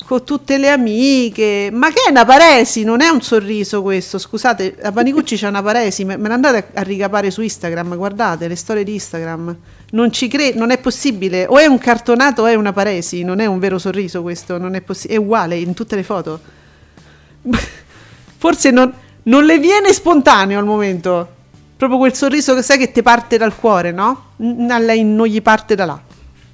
con 0.07 0.25
tutte 0.25 0.59
le 0.59 0.69
amiche. 0.69 1.71
Ma 1.73 1.89
che 1.89 2.03
è 2.07 2.11
una 2.11 2.25
paresi? 2.25 2.85
Non 2.85 3.01
è 3.01 3.09
un 3.09 3.21
sorriso 3.21 3.83
questo. 3.83 4.19
Scusate, 4.19 4.77
a 4.83 4.93
Panicucci 4.93 5.37
c'è 5.37 5.49
una 5.49 5.63
paresi. 5.63 6.05
Me 6.05 6.17
ne 6.17 6.33
andate 6.33 6.69
a, 6.75 6.83
ricapare 6.83 7.31
su 7.31 7.43
Instagram. 7.43 7.97
Guardate 7.97 8.49
le 8.49 8.57
storie 8.57 8.85
di 8.85 8.95
Instagram. 8.95 9.57
Non 9.91 10.11
ci 10.11 10.29
credo, 10.29 10.59
non 10.59 10.71
è 10.71 10.79
possibile. 10.79 11.47
O 11.47 11.59
è 11.59 11.67
un 11.67 11.79
cartonato 11.79 12.43
o 12.43 12.47
è 12.47 12.55
una 12.55 12.73
paresi. 12.73 13.23
Non 13.23 13.41
è 13.41 13.47
un 13.47 13.59
vero 13.59 13.79
sorriso 13.79 14.23
questo. 14.23 14.59
Non 14.59 14.75
è 14.75 14.81
possibile. 14.81 15.19
È 15.19 15.23
uguale 15.23 15.57
in 15.57 15.75
tutte 15.75 15.97
le 15.97 16.03
foto. 16.03 16.41
Forse 18.39 18.71
non, 18.71 18.93
non 19.25 19.45
le 19.45 19.59
viene 19.59 19.93
spontaneo 19.93 20.59
al 20.59 20.65
momento. 20.65 21.41
Proprio 21.77 21.99
quel 21.99 22.15
sorriso 22.15 22.55
che 22.55 22.63
sai 22.63 22.79
che 22.79 22.93
ti 22.93 23.03
parte 23.03 23.37
dal 23.37 23.55
cuore, 23.57 23.93
no? 23.93 24.31
A 24.69 24.79
lei 24.79 25.05
non 25.05 25.27
gli 25.27 25.43
parte 25.43 25.75
da 25.75 25.85
là. 25.85 26.01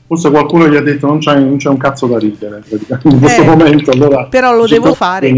Forse 0.08 0.30
qualcuno 0.30 0.66
gli 0.68 0.74
ha 0.76 0.80
detto 0.80 1.06
non 1.06 1.18
c'è, 1.18 1.38
non 1.38 1.58
c'è 1.58 1.68
un 1.68 1.76
cazzo 1.76 2.06
da 2.06 2.18
ridere 2.18 2.62
in 3.02 3.18
questo 3.20 3.42
Eh, 3.42 3.44
momento. 3.44 3.90
Allora, 3.90 4.24
però 4.24 4.54
lo 4.54 4.66
devo 4.66 4.94
fare. 4.94 5.28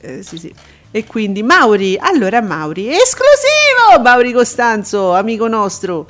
Eh, 0.00 0.22
sì, 0.22 0.38
sì. 0.38 0.52
E 0.90 1.04
quindi 1.06 1.42
Mauri, 1.44 1.96
allora 2.00 2.40
Mauri, 2.42 2.88
esclusivo! 2.88 4.02
Mauri 4.02 4.32
Costanzo, 4.32 5.14
amico 5.14 5.46
nostro. 5.46 6.06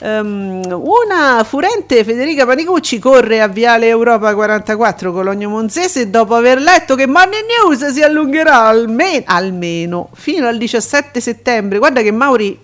Ehm, 0.00 0.62
una 0.68 1.44
furente 1.44 2.02
Federica 2.02 2.44
Panicucci 2.44 2.98
corre 2.98 3.40
a 3.40 3.46
Viale 3.46 3.86
Europa 3.86 4.34
44 4.34 5.12
Cologno 5.12 5.48
Monzese 5.48 6.10
dopo 6.10 6.34
aver 6.34 6.60
letto 6.60 6.96
che 6.96 7.06
Morning 7.06 7.44
News 7.64 7.86
si 7.92 8.02
allungherà 8.02 8.64
alme- 8.64 9.22
almeno 9.24 10.08
fino 10.14 10.48
al 10.48 10.58
17 10.58 11.20
settembre. 11.20 11.78
Guarda 11.78 12.02
che 12.02 12.10
Mauri 12.10 12.58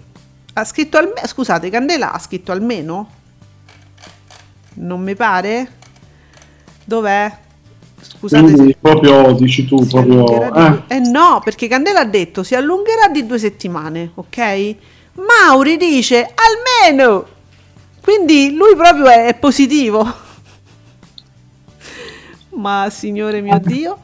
ha 0.55 0.65
scritto 0.65 0.97
almeno. 0.97 1.27
Scusate, 1.27 1.71
Candela 1.71 2.11
ha 2.13 2.19
scritto 2.19 2.51
almeno? 2.51 3.09
Non 4.79 5.03
mi 5.03 5.14
pare? 5.14 5.68
Dov'è? 6.85 7.37
Scusate. 8.01 8.53
Quindi 8.53 8.76
proprio 8.81 9.33
dici 9.33 9.66
tu, 9.66 9.83
si 9.83 9.91
proprio... 9.91 10.24
di 10.24 10.83
eh, 10.89 10.97
eh 10.97 10.99
no, 11.01 11.41
perché 11.43 11.68
Candela 11.68 12.01
ha 12.01 12.05
detto 12.05 12.43
si 12.43 12.55
allungherà 12.55 13.09
di 13.09 13.26
due 13.26 13.39
settimane, 13.39 14.12
ok? 14.14 14.74
Mauri 15.14 15.76
dice 15.76 16.33
almeno. 16.35 17.26
Quindi 18.01 18.55
lui 18.55 18.74
proprio 18.76 19.07
è, 19.07 19.26
è 19.26 19.35
positivo. 19.35 20.07
Ma 22.55 22.89
signore 22.91 23.41
mio 23.41 23.61
Dio. 23.62 23.99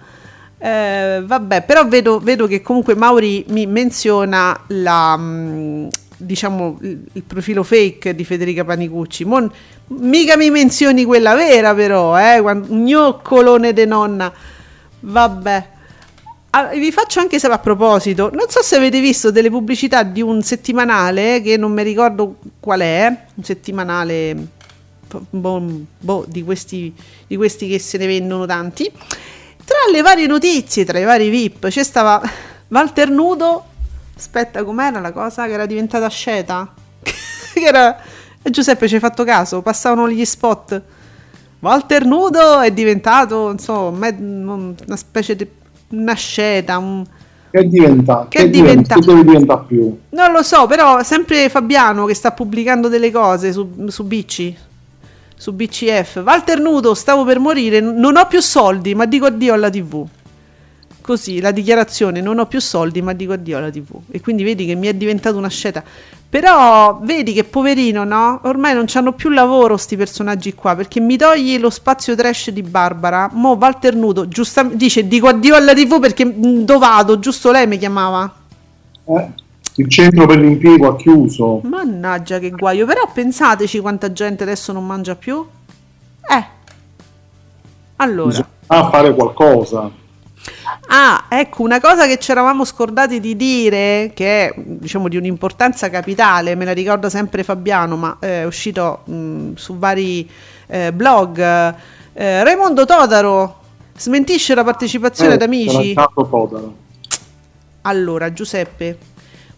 Eh, 0.59 1.23
vabbè, 1.25 1.65
però 1.65 1.87
vedo, 1.87 2.19
vedo 2.19 2.47
che 2.47 2.63
comunque 2.63 2.95
Mauri 2.95 3.45
mi 3.49 3.67
menziona 3.67 4.59
la, 4.69 5.17
mm, 5.17 5.89
diciamo, 6.25 6.79
il, 6.83 7.05
il 7.13 7.23
profilo 7.23 7.63
fake 7.63 8.15
di 8.15 8.25
Federica 8.25 8.65
Panicucci. 8.65 9.25
Mon- 9.25 9.51
mica 9.89 10.37
mi 10.37 10.51
menzioni 10.51 11.05
quella 11.05 11.35
vera, 11.35 11.75
però, 11.75 12.19
eh? 12.19 12.43
gnoccolone 12.43 13.73
de 13.73 13.85
nonna. 13.85 14.33
Vabbè. 15.01 15.69
Ah, 16.51 16.67
vi 16.69 16.93
faccio 16.93 17.19
anche 17.19 17.41
sapere 17.41 17.59
a 17.59 17.63
proposito, 17.63 18.31
non 18.33 18.49
so 18.49 18.63
se 18.63 18.77
avete 18.77 19.01
visto 19.01 19.33
delle 19.33 19.51
pubblicità 19.51 20.05
di 20.05 20.23
un 20.23 20.41
settimanale 20.41 21.43
che 21.43 21.57
non 21.57 21.73
mi 21.73 21.83
ricordo 21.83 22.37
qual 22.61 22.79
è, 22.79 23.07
un 23.35 23.43
settimanale 23.43 24.37
boh, 25.31 25.63
boh, 25.99 26.25
di, 26.29 26.43
questi, 26.43 26.93
di 27.27 27.37
questi 27.37 27.69
che 27.69 27.79
se 27.79 27.99
ne 27.99 28.07
vendono 28.07 28.47
tanti. 28.47 28.91
Tra 29.65 29.79
le 29.91 30.01
varie 30.03 30.27
notizie, 30.27 30.85
tra 30.85 30.99
i 30.99 31.05
vari 31.05 31.29
VIP, 31.29 31.69
c'è 31.69 31.83
stava 31.83 32.23
Walter 32.69 33.11
Nudo. 33.11 33.65
Aspetta, 34.25 34.65
com'era 34.65 35.01
la 35.01 35.13
cosa? 35.13 35.45
Che 35.45 35.53
era 35.53 35.67
diventata 35.67 36.09
sceta? 36.09 36.73
che 37.05 37.61
era... 37.61 37.95
E 38.43 38.49
Giuseppe 38.49 38.89
ci 38.89 38.95
hai 38.95 39.01
fatto 39.01 39.23
caso? 39.23 39.61
Passavano 39.61 40.09
gli 40.09 40.25
spot. 40.25 40.83
Walter 41.59 42.07
Nudo 42.07 42.61
è 42.61 42.73
diventato, 42.73 43.51
insomma, 43.51 44.09
una 44.09 44.97
specie 44.97 45.37
di 45.37 45.47
una 45.91 46.15
sceta, 46.15 46.79
un... 46.79 47.05
Che 47.51 47.59
è 47.59 47.65
diventato? 47.65 48.29
Che 48.31 48.39
è 48.39 48.49
diventa- 48.49 48.95
diventato? 48.95 49.01
Che 49.01 49.07
deve 49.07 49.25
diventare 49.25 49.65
più? 49.67 49.99
Non 50.09 50.33
lo 50.33 50.43
so, 50.43 50.67
però 50.67 51.03
sempre 51.03 51.51
Fabiano 51.51 52.07
che 52.07 52.15
sta 52.15 52.33
pubblicando 52.33 52.89
delle 52.89 53.11
cose 53.11 53.53
su, 53.53 53.87
su 53.89 54.05
BC, 54.05 54.55
su 55.37 55.53
BCF. 55.53 56.23
Walter 56.25 56.61
Nudo, 56.61 56.95
stavo 56.95 57.25
per 57.25 57.39
morire, 57.39 57.81
non 57.81 58.17
ho 58.17 58.27
più 58.27 58.41
soldi, 58.41 58.95
ma 58.95 59.05
dico 59.05 59.27
addio 59.27 59.53
alla 59.53 59.69
TV. 59.69 60.07
Così, 61.05 61.39
la 61.43 61.51
dichiarazione, 61.51 62.23
non 62.23 62.39
ho 62.39 62.47
più 62.47 62.63
soldi, 62.63 63.03
ma 63.03 63.13
dico 63.13 63.35
addio 63.35 63.59
alla 63.59 63.71
TV. 63.71 63.91
E 64.11 64.23
quindi 64.23 64.43
vedi 64.43 64.65
che 64.65 64.75
mi 64.75 64.87
è 64.87 64.95
diventato 64.95 65.37
una 65.37 65.51
sceta. 65.51 65.85
Però 66.31 66.99
vedi 67.03 67.35
che 67.35 67.45
poverino, 67.45 68.05
no? 68.05 68.41
Ormai 68.45 68.73
non 68.73 68.85
c'hanno 68.87 69.13
più 69.13 69.29
lavoro 69.29 69.77
sti 69.77 69.99
personaggi 69.99 70.55
qua, 70.55 70.75
perché 70.75 71.01
mi 71.01 71.19
togli 71.19 71.59
lo 71.59 71.69
spazio 71.69 72.15
trash 72.15 72.49
di 72.53 72.63
Barbara. 72.63 73.29
Mo 73.35 73.53
Walter 73.61 73.95
Nudo 73.95 74.29
giustamente 74.29 74.79
dice 74.79 75.07
dico 75.07 75.27
addio 75.27 75.57
alla 75.57 75.75
TV 75.75 76.01
perché 76.01 76.25
dove 76.25 76.79
vado? 76.79 77.19
Giusto 77.19 77.51
lei 77.51 77.67
mi 77.67 77.77
chiamava. 77.77 78.35
Eh? 79.05 79.29
Il 79.75 79.91
centro 79.91 80.25
per 80.25 80.39
l'impiego 80.39 80.89
ha 80.89 80.97
chiuso. 80.97 81.61
Mannaggia 81.65 82.39
che 82.39 82.49
guaio, 82.49 82.87
però 82.87 83.11
pensateci 83.13 83.79
quanta 83.81 84.11
gente 84.11 84.43
adesso 84.43 84.73
non 84.73 84.87
mangia 84.87 85.17
più. 85.17 85.47
Eh. 86.31 86.45
Allora. 87.97 88.29
Bisogna 88.29 88.89
fare 88.89 89.15
qualcosa. 89.15 90.03
Ah, 90.89 91.25
ecco, 91.29 91.63
una 91.63 91.81
cosa 91.81 92.07
che 92.07 92.19
ci 92.19 92.31
eravamo 92.31 92.65
scordati 92.65 93.19
di 93.19 93.35
dire, 93.37 94.13
che 94.15 94.49
è 94.49 94.55
diciamo 94.57 95.09
di 95.09 95.17
un'importanza 95.17 95.89
capitale, 95.89 96.55
me 96.55 96.65
la 96.65 96.73
ricorda 96.73 97.09
sempre 97.09 97.43
Fabiano, 97.43 97.97
ma 97.97 98.17
eh, 98.21 98.43
è 98.43 98.45
uscito 98.45 99.01
mh, 99.05 99.55
su 99.55 99.79
vari 99.79 100.29
eh, 100.67 100.93
blog. 100.93 101.39
Eh, 102.13 102.45
Raimondo 102.45 102.85
Todaro 102.85 103.61
smentisce 103.97 104.55
la 104.55 104.65
partecipazione 104.65 105.33
Eh, 105.33 105.35
ad 105.35 105.43
amici. 105.43 105.95
Todaro. 105.95 106.75
Allora, 107.83 108.33
Giuseppe, 108.33 108.99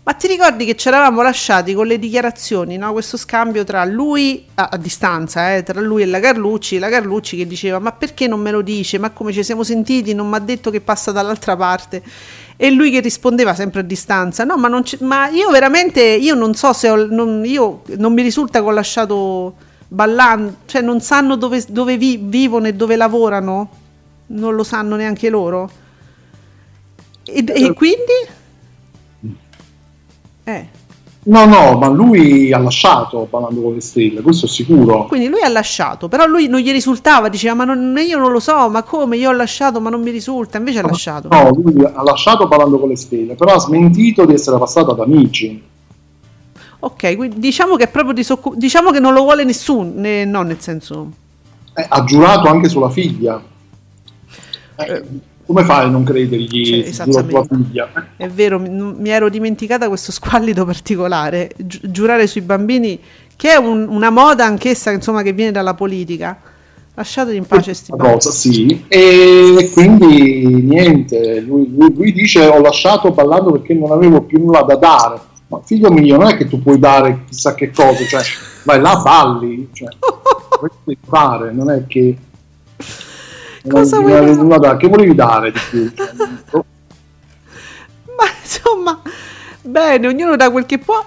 ma 0.06 0.12
ti 0.12 0.28
ricordi 0.28 0.64
che 0.64 0.76
ci 0.76 0.86
eravamo 0.86 1.20
lasciati 1.20 1.74
con 1.74 1.88
le 1.88 1.98
dichiarazioni, 1.98 2.76
no? 2.76 2.92
questo 2.92 3.16
scambio 3.16 3.64
tra 3.64 3.84
lui, 3.84 4.46
a, 4.54 4.68
a 4.70 4.76
distanza, 4.76 5.56
eh, 5.56 5.64
tra 5.64 5.80
lui 5.80 6.02
e 6.02 6.06
la 6.06 6.20
Carlucci, 6.20 6.78
la 6.78 6.88
Carlucci 6.88 7.36
che 7.36 7.44
diceva 7.44 7.80
ma 7.80 7.90
perché 7.90 8.28
non 8.28 8.38
me 8.38 8.52
lo 8.52 8.62
dice, 8.62 8.98
ma 8.98 9.10
come 9.10 9.32
ci 9.32 9.42
siamo 9.42 9.64
sentiti, 9.64 10.14
non 10.14 10.28
mi 10.28 10.36
ha 10.36 10.38
detto 10.38 10.70
che 10.70 10.80
passa 10.80 11.10
dall'altra 11.10 11.56
parte. 11.56 12.04
E 12.56 12.70
lui 12.70 12.92
che 12.92 13.00
rispondeva 13.00 13.52
sempre 13.52 13.80
a 13.80 13.82
distanza, 13.82 14.44
no, 14.44 14.56
ma, 14.56 14.68
non 14.68 14.84
ci- 14.84 14.98
ma 15.00 15.26
io 15.28 15.50
veramente, 15.50 16.00
io 16.02 16.36
non 16.36 16.54
so 16.54 16.72
se 16.72 16.88
ho, 16.88 17.06
non, 17.06 17.42
io, 17.44 17.82
non 17.96 18.12
mi 18.12 18.22
risulta 18.22 18.60
che 18.60 18.64
ho 18.64 18.70
lasciato 18.70 19.56
ballando, 19.88 20.58
cioè 20.66 20.82
non 20.82 21.00
sanno 21.00 21.34
dove, 21.34 21.64
dove 21.68 21.96
vi- 21.96 22.20
vivono 22.22 22.68
e 22.68 22.74
dove 22.74 22.94
lavorano, 22.94 23.70
non 24.28 24.54
lo 24.54 24.62
sanno 24.62 24.94
neanche 24.94 25.28
loro. 25.30 25.68
E, 27.24 27.44
e 27.44 27.72
quindi? 27.72 28.44
Eh, 30.48 30.66
No, 31.28 31.44
no, 31.44 31.76
ma 31.76 31.88
lui 31.88 32.52
ha 32.52 32.58
lasciato 32.58 33.26
parlando 33.28 33.60
con 33.60 33.74
le 33.74 33.80
stelle, 33.80 34.20
questo 34.20 34.46
è 34.46 34.48
sicuro. 34.48 35.06
quindi 35.06 35.26
lui 35.26 35.40
ha 35.42 35.48
lasciato, 35.48 36.06
però 36.06 36.24
lui 36.24 36.46
non 36.46 36.60
gli 36.60 36.70
risultava, 36.70 37.28
diceva 37.28 37.54
ma 37.54 37.64
non- 37.64 37.96
io 37.98 38.16
non 38.16 38.30
lo 38.30 38.38
so, 38.38 38.68
ma 38.70 38.84
come 38.84 39.16
io 39.16 39.30
ho 39.30 39.32
lasciato 39.32 39.80
ma 39.80 39.90
non 39.90 40.02
mi 40.02 40.10
risulta, 40.12 40.58
invece 40.58 40.78
ha 40.78 40.82
lasciato. 40.86 41.26
No, 41.32 41.50
lui 41.50 41.84
ha 41.84 42.00
lasciato 42.04 42.46
parlando 42.46 42.78
con 42.78 42.90
le 42.90 42.96
stelle, 42.96 43.34
però 43.34 43.54
ha 43.54 43.58
smentito 43.58 44.24
di 44.24 44.34
essere 44.34 44.56
passato 44.56 44.92
ad 44.92 45.00
amici. 45.00 45.60
Ok, 46.78 47.16
quindi 47.16 47.40
diciamo 47.40 47.74
che 47.74 47.84
è 47.84 47.88
proprio 47.88 48.14
disoccu- 48.14 48.54
diciamo 48.56 48.92
che 48.92 49.00
non 49.00 49.12
lo 49.12 49.22
vuole 49.22 49.42
nessuno, 49.42 49.90
ne- 49.96 50.24
no 50.24 50.42
nel 50.42 50.60
senso... 50.60 51.10
Eh, 51.74 51.86
ha 51.88 52.04
giurato 52.04 52.46
anche 52.46 52.68
sulla 52.68 52.88
figlia. 52.90 53.42
Eh, 54.76 55.02
come 55.46 55.64
fai 55.64 55.84
a 55.84 55.88
non 55.88 56.02
credergli 56.04 56.82
Cioè, 56.92 56.92
sulla 56.92 57.22
tua 57.22 57.44
figlia? 57.44 57.88
È 58.16 58.28
vero, 58.28 58.58
mi, 58.58 58.68
mi 58.68 59.08
ero 59.10 59.28
dimenticata 59.28 59.88
questo 59.88 60.12
squallido 60.12 60.64
particolare, 60.64 61.50
gi- 61.56 61.80
giurare 61.84 62.26
sui 62.26 62.40
bambini, 62.40 62.98
che 63.36 63.52
è 63.52 63.56
un- 63.56 63.86
una 63.88 64.10
moda 64.10 64.44
anch'essa 64.44 64.90
insomma, 64.90 65.22
che 65.22 65.32
viene 65.32 65.52
dalla 65.52 65.74
politica. 65.74 66.38
Lasciateli 66.94 67.36
in 67.36 67.44
pace 67.46 67.74
sti 67.74 67.92
cosa, 67.96 68.30
sì. 68.30 68.84
E 68.88 69.70
quindi 69.74 70.62
niente, 70.62 71.40
lui, 71.40 71.70
lui- 71.76 71.94
lui 71.94 72.12
dice 72.12 72.46
ho 72.46 72.60
lasciato 72.60 73.10
ballando 73.12 73.52
perché 73.52 73.74
non 73.74 73.90
avevo 73.92 74.22
più 74.22 74.38
nulla 74.38 74.62
da 74.62 74.76
dare. 74.76 75.20
Ma 75.48 75.60
figlio 75.62 75.90
mio, 75.92 76.16
non 76.16 76.28
è 76.28 76.36
che 76.36 76.48
tu 76.48 76.60
puoi 76.60 76.78
dare 76.78 77.24
chissà 77.28 77.54
che 77.54 77.70
cosa, 77.70 78.04
cioè 78.06 78.22
vai 78.64 78.80
là, 78.80 78.96
balli, 78.96 79.68
cioè, 79.72 79.88
questo 80.58 80.78
devi 80.84 80.98
fare, 81.06 81.52
non 81.52 81.70
è 81.70 81.84
che... 81.86 82.16
Cosa 83.68 83.98
vuoi 84.00 84.12
dare? 84.12 84.34
nulla 84.34 84.58
da- 84.58 84.76
Che 84.76 84.88
volevi 84.88 85.14
dare 85.14 85.52
di 85.52 85.60
più? 85.70 85.92
Ma 88.16 88.24
insomma, 88.42 89.00
bene, 89.62 90.06
ognuno 90.06 90.36
da 90.36 90.50
quel 90.50 90.64
che 90.66 90.78
può. 90.78 91.04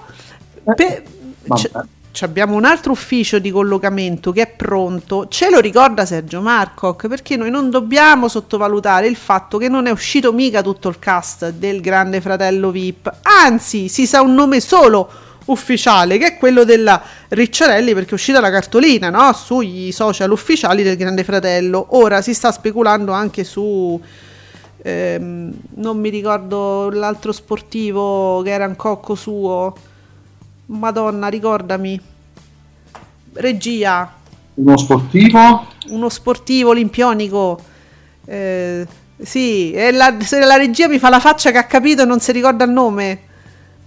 Pe- 0.74 1.02
vabbè. 1.44 1.60
c- 1.60 1.70
c- 2.12 2.22
abbiamo 2.22 2.54
un 2.56 2.64
altro 2.64 2.92
ufficio 2.92 3.38
di 3.38 3.50
collocamento 3.50 4.30
che 4.32 4.42
è 4.42 4.46
pronto. 4.46 5.26
Ce 5.28 5.50
lo 5.50 5.58
ricorda 5.58 6.04
Sergio 6.06 6.40
Marcoc 6.40 7.08
perché 7.08 7.36
noi 7.36 7.50
non 7.50 7.70
dobbiamo 7.70 8.28
sottovalutare 8.28 9.06
il 9.08 9.16
fatto 9.16 9.58
che 9.58 9.68
non 9.68 9.86
è 9.86 9.90
uscito 9.90 10.32
mica 10.32 10.62
tutto 10.62 10.88
il 10.88 10.98
cast 10.98 11.50
del 11.50 11.80
Grande 11.80 12.20
Fratello 12.20 12.70
VIP. 12.70 13.10
Anzi, 13.22 13.88
si 13.88 14.06
sa 14.06 14.20
un 14.22 14.34
nome 14.34 14.60
solo 14.60 15.10
ufficiale 15.52 16.18
che 16.18 16.26
è 16.26 16.36
quello 16.38 16.64
della 16.64 17.02
Ricciarelli 17.28 17.94
perché 17.94 18.10
è 18.10 18.14
uscita 18.14 18.40
la 18.40 18.50
cartolina 18.50 19.10
no? 19.10 19.32
sugli 19.32 19.92
social 19.92 20.30
ufficiali 20.30 20.82
del 20.82 20.96
Grande 20.96 21.24
Fratello. 21.24 21.86
Ora 21.90 22.22
si 22.22 22.34
sta 22.34 22.50
speculando 22.52 23.12
anche 23.12 23.44
su 23.44 24.00
ehm, 24.82 25.52
non 25.74 25.98
mi 25.98 26.08
ricordo 26.08 26.90
l'altro 26.90 27.32
sportivo 27.32 28.42
che 28.42 28.50
era 28.50 28.66
un 28.66 28.76
cocco 28.76 29.14
suo. 29.14 29.74
Madonna, 30.66 31.28
ricordami. 31.28 32.00
Regia, 33.32 34.12
Uno 34.54 34.76
sportivo? 34.76 35.66
uno 35.88 36.08
sportivo 36.08 36.70
olimpionico. 36.70 37.60
Eh, 38.24 38.86
sì, 39.22 39.72
e 39.72 39.92
la, 39.92 40.16
se 40.20 40.44
la 40.44 40.56
regia 40.56 40.88
mi 40.88 40.98
fa 40.98 41.08
la 41.10 41.20
faccia 41.20 41.50
che 41.50 41.58
ha 41.58 41.64
capito 41.64 42.02
e 42.02 42.04
non 42.06 42.20
si 42.20 42.32
ricorda 42.32 42.64
il 42.64 42.70
nome. 42.70 43.20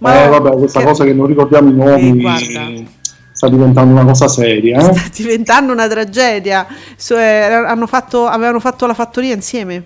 Eh, 0.04 0.28
vabbè, 0.28 0.50
questa 0.56 0.80
che 0.80 0.84
cosa 0.86 1.04
che 1.04 1.12
non 1.12 1.26
ricordiamo 1.26 1.68
i 1.70 1.74
nomi 1.74 2.24
Eh, 2.24 2.86
sta 3.32 3.48
diventando 3.48 3.92
una 3.92 4.04
cosa 4.04 4.28
seria. 4.28 4.78
eh? 4.78 4.94
sta 4.94 5.08
diventando 5.22 5.72
una 5.72 5.88
tragedia. 5.88 6.66
So, 6.96 7.16
eh, 7.16 7.22
hanno 7.52 7.86
fatto, 7.86 8.26
avevano 8.26 8.60
fatto 8.60 8.86
la 8.86 8.94
fattoria 8.94 9.34
insieme. 9.34 9.84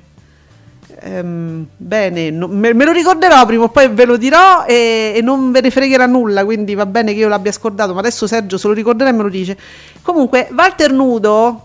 Ehm, 1.00 1.66
bene, 1.76 2.30
no- 2.30 2.48
me, 2.48 2.74
me 2.74 2.84
lo 2.84 2.90
ricorderò 2.92 3.46
prima 3.46 3.64
o 3.64 3.68
poi 3.68 3.88
ve 3.88 4.04
lo 4.04 4.16
dirò 4.16 4.64
e, 4.66 5.12
e 5.14 5.20
non 5.22 5.52
ve 5.52 5.60
ne 5.60 5.70
fregherà 5.70 6.06
nulla, 6.06 6.44
quindi 6.44 6.74
va 6.74 6.86
bene 6.86 7.12
che 7.12 7.20
io 7.20 7.28
l'abbia 7.28 7.52
scordato, 7.52 7.92
ma 7.94 8.00
adesso 8.00 8.26
Sergio 8.26 8.58
se 8.58 8.66
lo 8.66 8.72
ricorderà 8.74 9.10
e 9.10 9.12
me 9.12 9.22
lo 9.22 9.28
dice. 9.28 9.56
Comunque, 10.02 10.48
Walter 10.56 10.92
Nudo 10.92 11.62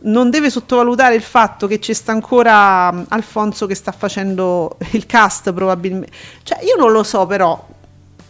non 0.00 0.30
deve 0.30 0.48
sottovalutare 0.48 1.16
il 1.16 1.22
fatto 1.22 1.66
che 1.66 1.80
ci 1.80 1.92
sta 1.92 2.12
ancora 2.12 3.04
Alfonso 3.08 3.66
che 3.66 3.74
sta 3.74 3.90
facendo 3.90 4.76
il 4.92 5.06
cast 5.06 5.52
probabilmente. 5.52 6.10
Cioè, 6.44 6.58
io 6.62 6.76
non 6.78 6.92
lo 6.92 7.02
so 7.02 7.26
però, 7.26 7.66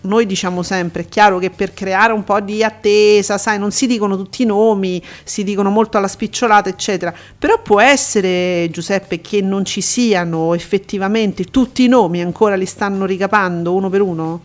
noi 0.08 0.26
diciamo 0.26 0.62
sempre, 0.62 1.02
è 1.02 1.08
chiaro 1.08 1.38
che 1.38 1.50
per 1.50 1.74
creare 1.74 2.12
un 2.12 2.24
po' 2.24 2.40
di 2.40 2.64
attesa, 2.64 3.38
sai, 3.38 3.58
non 3.58 3.70
si 3.70 3.86
dicono 3.86 4.16
tutti 4.16 4.42
i 4.42 4.46
nomi, 4.46 5.00
si 5.22 5.44
dicono 5.44 5.70
molto 5.70 5.98
alla 5.98 6.08
spicciolata, 6.08 6.68
eccetera. 6.68 7.14
Però 7.38 7.60
può 7.62 7.80
essere, 7.80 8.68
Giuseppe, 8.70 9.20
che 9.20 9.42
non 9.42 9.64
ci 9.64 9.80
siano 9.82 10.54
effettivamente 10.54 11.44
tutti 11.44 11.84
i 11.84 11.88
nomi, 11.88 12.22
ancora 12.22 12.56
li 12.56 12.66
stanno 12.66 13.04
ricapando 13.04 13.74
uno 13.74 13.90
per 13.90 14.00
uno? 14.00 14.40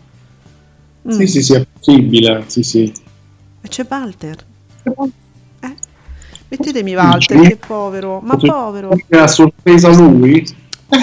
Mm. 1.08 1.10
Sì, 1.10 1.26
sì, 1.26 1.42
sì, 1.42 1.54
è 1.54 1.66
possibile. 1.66 2.44
Sì, 2.46 2.62
sì. 2.62 2.92
E 3.60 3.68
c'è 3.68 3.86
Walter. 3.88 4.44
Eh? 5.60 5.74
Mettetemi 6.48 6.94
Walter, 6.94 7.40
che 7.40 7.56
povero, 7.56 8.20
ma 8.22 8.36
povero. 8.36 8.90
Anche 8.90 9.18
a 9.18 9.26
sorpresa 9.26 9.88
lui, 9.90 10.46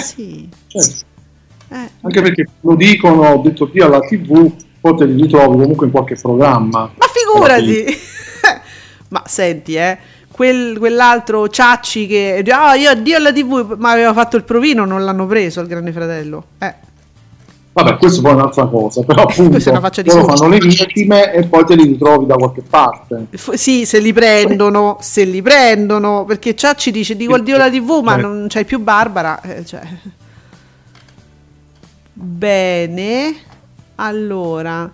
Sì. 0.00 0.48
certo. 0.68 1.10
Eh. 1.72 1.90
anche 2.02 2.20
perché 2.22 2.46
lo 2.60 2.74
dicono, 2.74 3.22
ho 3.28 3.40
detto 3.42 3.68
qui 3.70 3.80
alla 3.80 4.00
tv, 4.00 4.52
poi 4.80 4.96
te 4.96 5.04
li 5.06 5.22
ritrovi 5.22 5.56
comunque 5.58 5.86
in 5.86 5.92
qualche 5.92 6.16
programma. 6.20 6.90
Ma 6.96 7.06
figurati! 7.12 7.84
ma 9.08 9.22
senti, 9.26 9.74
eh, 9.74 9.96
quel- 10.30 10.78
quell'altro 10.78 11.48
Ciacci 11.48 12.06
che 12.06 12.42
ah, 12.50 12.74
io 12.74 12.90
addio 12.90 13.16
alla 13.16 13.32
TV, 13.32 13.76
ma 13.78 13.90
aveva 13.92 14.12
fatto 14.12 14.36
il 14.36 14.44
provino, 14.44 14.84
non 14.84 15.04
l'hanno 15.04 15.26
preso 15.26 15.60
al 15.60 15.66
Grande 15.66 15.92
Fratello. 15.92 16.44
Eh, 16.58 16.74
Vabbè, 17.74 17.96
questo 17.96 18.20
poi 18.20 18.32
è 18.32 18.34
un'altra 18.34 18.66
cosa, 18.66 19.02
però 19.02 19.22
appunto 19.24 19.56
di 19.56 20.10
loro 20.10 20.34
fanno 20.36 20.48
le 20.50 20.58
vittime 20.58 21.32
e 21.32 21.44
poi 21.44 21.64
te 21.64 21.74
li 21.74 21.84
ritrovi 21.84 22.26
da 22.26 22.34
qualche 22.34 22.62
parte. 22.68 23.28
f- 23.30 23.54
sì, 23.54 23.86
se 23.86 23.98
li 23.98 24.12
prendono, 24.12 24.98
se 25.00 25.24
li 25.24 25.40
prendono, 25.40 26.24
perché 26.26 26.54
Ciacci 26.54 26.90
dice 26.90 27.16
dico 27.16 27.34
addio 27.34 27.54
alla 27.54 27.70
TV, 27.70 28.00
ma 28.02 28.16
Eh. 28.18 28.20
non 28.20 28.46
c'hai 28.50 28.66
più 28.66 28.78
Barbara. 28.78 29.40
eh, 29.40 29.64
cioè. 29.64 29.80
Bene, 32.24 33.34
allora. 33.96 34.90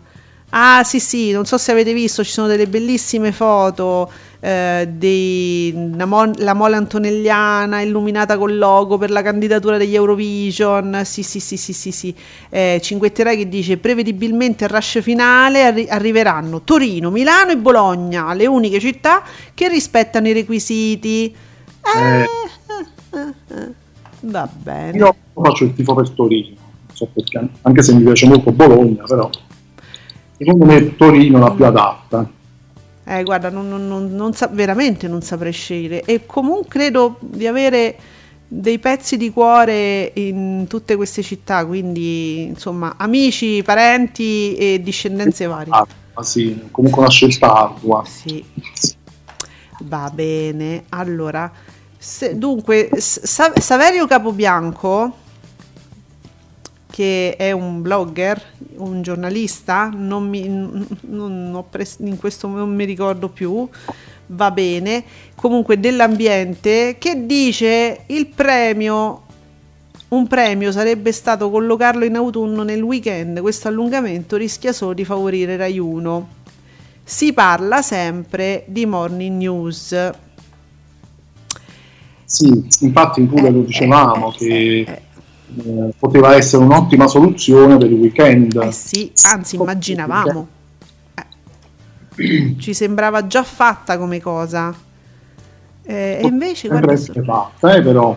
Ah 0.50 0.82
sì 0.82 0.98
sì, 0.98 1.30
non 1.30 1.44
so 1.44 1.58
se 1.58 1.72
avete 1.72 1.92
visto, 1.92 2.24
ci 2.24 2.30
sono 2.30 2.46
delle 2.46 2.66
bellissime 2.66 3.32
foto 3.32 4.10
eh, 4.40 4.88
dei, 4.90 5.90
la, 5.94 6.06
Mon- 6.06 6.32
la 6.38 6.54
mole 6.54 6.76
antonelliana 6.76 7.82
illuminata 7.82 8.38
col 8.38 8.56
logo 8.56 8.96
per 8.96 9.10
la 9.10 9.20
candidatura 9.20 9.76
degli 9.76 9.94
Eurovision. 9.94 11.02
Sì 11.04 11.22
sì 11.22 11.38
sì 11.38 11.58
sì 11.58 11.74
sì, 11.74 11.92
sì. 11.92 12.14
Eh, 12.48 12.80
Cinquetterai 12.82 13.36
che 13.36 13.48
dice 13.48 13.76
prevedibilmente 13.76 14.64
al 14.64 14.70
rush 14.70 15.02
finale 15.02 15.64
arri- 15.64 15.88
arriveranno 15.90 16.62
Torino, 16.62 17.10
Milano 17.10 17.50
e 17.50 17.58
Bologna, 17.58 18.32
le 18.32 18.46
uniche 18.46 18.80
città 18.80 19.22
che 19.52 19.68
rispettano 19.68 20.28
i 20.28 20.32
requisiti. 20.32 21.26
Eh, 21.94 22.22
Eh. 22.22 23.18
eh, 23.18 23.54
eh. 23.54 23.72
Va 24.20 24.48
bene. 24.50 24.96
Io 24.96 25.14
faccio 25.34 25.64
il 25.64 25.74
tifo 25.74 25.94
per 25.94 26.08
Torino, 26.10 26.56
anche 27.62 27.82
se 27.82 27.94
mi 27.94 28.02
piace 28.02 28.26
molto 28.26 28.50
Bologna, 28.52 29.02
però 29.04 29.28
secondo 30.36 30.64
me 30.64 30.96
Torino 30.96 31.36
è 31.36 31.40
la 31.40 31.50
più 31.50 31.64
adatta. 31.64 32.30
Eh, 33.04 33.22
guarda, 33.22 33.48
non, 33.50 33.68
non- 33.68 34.14
non- 34.14 34.32
sa- 34.34 34.50
veramente 34.52 35.08
non 35.08 35.22
saprei 35.22 35.52
scegliere. 35.52 36.02
E 36.04 36.26
comunque 36.26 36.68
credo 36.68 37.16
di 37.20 37.46
avere 37.46 37.96
dei 38.46 38.78
pezzi 38.78 39.16
di 39.16 39.30
cuore 39.30 40.10
in 40.14 40.66
tutte 40.68 40.96
queste 40.96 41.22
città, 41.22 41.64
quindi 41.66 42.42
insomma, 42.44 42.94
amici, 42.98 43.62
parenti 43.62 44.54
e 44.56 44.80
discendenze 44.82 45.46
varie. 45.46 45.72
Ah, 45.72 46.22
sì, 46.22 46.68
comunque 46.70 47.00
una 47.00 47.10
scelta 47.10 47.52
ardua. 47.52 48.04
Sì, 48.04 48.44
va 49.82 50.10
bene. 50.12 50.84
Allora, 50.90 51.50
se- 51.96 52.36
dunque, 52.36 52.90
Sa- 52.98 53.52
Saverio 53.58 54.06
Capobianco, 54.06 55.14
che 56.98 57.36
è 57.36 57.52
un 57.52 57.80
blogger, 57.80 58.42
un 58.78 59.02
giornalista, 59.02 59.88
non 59.94 60.28
mi, 60.28 60.48
non 60.48 61.52
ho 61.54 61.62
pres- 61.62 61.98
in 62.00 62.16
questo 62.16 62.48
non 62.48 62.74
mi 62.74 62.84
ricordo 62.84 63.28
più, 63.28 63.68
va 64.26 64.50
bene, 64.50 65.04
comunque 65.36 65.78
dell'ambiente, 65.78 66.96
che 66.98 67.24
dice 67.24 68.02
il 68.06 68.26
premio, 68.26 69.22
un 70.08 70.26
premio 70.26 70.72
sarebbe 70.72 71.12
stato 71.12 71.50
collocarlo 71.50 72.04
in 72.04 72.16
autunno 72.16 72.64
nel 72.64 72.82
weekend, 72.82 73.40
questo 73.42 73.68
allungamento 73.68 74.36
rischia 74.36 74.72
solo 74.72 74.92
di 74.92 75.04
favorire 75.04 75.56
Rai 75.56 75.78
1 75.78 76.28
si 77.04 77.32
parla 77.32 77.80
sempre 77.80 78.64
di 78.66 78.86
morning 78.86 79.36
news. 79.36 79.94
Sì, 82.24 82.66
infatti 82.80 83.22
pure 83.22 83.50
lo 83.50 83.62
Eh, 83.66 83.66
dicevamo 83.66 84.32
eh, 84.46 84.82
che 84.84 84.86
eh, 84.86 85.02
eh, 85.56 85.94
poteva 85.98 86.34
essere 86.34 86.62
un'ottima 86.62 87.06
soluzione 87.06 87.76
per 87.76 87.90
il 87.90 87.98
weekend. 87.98 88.56
eh 88.56 88.72
sì, 88.72 89.12
anzi 89.30 89.56
immaginavamo. 89.56 90.48
Eh, 92.16 92.56
ci 92.58 92.74
sembrava 92.74 93.26
già 93.26 93.42
fatta 93.42 93.96
come 93.98 94.20
cosa. 94.20 94.74
Eh, 95.84 96.20
e 96.22 96.26
invece, 96.26 96.68
guarda, 96.68 96.92
essere 96.92 97.22
fatta, 97.22 97.74
eh, 97.74 97.82
però 97.82 98.16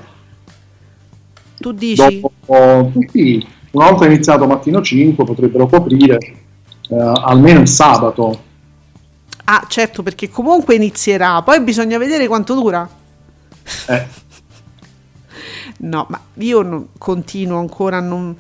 tu 1.62 1.72
dici, 1.72 2.20
dopo 2.20 2.92
sì, 3.12 3.48
una 3.72 3.90
volta 3.90 4.06
iniziato 4.08 4.48
mattino 4.48 4.82
5 4.82 5.24
potrebbero 5.24 5.68
coprire 5.68 6.18
eh, 6.18 6.96
almeno 6.98 7.62
il 7.62 7.68
sabato. 7.68 8.42
ah 9.46 9.66
certo 9.70 10.04
perché 10.04 10.28
comunque 10.28 10.76
inizierà, 10.76 11.42
poi 11.44 11.62
bisogna 11.62 11.98
vedere 11.98 12.28
quanto 12.28 12.56
dura. 12.56 12.90
Eh, 13.88 14.08
No, 15.84 16.06
ma 16.10 16.20
io 16.36 16.62
non- 16.62 16.88
continuo 16.98 17.60
ancora 17.60 17.98
a 17.98 18.02
non... 18.02 18.36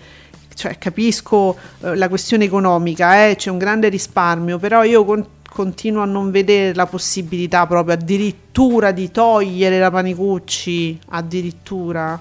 Cioè, 0.53 0.77
capisco 0.77 1.57
eh, 1.81 1.95
la 1.95 2.07
questione 2.09 2.43
economica, 2.45 3.27
eh, 3.27 3.35
c'è 3.35 3.49
un 3.49 3.57
grande 3.57 3.89
risparmio, 3.89 4.59
però 4.59 4.83
io 4.83 5.03
con- 5.05 5.25
continuo 5.49 6.01
a 6.01 6.05
non 6.05 6.29
vedere 6.29 6.73
la 6.75 6.85
possibilità 6.85 7.65
proprio 7.65 7.95
addirittura 7.95 8.91
di 8.91 9.11
togliere 9.11 9.79
la 9.79 9.89
Panicucci, 9.89 10.99
addirittura. 11.09 12.19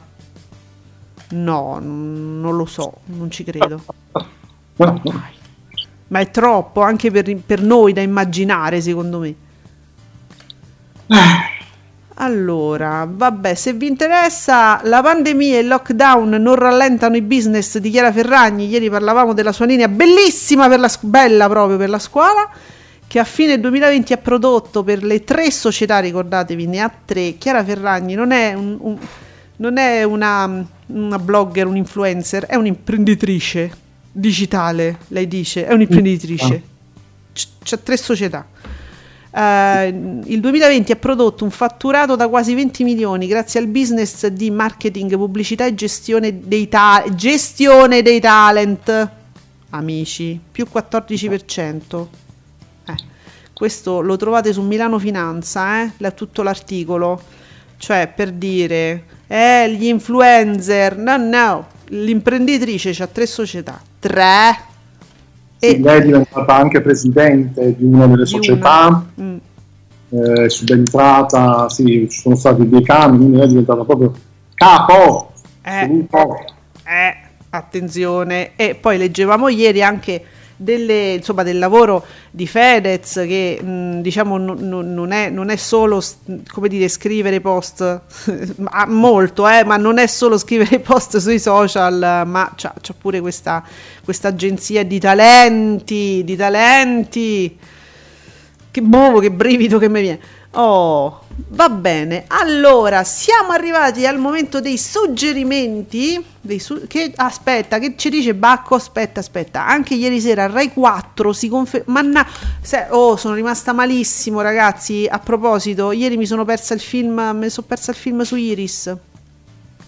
No, 1.33 1.79
non 1.81 2.57
lo 2.57 2.67
so, 2.67 3.01
non 3.07 3.31
ci 3.31 3.45
credo. 3.45 3.83
Ma 6.09 6.19
è 6.19 6.31
troppo 6.31 6.81
anche 6.81 7.11
per, 7.11 7.37
per 7.37 7.63
noi 7.63 7.93
da 7.93 8.01
immaginare, 8.01 8.81
secondo 8.81 9.19
me. 9.19 9.35
Allora, 12.23 13.09
vabbè, 13.11 13.55
se 13.55 13.73
vi 13.73 13.87
interessa, 13.87 14.81
la 14.85 15.01
pandemia 15.01 15.57
e 15.57 15.61
il 15.61 15.69
lockdown 15.69 16.29
non 16.29 16.55
rallentano 16.55 17.17
i 17.17 17.23
business 17.23 17.79
di 17.79 17.89
Chiara 17.89 18.13
Ferragni. 18.13 18.67
Ieri 18.69 18.91
parlavamo 18.91 19.33
della 19.33 19.53
sua 19.53 19.65
linea 19.65 19.89
bellissima 19.89 20.69
per 20.69 20.81
la 20.81 20.91
bella 21.01 21.49
proprio 21.49 21.79
per 21.79 21.89
la 21.89 21.99
scuola, 21.99 22.47
che 23.07 23.19
a 23.19 23.25
fine 23.25 23.59
2020 23.59 24.13
ha 24.13 24.19
prodotto 24.19 24.83
per 24.85 25.03
le 25.03 25.25
tre 25.25 25.51
società, 25.51 25.99
ricordatevi, 25.99 26.67
ne 26.67 26.81
ha 26.81 26.93
tre. 27.07 27.37
Chiara 27.39 27.65
Ferragni 27.65 28.13
non 28.15 28.33
è, 28.33 28.53
un- 28.53 28.77
un- 28.81 28.99
non 29.57 29.79
è 29.79 30.03
una, 30.03 30.63
una 30.89 31.19
blogger, 31.19 31.67
un 31.67 31.77
influencer, 31.79 32.45
è 32.45 32.55
un'imprenditrice 32.57 33.71
digitale, 34.13 34.99
lei 35.09 35.27
dice, 35.27 35.67
è 35.67 35.73
un'imprenditrice. 35.73 36.63
C- 37.33 37.47
c'ha 37.65 37.79
tre 37.79 37.97
società. 37.97 38.45
Eh, 39.33 39.87
il 40.25 40.41
2020 40.41 40.93
ha 40.93 40.97
prodotto 40.97 41.45
un 41.45 41.51
fatturato 41.51 42.17
da 42.17 42.29
quasi 42.29 42.55
20 42.55 42.83
milioni 42.85 43.27
grazie 43.27 43.61
al 43.61 43.67
business 43.67 44.27
di 44.27 44.51
marketing, 44.51 45.17
pubblicità 45.17 45.67
e 45.67 45.75
gestione 45.75 46.41
dei, 46.47 46.69
ta- 46.69 47.05
gestione 47.15 48.03
dei 48.03 48.21
talent. 48.21 49.09
Amici, 49.71 50.39
più 50.51 50.67
14%. 50.73 52.07
Eh, 52.87 52.95
questo 53.53 54.01
lo 54.01 54.17
trovate 54.17 54.53
su 54.53 54.63
Milano 54.63 54.99
Finanza, 54.99 55.83
eh, 55.83 55.91
la- 55.99 56.11
tutto 56.11 56.43
l'articolo. 56.43 57.21
Cioè, 57.77 58.13
per 58.15 58.33
dire, 58.33 59.05
eh, 59.27 59.73
gli 59.75 59.87
influencer, 59.87 60.97
no, 60.99 61.17
no, 61.17 61.67
l'imprenditrice 61.89 62.91
ha 63.03 63.07
tre 63.07 63.27
società, 63.27 63.81
tre. 63.99 64.69
Sì, 65.61 65.81
lei 65.81 66.01
è 66.01 66.05
diventata 66.05 66.57
anche 66.57 66.81
presidente 66.81 67.77
di 67.77 67.85
una 67.85 68.07
delle 68.07 68.25
di 68.25 68.29
società, 68.29 69.05
una. 69.17 69.29
Mm. 69.29 69.37
eh, 70.09 70.49
subentrata, 70.49 71.69
sì, 71.69 72.09
ci 72.11 72.19
sono 72.19 72.35
stati 72.35 72.67
dei 72.67 72.83
cambi, 72.83 73.19
quindi 73.19 73.37
lei 73.37 73.45
è 73.45 73.49
diventata 73.49 73.85
proprio 73.85 74.13
capo. 74.55 75.33
Eh. 75.63 76.07
Eh, 76.85 77.17
attenzione. 77.51 78.53
E 78.57 78.75
poi 78.75 78.97
leggevamo 78.97 79.49
ieri 79.49 79.83
anche 79.83 80.25
delle- 80.63 81.15
insomma, 81.15 81.43
del 81.43 81.59
lavoro 81.59 82.05
di 82.31 82.47
Fedez 82.47 83.15
che 83.27 83.59
mh, 83.63 84.01
diciamo 84.03 84.37
non, 84.37 84.59
non- 84.61 84.93
non 84.93 85.11
è, 85.13 85.31
non 85.31 85.49
è 85.49 85.57
solo 85.57 86.03
come 86.53 86.69
dire, 86.69 86.89
scrivere 86.89 87.41
post, 87.41 88.01
molto, 88.89 89.49
eh, 89.49 89.65
ma 89.65 89.77
non 89.77 89.99
è 89.99 90.07
solo 90.07 90.37
scrivere 90.37 90.79
post 90.81 91.17
sui 91.17 91.39
social, 91.39 92.23
ma 92.27 92.53
c'ha 92.55 92.75
pure 92.99 93.21
questa, 93.21 93.65
questa 94.05 94.29
agenzia 94.29 94.85
di 94.85 94.99
talenti, 94.99 96.23
di 96.25 96.37
talenti. 96.37 97.59
Che 98.73 98.83
boh, 98.83 99.19
che 99.19 99.31
brivido 99.33 99.79
che 99.79 99.89
mi 99.89 100.01
viene. 100.01 100.21
Oh, 100.53 101.21
va 101.51 101.69
bene. 101.69 102.25
Allora, 102.27 103.05
siamo 103.05 103.53
arrivati 103.53 104.05
al 104.05 104.19
momento 104.19 104.61
dei 104.61 104.77
suggerimenti. 104.79 106.23
Dei 106.41 106.59
su- 106.59 106.87
che, 106.89 107.13
aspetta, 107.15 107.79
che 107.79 107.95
ci 107.97 108.11
dice 108.11 108.35
Bacco? 108.35 108.75
Aspetta, 108.75 109.21
aspetta. 109.21 109.65
Anche 109.65 109.95
ieri 109.95 110.21
sera 110.21 110.47
Rai 110.49 110.73
4 110.73 111.33
si 111.33 111.49
conferma. 111.49 111.93
Manna- 111.93 112.27
se- 112.61 112.89
oh, 112.91 113.17
sono 113.17 113.35
rimasta 113.35 113.73
malissimo, 113.73 114.41
ragazzi. 114.41 115.07
A 115.09 115.21
proposito, 115.21 115.93
ieri 115.93 116.17
mi 116.17 116.27
sono 116.27 116.45
persa 116.45 116.75
il 116.75 116.81
film. 116.81 117.21
Mi 117.35 117.49
sono 117.49 117.67
persa 117.69 117.93
il 117.93 117.97
film 117.97 118.23
su 118.23 118.35
Iris. 118.35 118.93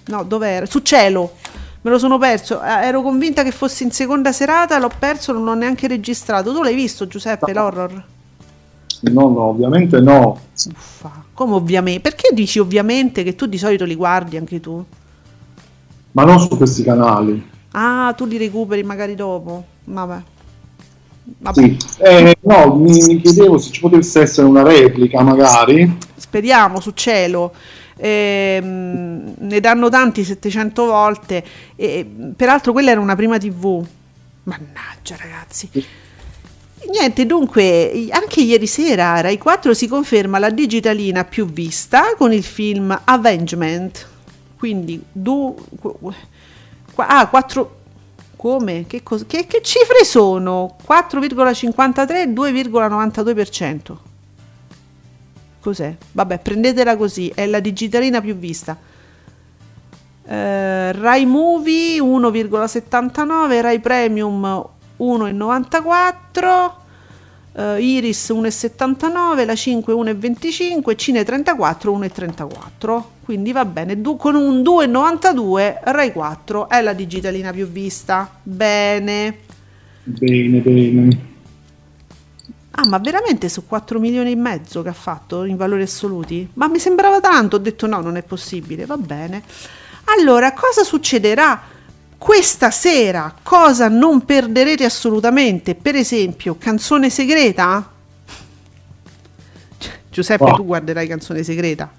No, 0.07 0.23
dov'era? 0.23 0.65
Su 0.67 0.79
Cielo. 0.81 1.35
Me 1.81 1.91
lo 1.91 1.99
sono 1.99 2.19
perso. 2.19 2.63
Eh, 2.63 2.87
ero 2.87 3.03
convinta 3.03 3.43
che 3.43 3.51
fosse 3.51 3.83
in 3.83 3.91
seconda 3.91 4.31
serata. 4.31 4.79
L'ho 4.79 4.91
perso, 4.97 5.33
non 5.33 5.43
l'ho 5.43 5.55
neanche 5.55 5.89
registrato. 5.89 6.53
Tu 6.55 6.63
l'hai 6.63 6.75
visto, 6.77 7.09
Giuseppe? 7.09 7.53
L'horror? 7.53 8.05
No, 9.11 9.29
no, 9.29 9.43
ovviamente 9.43 10.01
no. 10.01 10.39
Uffa, 10.71 11.25
come 11.35 11.55
ovviamente? 11.55 12.01
Perché 12.01 12.31
dici 12.33 12.59
ovviamente 12.59 13.23
che 13.23 13.35
tu 13.35 13.47
di 13.47 13.59
solito 13.59 13.85
li 13.85 13.97
guardi 13.97 14.37
anche 14.37 14.61
tu? 14.61 14.85
Ma 16.13 16.25
non 16.25 16.39
su 16.39 16.57
questi 16.57 16.83
canali. 16.83 17.51
Ah, 17.73 18.13
tu 18.17 18.27
li 18.27 18.37
recuperi 18.37 18.83
magari 18.83 19.15
dopo. 19.15 19.65
Vabbè. 19.85 20.23
Vabbè. 21.39 21.61
Sì. 21.61 21.79
Eh, 21.99 22.37
no, 22.43 22.77
mi, 22.77 22.93
mi 23.07 23.21
chiedevo 23.21 23.59
se 23.59 23.71
ci 23.71 23.81
potesse 23.81 24.21
essere 24.21 24.47
una 24.47 24.63
replica, 24.63 25.23
magari. 25.23 25.99
Speriamo 26.15 26.81
su 26.81 26.91
cielo. 26.93 27.53
Ehm, 27.97 29.35
ne 29.39 29.61
danno 29.61 29.89
tanti 29.89 30.25
700 30.25 30.85
volte. 30.85 31.45
E, 31.77 32.09
peraltro 32.37 32.73
quella 32.73 32.91
era 32.91 33.01
una 33.01 33.17
prima 33.17 33.39
TV. 33.39 33.85
Mannaggia, 34.45 35.17
ragazzi. 35.17 35.71
Niente, 36.91 37.27
dunque, 37.27 38.09
anche 38.11 38.41
ieri 38.41 38.67
sera 38.67 39.21
Rai 39.21 39.39
4 39.39 39.73
si 39.73 39.87
conferma 39.87 40.39
la 40.39 40.51
digitalina 40.51 41.25
più 41.25 41.47
vista 41.47 42.15
con 42.17 42.33
il 42.33 42.43
film 42.43 42.99
Avengement. 43.05 44.09
Quindi, 44.59 45.03
qua- 46.93 47.07
ah, 47.07 47.27
4 47.29 47.81
come? 48.37 48.87
Che, 48.89 49.05
cos- 49.05 49.25
che, 49.27 49.47
che 49.47 49.63
cifre 49.63 50.05
sono? 50.05 50.77
4,53 50.85 52.11
e 52.11 52.27
2,92%. 52.27 53.97
Cos'è? 55.61 55.97
Vabbè, 56.11 56.41
prendetela 56.41 56.97
così, 56.97 57.31
è 57.33 57.47
la 57.47 57.61
digitalina 57.61 58.21
più 58.21 58.35
vista. 58.35 58.77
Eh, 60.25 60.93
Rai 60.93 61.25
Movie 61.25 62.01
1,79, 62.01 63.61
Rai 63.61 63.79
Premium 63.79 64.69
1,94, 65.03 66.75
eh, 67.55 67.83
Iris 67.83 68.31
1,79, 68.31 69.45
la 69.45 69.55
5 69.55 69.93
1,25, 69.93 70.97
Cine 70.97 71.25
34 71.25 71.93
1,34. 71.93 73.05
Quindi 73.25 73.53
va 73.53 73.65
bene, 73.65 74.01
du- 74.01 74.17
con 74.17 74.35
un 74.35 74.63
2,92 74.63 75.81
Rai 75.83 76.13
4 76.13 76.69
è 76.69 76.81
la 76.81 76.93
digitalina 76.93 77.53
più 77.53 77.67
vista. 77.69 78.31
Bene. 78.43 79.39
Bene, 80.05 80.59
bene. 80.61 81.31
Ah, 82.75 82.89
ma 82.89 82.99
veramente 82.99 83.51
su 83.51 83.67
4 83.67 84.01
milioni 84.01 84.33
e 84.33 84.37
mezzo 84.37 84.83
che 84.83 84.89
ha 84.89 84.95
fatto 84.95 85.45
in 85.45 85.57
valori 85.57 85.83
assoluti? 85.83 86.49
Ma 86.55 86.69
mi 86.69 86.79
sembrava 86.79 87.21
tanto, 87.21 87.57
ho 87.57 87.59
detto 87.59 87.87
no, 87.87 88.01
non 88.01 88.17
è 88.17 88.23
possibile, 88.23 88.87
va 88.87 88.97
bene. 88.97 89.43
Allora, 90.17 90.53
cosa 90.53 90.83
succederà 90.83 91.61
questa 92.23 92.71
sera? 92.71 93.35
Cosa 93.43 93.89
non 93.89 94.25
perderete 94.25 94.85
assolutamente? 94.85 95.75
Per 95.75 95.97
esempio, 95.97 96.55
canzone 96.57 97.11
segreta? 97.11 97.91
Cioè, 99.77 99.93
Giuseppe, 100.09 100.45
Wow. 100.45 100.55
tu 100.55 100.65
guarderai 100.65 101.09
canzone 101.09 101.43
segreta? 101.43 101.91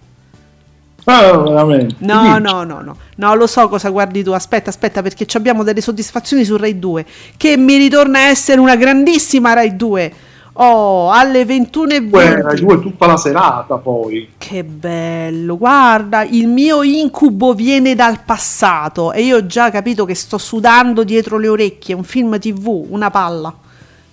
Veramente. 1.04 1.96
No, 1.98 2.38
no, 2.40 2.64
no, 2.64 2.80
no, 2.80 2.98
no, 3.18 3.36
lo 3.36 3.48
so 3.48 3.68
cosa 3.68 3.90
guardi 3.90 4.24
tu. 4.24 4.32
Aspetta, 4.32 4.70
aspetta, 4.70 5.02
perché 5.02 5.26
ci 5.26 5.36
abbiamo 5.36 5.62
delle 5.64 5.82
soddisfazioni 5.82 6.46
su 6.46 6.56
Rai 6.56 6.80
2, 6.80 7.06
che 7.36 7.58
mi 7.58 7.76
ritorna 7.76 8.20
a 8.20 8.28
essere 8.28 8.62
una 8.62 8.78
grandissima 8.78 9.52
Rai 9.52 9.76
2. 9.76 10.14
Oh, 10.56 11.10
alle 11.10 11.46
21.20. 11.46 12.10
Poi 12.10 12.42
Rai 12.42 12.60
2 12.60 12.80
tutta 12.82 13.08
la 13.08 13.18
serata 13.18 13.78
poi. 13.78 14.34
Che 14.38 14.64
bello, 14.64 15.58
guarda, 15.58 16.24
il 16.24 16.48
mio 16.48 16.84
incubo 16.84 17.54
viene 17.56 17.96
dal 17.96 18.24
passato 18.24 19.12
e 19.14 19.24
io 19.24 19.38
ho 19.38 19.46
già 19.48 19.72
capito 19.72 20.06
che 20.06 20.14
sto 20.14 20.38
sudando 20.38 21.04
dietro 21.04 21.40
le 21.40 21.48
orecchie, 21.48 21.96
un 21.96 22.04
film 22.04 22.38
tv, 22.38 22.86
una 22.90 23.10
palla, 23.10 23.52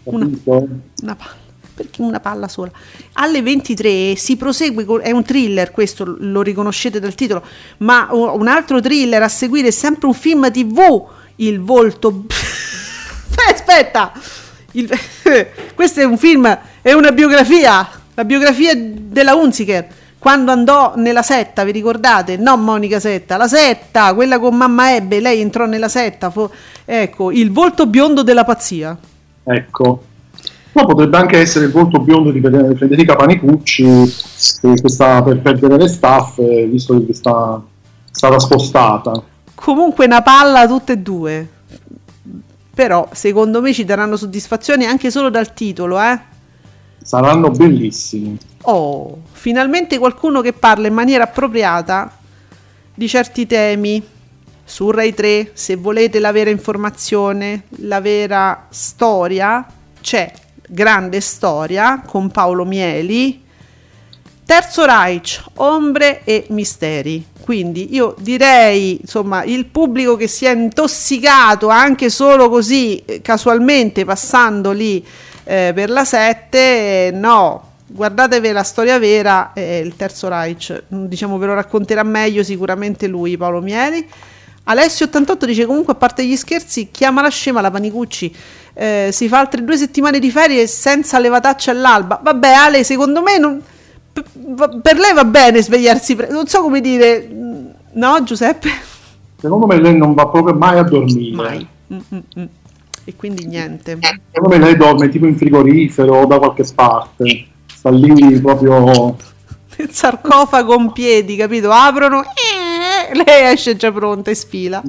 Una- 0.05 0.31
una 1.03 1.15
palla, 1.15 1.37
perché 1.75 2.01
una 2.01 2.21
palla 2.21 2.49
sola. 2.49 2.71
Alle 3.15 3.43
23 3.43 4.17
si 4.17 4.37
prosegue, 4.39 4.87
con- 4.87 5.01
è 5.03 5.11
un 5.11 5.23
thriller 5.23 5.71
questo, 5.73 6.17
lo 6.19 6.41
riconoscete 6.41 6.99
dal 7.01 7.15
titolo, 7.15 7.45
ma 7.79 8.09
un 8.13 8.49
altro 8.49 8.81
thriller 8.81 9.23
a 9.23 9.29
seguire 9.29 9.69
è 9.69 9.73
sempre 9.73 10.07
un 10.07 10.15
film 10.15 10.51
tv, 10.51 11.05
il 11.37 11.61
volto... 11.61 12.25
Aspetta, 13.53 14.13
il- 14.73 14.89
questo 15.75 16.01
è 16.01 16.05
un 16.05 16.17
film, 16.19 16.59
è 16.83 16.93
una 16.93 17.13
biografia, 17.13 17.89
la 18.15 18.25
biografia 18.25 18.73
della 18.77 19.35
Hunziker. 19.35 19.87
Quando 20.19 20.53
andò 20.53 20.93
nella 20.97 21.23
setta, 21.23 21.65
vi 21.65 21.73
ricordate? 21.73 22.37
No, 22.37 22.59
Monica 22.59 23.01
Setta, 23.01 23.39
la 23.39 23.49
setta, 23.49 24.13
quella 24.13 24.39
con 24.39 24.55
mamma 24.55 24.95
Ebbe, 24.95 25.19
lei 25.19 25.41
entrò 25.41 25.65
nella 25.65 25.89
setta. 25.89 26.29
fu- 26.29 26.49
ecco, 26.85 27.31
il 27.31 27.51
volto 27.51 27.87
biondo 27.87 28.23
della 28.23 28.45
pazzia. 28.45 28.95
Ecco. 29.45 30.03
Ma 30.73 30.85
potrebbe 30.85 31.17
anche 31.17 31.39
essere 31.39 31.65
il 31.65 31.73
volto 31.73 32.01
biondo 32.01 32.31
di 32.31 32.41
Fede- 32.41 32.77
Federica 32.77 33.17
Panicucci 33.17 33.83
che, 34.61 34.75
che 34.75 34.89
sta 34.91 35.23
per 35.23 35.39
perdere 35.41 35.79
le 35.79 35.89
staffe, 35.89 36.67
visto 36.67 37.03
che 37.07 37.15
sta 37.15 37.61
stata 38.11 38.39
spostata. 38.39 39.23
Comunque 39.55 40.05
una 40.05 40.21
palla 40.21 40.67
tutte 40.67 40.93
e 40.93 40.99
due. 40.99 41.49
Però 42.75 43.09
secondo 43.13 43.61
me 43.61 43.73
ci 43.73 43.85
daranno 43.85 44.17
soddisfazione 44.17 44.87
anche 44.87 45.11
solo 45.11 45.31
dal 45.31 45.53
titolo, 45.53 46.01
eh. 46.01 46.19
Saranno 47.03 47.51
bellissimi. 47.51 48.39
Oh, 48.63 49.23
finalmente 49.33 49.99
qualcuno 49.99 50.41
che 50.41 50.53
parla 50.53 50.87
in 50.87 50.95
maniera 50.95 51.25
appropriata 51.25 52.19
di 52.95 53.09
certi 53.09 53.47
temi. 53.47 54.03
Su 54.65 54.91
Rai 54.91 55.13
3, 55.13 55.51
se 55.55 55.75
volete 55.75 56.21
la 56.21 56.31
vera 56.31 56.51
informazione, 56.51 57.65
la 57.79 58.01
vera 58.01 58.67
storia, 58.71 59.67
c'è 60.01 60.33
Grande 60.69 61.21
Storia 61.21 62.03
con 62.07 62.31
Paolo 62.31 62.65
Mieli. 62.65 63.43
Terzo 64.45 64.85
Reich, 64.85 65.43
ombre 65.55 66.23
e 66.25 66.47
misteri. 66.51 67.27
Quindi 67.43 67.95
io 67.95 68.15
direi, 68.19 68.99
insomma, 69.01 69.43
il 69.45 69.67
pubblico 69.67 70.17
che 70.17 70.29
si 70.29 70.45
è 70.45 70.53
intossicato 70.53 71.69
anche 71.69 72.11
solo 72.11 72.49
così 72.49 73.03
eh, 73.05 73.21
casualmente 73.23 74.05
passando 74.05 74.71
lì 74.71 75.05
eh, 75.45 75.73
per 75.75 75.91
la 75.91 76.05
7, 76.05 76.59
eh, 76.59 77.11
no, 77.13 77.71
guardatevi 77.87 78.53
la 78.53 78.63
storia 78.63 78.99
vera, 78.99 79.53
eh, 79.53 79.81
il 79.81 79.97
Terzo 79.97 80.29
Reich, 80.29 80.85
mm, 80.95 81.07
diciamo 81.07 81.39
ve 81.39 81.47
lo 81.47 81.55
racconterà 81.55 82.03
meglio 82.03 82.43
sicuramente 82.43 83.07
lui, 83.07 83.37
Paolo 83.37 83.61
Mieli. 83.61 84.07
Alessio88 84.67 85.45
dice 85.47 85.67
comunque 85.67 85.95
a 85.95 85.97
parte 85.97 86.25
gli 86.25 86.37
scherzi, 86.37 86.91
chiama 86.93 87.23
la 87.23 87.31
scema 87.31 87.61
la 87.61 87.71
Panicucci, 87.71 88.35
eh, 88.75 89.09
si 89.13 89.27
fa 89.27 89.41
altre 89.41 89.65
due 89.65 89.77
settimane 89.77 90.21
di 90.21 90.31
ferie 90.31 90.67
senza 90.69 91.19
levataccia 91.19 91.73
all'alba. 91.73 92.21
Vabbè 92.23 92.53
Ale, 92.53 92.85
secondo 92.85 93.23
me 93.23 93.39
non- 93.39 93.63
per 94.13 94.99
lei 94.99 95.15
va 95.15 95.25
bene 95.25 95.63
svegliarsi, 95.63 96.17
pre- 96.17 96.31
non 96.31 96.47
so 96.47 96.63
come 96.63 96.81
dire, 96.81 97.29
no 97.93 98.23
Giuseppe? 98.23 98.69
Secondo 99.37 99.67
me 99.67 99.81
lei 99.81 99.97
non 99.97 100.15
va 100.15 100.27
proprio 100.29 100.55
mai 100.55 100.79
a 100.79 100.83
dormire. 100.83 101.35
Mai. 101.35 101.67
Mm, 101.93 101.99
mm, 102.15 102.19
mm. 102.39 102.45
E 103.05 103.17
quindi 103.17 103.47
niente. 103.47 103.99
Secondo 104.31 104.57
me 104.57 104.59
lei 104.59 104.77
dorme 104.77 105.09
tipo 105.09 105.27
in 105.27 105.37
frigorifero 105.37 106.21
o 106.21 106.27
da 106.27 106.39
qualche 106.39 106.65
parte. 106.75 107.47
Sta 107.67 107.91
lì 107.91 108.39
proprio. 108.41 109.17
Il 109.79 109.91
sarcofago 109.91 110.75
in 110.79 110.93
piedi, 110.93 111.37
capito? 111.37 111.71
Aprono, 111.71 112.23
eh, 112.23 113.15
lei 113.15 113.53
esce 113.53 113.77
già 113.77 113.91
pronta 113.91 114.31
e 114.31 114.35
sfila. 114.35 114.83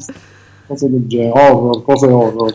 Cose 0.67 0.89
del 0.89 1.07
genere, 1.07 1.39
horror, 1.39 1.81
cose 1.83 2.07
horror. 2.07 2.53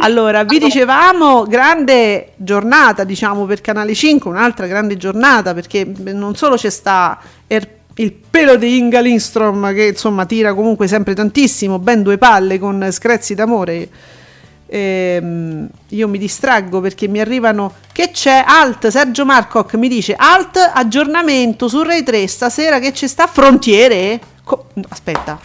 Allora, 0.00 0.44
vi 0.44 0.58
dicevamo, 0.58 1.42
grande 1.44 2.32
giornata, 2.36 3.02
diciamo, 3.04 3.46
per 3.46 3.60
Canale 3.60 3.94
5, 3.94 4.30
un'altra 4.30 4.66
grande 4.66 4.96
giornata, 4.96 5.54
perché 5.54 5.84
non 5.84 6.36
solo 6.36 6.56
c'è 6.56 6.70
sta 6.70 7.18
Er- 7.46 7.76
il 7.94 8.12
pelo 8.12 8.56
di 8.56 8.78
Inga 8.78 9.00
Lindstrom, 9.00 9.74
che 9.74 9.86
insomma 9.86 10.24
tira 10.24 10.54
comunque 10.54 10.86
sempre 10.86 11.14
tantissimo, 11.14 11.80
ben 11.80 12.02
due 12.02 12.16
palle 12.16 12.58
con 12.58 12.88
screzzi 12.90 13.34
d'amore, 13.34 13.88
Ehm, 14.70 15.66
io 15.88 16.08
mi 16.08 16.18
distraggo 16.18 16.82
perché 16.82 17.08
mi 17.08 17.20
arrivano 17.20 17.72
che 17.90 18.10
c'è? 18.12 18.44
Alt 18.46 18.88
Sergio 18.88 19.24
Marcoc 19.24 19.72
mi 19.76 19.88
dice 19.88 20.14
alt 20.14 20.58
aggiornamento 20.74 21.68
su 21.68 21.82
Rai 21.82 22.02
3 22.02 22.26
stasera 22.28 22.78
che 22.78 22.92
ci 22.92 23.08
sta 23.08 23.26
frontiere? 23.26 24.20
Co- 24.44 24.66
aspetta 24.90 25.38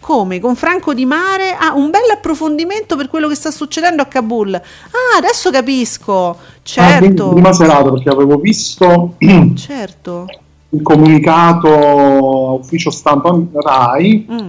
come? 0.00 0.40
Con 0.40 0.56
Franco 0.56 0.94
Di 0.94 1.04
Mare? 1.04 1.54
Ah, 1.58 1.74
un 1.74 1.90
bel 1.90 2.10
approfondimento 2.12 2.96
per 2.96 3.08
quello 3.08 3.28
che 3.28 3.34
sta 3.34 3.50
succedendo 3.50 4.02
a 4.02 4.06
Kabul. 4.06 4.54
Ah 4.54 5.18
adesso 5.18 5.50
capisco. 5.50 6.28
Ah, 6.30 6.36
certo. 6.62 7.28
prima 7.30 7.52
serata 7.52 7.90
perché 7.90 8.08
avevo 8.08 8.36
visto 8.38 9.16
certo. 9.56 10.26
il 10.70 10.82
comunicato 10.82 12.58
ufficio 12.60 12.90
stampa 12.90 13.36
Rai, 13.52 14.26
Mm. 14.30 14.48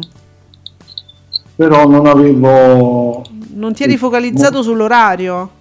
però 1.55 1.87
non 1.87 2.05
avevo... 2.07 3.23
non 3.53 3.73
ti 3.73 3.83
eri 3.83 3.97
focalizzato 3.97 4.61
sull'orario 4.61 5.59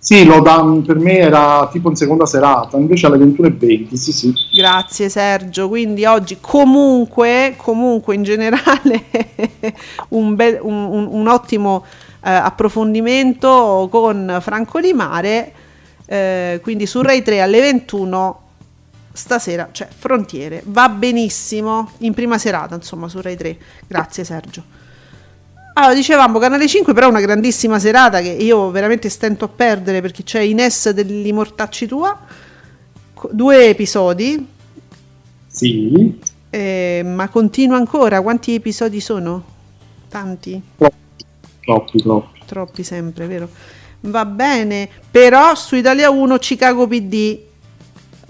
Sì, 0.00 0.24
lo 0.24 0.40
dan- 0.40 0.82
per 0.82 0.96
me 0.98 1.18
era 1.18 1.68
tipo 1.72 1.88
in 1.90 1.96
seconda 1.96 2.24
serata, 2.24 2.76
invece 2.76 3.06
alle 3.06 3.18
21.20, 3.18 3.94
sì 3.94 4.12
sì. 4.12 4.32
Grazie 4.52 5.08
Sergio, 5.08 5.68
quindi 5.68 6.04
oggi 6.04 6.38
comunque, 6.40 7.54
comunque 7.56 8.14
in 8.14 8.22
generale 8.22 9.04
un, 10.10 10.34
bel- 10.36 10.60
un- 10.62 10.84
un- 10.84 11.08
un 11.10 11.26
ottimo 11.28 11.84
eh, 12.24 12.30
approfondimento 12.30 13.88
con 13.90 14.38
Franco 14.40 14.80
Di 14.80 14.92
Mare, 14.92 15.52
eh, 16.06 16.60
quindi 16.62 16.86
su 16.86 17.02
Rai 17.02 17.22
3 17.22 17.40
alle 17.40 17.60
21 17.60 18.40
stasera 19.12 19.68
c'è 19.72 19.88
Frontiere, 19.94 20.62
va 20.66 20.88
benissimo 20.88 21.90
in 21.98 22.14
prima 22.14 22.38
serata 22.38 22.76
insomma 22.76 23.08
su 23.08 23.20
Rai 23.20 23.36
3, 23.36 23.56
grazie 23.88 24.22
Sergio. 24.22 24.62
Allora, 25.78 25.94
dicevamo 25.94 26.40
Canale 26.40 26.66
5 26.66 26.92
però 26.92 27.08
una 27.08 27.20
grandissima 27.20 27.78
serata 27.78 28.20
che 28.20 28.30
io 28.30 28.72
veramente 28.72 29.08
stento 29.08 29.44
a 29.44 29.48
perdere 29.48 30.00
perché 30.00 30.24
c'è 30.24 30.40
Ines 30.40 30.90
degli 30.90 31.32
Mortacci 31.32 31.86
tua, 31.86 32.18
due 33.30 33.68
episodi, 33.68 34.44
Sì, 35.46 36.18
eh, 36.50 37.02
ma 37.04 37.28
continua 37.28 37.76
ancora. 37.76 38.20
Quanti 38.22 38.54
episodi 38.54 38.98
sono? 39.00 39.44
Tanti? 40.08 40.60
troppi, 40.76 41.24
troppi, 41.60 42.02
troppi. 42.02 42.40
Troppi 42.44 42.82
sempre, 42.82 43.28
vero? 43.28 43.48
Va 44.00 44.24
bene, 44.24 44.88
però 45.08 45.54
su 45.54 45.76
Italia 45.76 46.10
1 46.10 46.38
Chicago 46.38 46.88
PD 46.88 47.38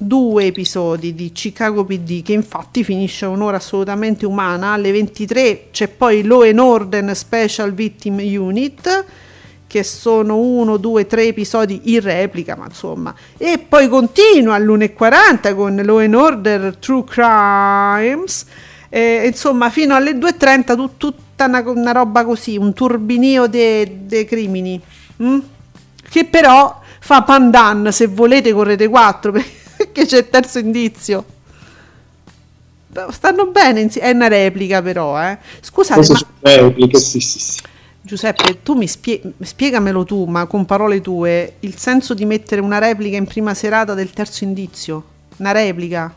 due 0.00 0.44
episodi 0.44 1.12
di 1.12 1.32
Chicago 1.32 1.84
PD 1.84 2.22
che 2.22 2.32
infatti 2.32 2.84
finisce 2.84 3.26
un'ora 3.26 3.56
assolutamente 3.56 4.24
umana. 4.24 4.72
Alle 4.72 4.92
23 4.92 5.70
c'è 5.72 5.88
poi 5.88 6.22
Law 6.22 6.42
and 6.42 6.58
Order 6.60 7.16
Special 7.16 7.72
Victim 7.72 8.18
Unit 8.18 9.04
che 9.66 9.82
sono 9.82 10.36
uno, 10.38 10.76
due, 10.76 11.06
tre 11.06 11.26
episodi 11.26 11.94
in 11.94 12.00
replica 12.00 12.54
ma 12.56 12.66
insomma. 12.66 13.14
E 13.36 13.58
poi 13.58 13.88
continua 13.88 14.54
all'1.40 14.54 15.54
con 15.54 15.74
Law 15.84 15.98
and 15.98 16.14
Order 16.14 16.76
True 16.76 17.04
Crimes. 17.04 18.46
E, 18.88 19.26
insomma 19.26 19.68
fino 19.68 19.96
alle 19.96 20.12
2.30 20.12 20.76
tu- 20.76 20.96
tutta 20.96 21.46
una, 21.46 21.62
una 21.66 21.92
roba 21.92 22.24
così 22.24 22.56
un 22.56 22.72
turbinio 22.72 23.48
dei 23.48 24.24
crimini. 24.26 24.80
Mm? 25.20 25.38
che 26.08 26.24
però 26.24 26.80
fa 27.00 27.22
pandan 27.22 27.92
se 27.92 28.06
volete 28.06 28.52
con 28.52 28.64
Rete 28.64 28.88
4 28.88 29.32
perché 29.32 29.50
c'è 30.06 30.18
il 30.18 30.28
terzo 30.28 30.58
indizio 30.58 31.24
stanno 33.10 33.46
bene 33.46 33.80
insi- 33.80 34.00
è 34.00 34.10
una 34.10 34.28
replica 34.28 34.82
però 34.82 35.20
eh. 35.22 35.38
scusate 35.60 36.00
ma 36.00 36.04
sono 36.04 36.20
repliche, 36.40 36.98
sì, 36.98 37.20
sì, 37.20 37.38
sì. 37.38 37.60
Giuseppe 38.00 38.62
tu 38.62 38.74
mi 38.74 38.86
spie- 38.86 39.20
spiegamelo 39.40 40.04
tu 40.04 40.24
ma 40.24 40.46
con 40.46 40.64
parole 40.64 41.00
tue 41.00 41.56
il 41.60 41.76
senso 41.76 42.14
di 42.14 42.24
mettere 42.24 42.60
una 42.60 42.78
replica 42.78 43.16
in 43.16 43.26
prima 43.26 43.54
serata 43.54 43.94
del 43.94 44.10
terzo 44.10 44.44
indizio 44.44 45.04
una 45.36 45.52
replica 45.52 46.12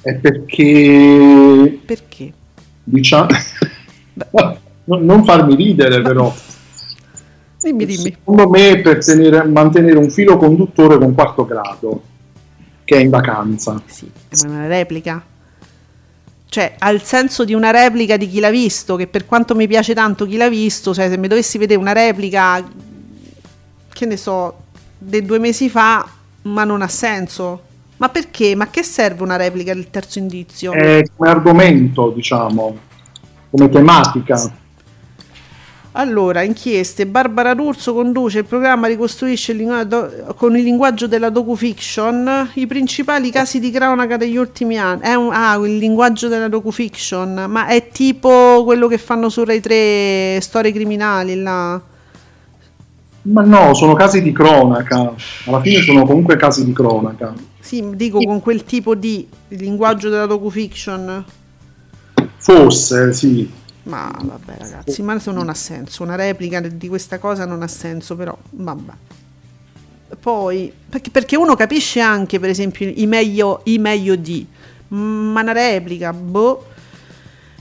È 0.00 0.14
perché, 0.14 1.80
perché? 1.84 2.32
diciamo... 2.84 3.28
non 4.84 5.24
farmi 5.24 5.54
ridere 5.54 6.02
però. 6.02 6.34
Dimmi 7.62 7.84
dimmi 7.84 8.16
Secondo 8.18 8.48
me 8.48 8.80
per 8.80 9.04
tenere- 9.04 9.44
mantenere 9.44 9.98
un 9.98 10.10
filo 10.10 10.36
conduttore 10.36 10.98
con 10.98 11.14
quarto 11.14 11.44
grado, 11.44 12.02
che 12.84 12.96
è 12.96 13.00
in 13.00 13.10
vacanza. 13.10 13.80
Sì, 13.86 14.10
è 14.28 14.46
una 14.46 14.66
replica. 14.66 15.24
Cioè, 16.46 16.74
ha 16.78 16.90
il 16.90 17.00
senso 17.00 17.44
di 17.44 17.54
una 17.54 17.70
replica 17.70 18.18
di 18.18 18.28
chi 18.28 18.38
l'ha 18.38 18.50
visto, 18.50 18.96
che 18.96 19.06
per 19.06 19.24
quanto 19.24 19.54
mi 19.54 19.66
piace 19.66 19.94
tanto 19.94 20.26
chi 20.26 20.36
l'ha 20.36 20.50
visto, 20.50 20.92
cioè 20.92 21.08
se 21.08 21.16
mi 21.16 21.26
dovessi 21.26 21.56
vedere 21.56 21.80
una 21.80 21.92
replica, 21.92 22.62
che 23.88 24.06
ne 24.06 24.16
so, 24.18 24.56
dei 24.98 25.24
due 25.24 25.38
mesi 25.38 25.70
fa, 25.70 26.06
ma 26.42 26.64
non 26.64 26.82
ha 26.82 26.88
senso. 26.88 27.62
Ma 27.96 28.08
perché? 28.08 28.54
Ma 28.54 28.68
che 28.68 28.82
serve 28.82 29.22
una 29.22 29.36
replica 29.36 29.72
del 29.72 29.88
terzo 29.88 30.18
indizio? 30.18 30.72
È 30.72 31.02
come 31.16 31.30
argomento, 31.30 32.10
diciamo, 32.10 32.76
come 33.48 33.68
tematica. 33.68 34.52
Allora, 35.94 36.42
inchieste. 36.42 37.06
Barbara 37.06 37.52
D'Urso 37.52 37.92
conduce 37.92 38.38
il 38.38 38.44
programma, 38.46 38.86
ricostruisce 38.86 39.52
il 39.52 39.58
linguaggio- 39.58 40.34
con 40.36 40.56
il 40.56 40.62
linguaggio 40.62 41.06
della 41.06 41.28
docufiction 41.28 42.50
i 42.54 42.66
principali 42.66 43.30
casi 43.30 43.60
di 43.60 43.70
cronaca 43.70 44.16
degli 44.16 44.36
ultimi 44.36 44.78
anni. 44.78 45.02
È 45.02 45.14
un, 45.14 45.30
ah, 45.32 45.54
il 45.56 45.76
linguaggio 45.76 46.28
della 46.28 46.48
docufiction, 46.48 47.44
ma 47.46 47.66
è 47.66 47.88
tipo 47.88 48.62
quello 48.64 48.86
che 48.86 48.96
fanno 48.96 49.28
su 49.28 49.44
Rai 49.44 49.60
3 49.60 50.40
storie 50.40 50.72
criminali 50.72 51.42
là. 51.42 51.80
Ma 53.24 53.42
no, 53.42 53.74
sono 53.74 53.92
casi 53.92 54.22
di 54.22 54.32
cronaca. 54.32 55.12
Alla 55.44 55.60
fine 55.60 55.82
sono 55.82 56.06
comunque 56.06 56.36
casi 56.36 56.64
di 56.64 56.72
cronaca. 56.72 57.34
Sì, 57.60 57.84
dico 57.94 58.18
con 58.18 58.40
quel 58.40 58.64
tipo 58.64 58.94
di 58.94 59.28
linguaggio 59.48 60.08
della 60.08 60.26
docufiction. 60.26 61.24
Forse, 62.38 63.12
sì. 63.12 63.60
Ma 63.84 64.14
vabbè 64.16 64.58
ragazzi, 64.58 65.02
ma 65.02 65.20
non 65.24 65.48
ha 65.48 65.54
senso, 65.54 66.02
una 66.02 66.14
replica 66.14 66.60
di 66.60 66.88
questa 66.88 67.18
cosa 67.18 67.44
non 67.44 67.62
ha 67.62 67.68
senso, 67.68 68.14
però 68.14 68.36
vabbè. 68.50 68.92
Poi, 70.20 70.72
perché, 71.10 71.36
uno 71.36 71.56
capisce 71.56 72.00
anche, 72.00 72.38
per 72.38 72.50
esempio, 72.50 72.86
i 72.94 73.06
meglio, 73.06 73.62
i 73.64 73.78
meglio 73.78 74.14
di, 74.14 74.46
ma 74.88 75.40
una 75.40 75.52
replica, 75.52 76.12
boh, 76.12 76.66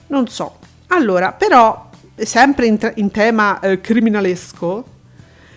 non 0.08 0.28
so. 0.28 0.58
Allora, 0.88 1.32
però, 1.32 1.90
sempre 2.18 2.68
in, 2.68 2.78
in 2.96 3.10
tema 3.10 3.60
eh, 3.62 3.80
criminalesco, 3.80 4.86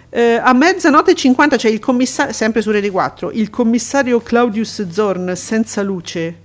eh, 0.09 0.41
a 0.43 0.53
mezzanotte 0.53 1.11
e 1.11 1.15
50 1.15 1.57
c'è 1.57 1.69
il 1.69 1.81
commissario, 1.81 2.33
sempre 2.33 2.63
su 2.63 2.71
Rete 2.71 2.91
4, 2.91 3.33
il 3.33 3.51
commissario 3.51 4.21
Claudius 4.21 4.89
Zorn 4.89 5.35
senza 5.35 5.83
luce 5.83 6.44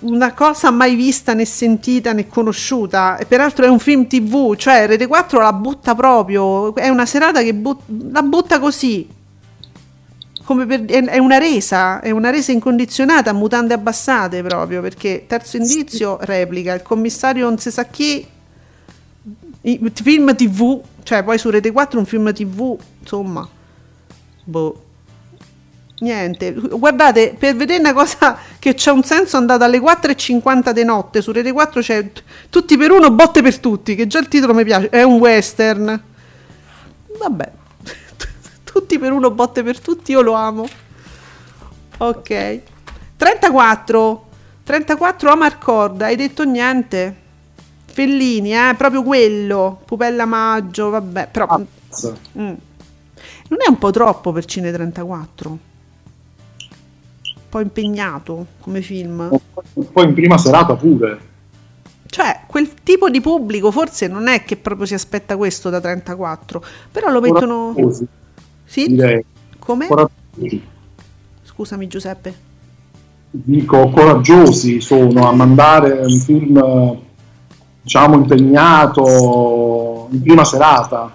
una 0.00 0.34
cosa 0.34 0.70
mai 0.70 0.94
vista 0.94 1.32
né 1.32 1.44
sentita 1.44 2.12
né 2.12 2.26
conosciuta. 2.26 3.16
E 3.16 3.24
peraltro 3.24 3.64
è 3.64 3.68
un 3.68 3.78
film 3.78 4.06
tv 4.06 4.54
cioè 4.56 4.86
Rete 4.86 5.06
4 5.06 5.40
la 5.40 5.52
butta 5.52 5.94
proprio. 5.94 6.74
È 6.74 6.88
una 6.88 7.06
serata 7.06 7.42
che 7.42 7.54
but- 7.54 7.82
la 8.10 8.22
butta 8.22 8.58
così. 8.58 9.08
Come 10.44 10.66
per- 10.66 10.84
è, 10.84 11.18
una 11.18 11.38
resa 11.38 12.00
è 12.00 12.10
una 12.10 12.30
resa 12.30 12.52
incondizionata 12.52 13.32
mutande 13.32 13.74
abbassate 13.74 14.42
proprio 14.42 14.80
perché 14.80 15.24
terzo 15.26 15.56
indizio 15.56 16.18
replica. 16.20 16.74
Il 16.74 16.82
commissario 16.82 17.48
non 17.48 17.58
si 17.58 17.70
sa 17.70 17.84
chi. 17.84 18.26
Film 19.92 20.34
tv 20.34 20.80
cioè 21.02 21.24
poi 21.24 21.38
su 21.38 21.50
Rete 21.50 21.72
4 21.72 21.98
un 21.98 22.06
film 22.06 22.32
tv 22.32 22.76
insomma. 23.00 23.48
Boh 24.44 24.85
Niente, 25.98 26.52
guardate, 26.52 27.34
per 27.38 27.56
vedere 27.56 27.80
una 27.80 27.94
cosa 27.94 28.36
che 28.58 28.74
c'è 28.74 28.90
un 28.90 29.02
senso 29.02 29.38
andate 29.38 29.64
alle 29.64 29.78
4.50 29.78 30.70
di 30.70 30.84
notte, 30.84 31.22
su 31.22 31.32
Rete 31.32 31.52
4 31.52 31.80
c'è 31.80 32.10
Tutti 32.50 32.76
per 32.76 32.90
uno, 32.90 33.10
botte 33.10 33.40
per 33.40 33.58
tutti, 33.58 33.94
che 33.94 34.06
già 34.06 34.18
il 34.18 34.28
titolo 34.28 34.52
mi 34.52 34.64
piace, 34.64 34.90
è 34.90 35.02
un 35.02 35.14
western. 35.14 36.02
Vabbè, 37.18 37.52
tutti 38.64 38.98
per 38.98 39.12
uno, 39.12 39.30
botte 39.30 39.62
per 39.62 39.80
tutti, 39.80 40.10
io 40.10 40.20
lo 40.20 40.34
amo. 40.34 40.68
Ok. 41.98 42.60
34, 43.16 44.26
34 44.64 45.30
Amarcord, 45.30 46.02
hai 46.02 46.16
detto 46.16 46.44
niente? 46.44 47.24
Fellini, 47.86 48.54
eh, 48.54 48.74
proprio 48.76 49.02
quello, 49.02 49.80
Pupella 49.86 50.26
Maggio, 50.26 50.90
vabbè, 50.90 51.28
però... 51.32 51.58
Mm. 52.38 52.54
Non 53.48 53.58
è 53.64 53.68
un 53.68 53.78
po' 53.78 53.90
troppo 53.90 54.32
per 54.32 54.44
Cine 54.44 54.70
34? 54.70 55.58
Po' 57.56 57.62
impegnato 57.62 58.48
come 58.60 58.82
film. 58.82 59.30
Poi 59.90 60.04
in 60.04 60.12
prima 60.12 60.36
serata 60.36 60.76
pure. 60.76 61.18
Cioè, 62.04 62.42
quel 62.46 62.74
tipo 62.82 63.08
di 63.08 63.22
pubblico 63.22 63.70
forse 63.70 64.08
non 64.08 64.28
è 64.28 64.44
che 64.44 64.58
proprio 64.58 64.84
si 64.84 64.92
aspetta 64.92 65.38
questo 65.38 65.70
da 65.70 65.80
34, 65.80 66.62
però 66.92 67.10
lo 67.10 67.22
mettono... 67.22 67.72
Coraggiosi, 67.72 68.06
Sì? 68.62 68.88
direi. 68.88 69.24
Come? 69.58 69.88
Scusami 71.44 71.86
Giuseppe. 71.86 72.34
Dico, 73.30 73.88
coraggiosi 73.88 74.82
sono 74.82 75.26
a 75.26 75.32
mandare 75.32 75.92
un 75.92 76.18
film, 76.20 76.98
diciamo, 77.80 78.16
impegnato 78.16 80.08
in 80.10 80.20
prima 80.20 80.44
serata. 80.44 81.10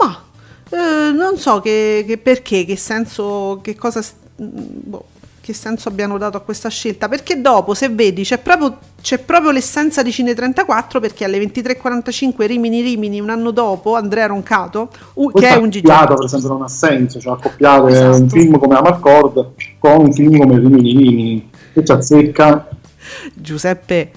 Ma 0.00 0.22
eh, 0.68 1.10
non 1.10 1.36
so 1.38 1.58
che, 1.58 2.04
che 2.06 2.18
perché, 2.18 2.64
che 2.64 2.76
senso, 2.76 3.58
che 3.60 3.74
cosa, 3.74 4.00
boh, 4.36 5.18
che 5.40 5.52
senso 5.54 5.88
abbiano 5.88 6.18
dato 6.18 6.36
a 6.36 6.40
questa 6.40 6.68
scelta. 6.68 7.08
Perché 7.08 7.40
dopo, 7.40 7.74
se 7.74 7.88
vedi, 7.88 8.22
c'è 8.22 8.38
proprio, 8.38 8.76
c'è 9.00 9.18
proprio 9.18 9.50
l'essenza 9.50 10.02
di 10.02 10.12
Cine 10.12 10.34
34 10.34 11.00
perché 11.00 11.24
alle 11.24 11.38
23.45 11.38 12.46
Rimini 12.46 12.82
Rimini, 12.82 13.20
un 13.20 13.30
anno 13.30 13.50
dopo, 13.50 13.96
Andrea 13.96 14.26
Roncato, 14.26 14.90
u- 15.14 15.32
che 15.32 15.48
è 15.48 15.56
un 15.56 15.70
gigante. 15.70 16.14
per 16.14 16.24
esempio, 16.24 16.48
non 16.48 16.62
ha 16.62 16.68
senso, 16.68 17.18
cioè 17.20 17.32
accoppiare 17.32 17.90
Esatto. 17.90 18.16
un 18.16 18.28
film 18.28 18.58
come 18.58 18.76
Amarcord 18.76 19.52
con 19.78 20.00
un 20.06 20.12
film 20.12 20.38
come 20.38 20.58
Rimini 20.58 20.92
Rimini, 20.92 21.50
che 21.72 21.84
ci 21.84 21.92
azzecca. 21.92 22.68
Giuseppe, 23.34 24.10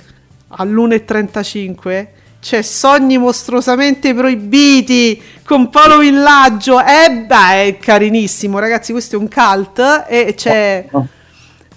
all'1.35 0.49 2.07
c'è 2.41 2.61
Sogni 2.61 3.17
mostruosamente 3.17 4.13
proibiti 4.13 5.21
con 5.45 5.69
Paolo 5.69 5.97
Villaggio. 5.99 6.79
Eh, 6.81 7.25
beh, 7.27 7.63
è 7.67 7.77
carinissimo, 7.77 8.59
ragazzi. 8.59 8.91
Questo 8.91 9.15
è 9.15 9.19
un 9.19 9.27
cult. 9.29 10.05
E 10.07 10.33
c'è. 10.35 10.87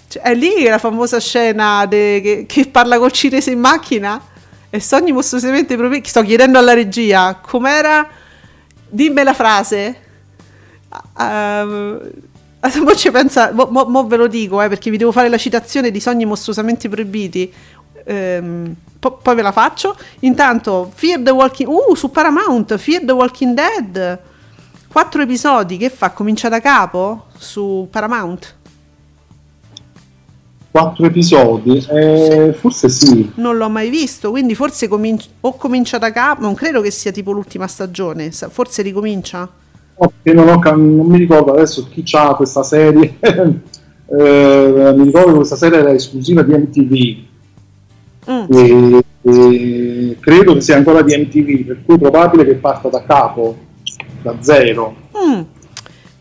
C'è- 0.09 0.21
È 0.21 0.33
lì 0.33 0.63
la 0.63 0.77
famosa 0.77 1.19
scena 1.19 1.85
de- 1.85 2.21
che, 2.23 2.45
che 2.47 2.67
parla 2.69 2.97
col 2.97 3.11
cinese 3.11 3.51
in 3.51 3.59
macchina. 3.59 4.19
E 4.69 4.79
Sogni 4.79 5.11
mostruosamente 5.11 5.75
proibiti. 5.75 6.09
Sto 6.09 6.21
chiedendo 6.23 6.57
alla 6.57 6.73
regia 6.73 7.35
com'era. 7.41 8.07
Dimmi 8.89 9.23
la 9.23 9.33
frase. 9.33 9.95
Ehm, 11.19 12.11
mo 12.83 12.95
ci 12.95 13.11
pensa, 13.11 13.51
mo, 13.53 13.67
mo- 13.69 13.85
mo 13.85 14.07
ve 14.07 14.17
lo 14.17 14.27
dico 14.27 14.61
eh, 14.61 14.67
perché 14.67 14.89
vi 14.89 14.97
devo 14.97 15.11
fare 15.11 15.29
la 15.29 15.37
citazione 15.37 15.91
di 15.91 15.99
Sogni 15.99 16.25
mostruosamente 16.25 16.87
proibiti. 16.89 17.51
Ehm, 18.05 18.73
po- 19.11 19.19
poi 19.21 19.35
ve 19.35 19.41
la 19.41 19.51
faccio. 19.51 19.95
Intanto, 20.21 20.91
Fear 20.93 21.21
the 21.21 21.31
Walking 21.31 21.69
Uh, 21.69 21.95
su 21.95 22.09
Paramount, 22.11 22.75
Fear 22.77 23.05
the 23.05 23.11
Walking 23.11 23.53
Dead. 23.55 24.19
Quattro 24.91 25.21
episodi 25.21 25.77
che 25.77 25.89
fa? 25.89 26.11
Comincia 26.11 26.49
da 26.49 26.59
capo 26.59 27.25
su 27.37 27.87
Paramount. 27.89 28.55
Quattro 30.71 31.05
episodi, 31.05 31.85
eh, 31.89 32.55
forse 32.57 32.89
sì. 32.89 33.31
Non 33.35 33.57
l'ho 33.57 33.69
mai 33.69 33.89
visto, 33.89 34.29
quindi 34.29 34.53
forse 34.53 34.87
cominci- 34.87 35.29
o 35.41 35.55
comincia 35.55 35.97
da 35.97 36.11
capo. 36.11 36.41
Non 36.41 36.53
credo 36.53 36.81
che 36.81 36.91
sia 36.91 37.11
tipo 37.11 37.31
l'ultima 37.31 37.67
stagione. 37.67 38.31
Forse 38.31 38.81
ricomincia. 38.81 39.49
Perché 39.97 40.33
non, 40.33 40.47
ho 40.47 40.59
non 40.75 41.07
mi 41.07 41.17
ricordo 41.17 41.53
adesso 41.53 41.87
chi 41.89 42.03
c'ha 42.03 42.33
questa 42.35 42.63
serie. 42.63 43.17
Eh, 44.09 44.93
mi 44.95 45.03
ricordo 45.03 45.31
che 45.31 45.35
questa 45.35 45.57
serie 45.57 45.79
era 45.79 45.91
esclusiva 45.91 46.41
di 46.41 46.53
MTV 46.53 47.26
Mm. 48.29 48.45
e, 48.51 49.03
e 49.23 50.17
credo 50.19 50.53
che 50.55 50.61
sia 50.61 50.75
ancora 50.77 51.01
di 51.01 51.15
MTV, 51.15 51.65
per 51.65 51.77
cui 51.85 51.95
è 51.95 51.99
probabile 51.99 52.45
che 52.45 52.55
parta 52.55 52.89
da 52.89 53.03
capo, 53.03 53.57
da 54.21 54.35
zero. 54.41 54.95
Mm. 55.17 55.41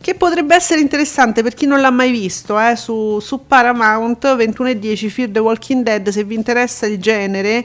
Che 0.01 0.15
potrebbe 0.15 0.55
essere 0.55 0.81
interessante 0.81 1.43
per 1.43 1.55
chi 1.55 1.67
non 1.67 1.81
l'ha 1.81 1.91
mai 1.91 2.13
visto, 2.13 2.59
eh, 2.61 2.77
su, 2.77 3.19
su 3.19 3.45
Paramount 3.47 4.25
21.10 4.25 5.09
Fear 5.09 5.31
the 5.31 5.41
Walking 5.41 5.83
Dead, 5.83 6.09
se 6.09 6.23
vi 6.23 6.37
interessa 6.37 6.87
il 6.87 6.99
genere, 7.01 7.65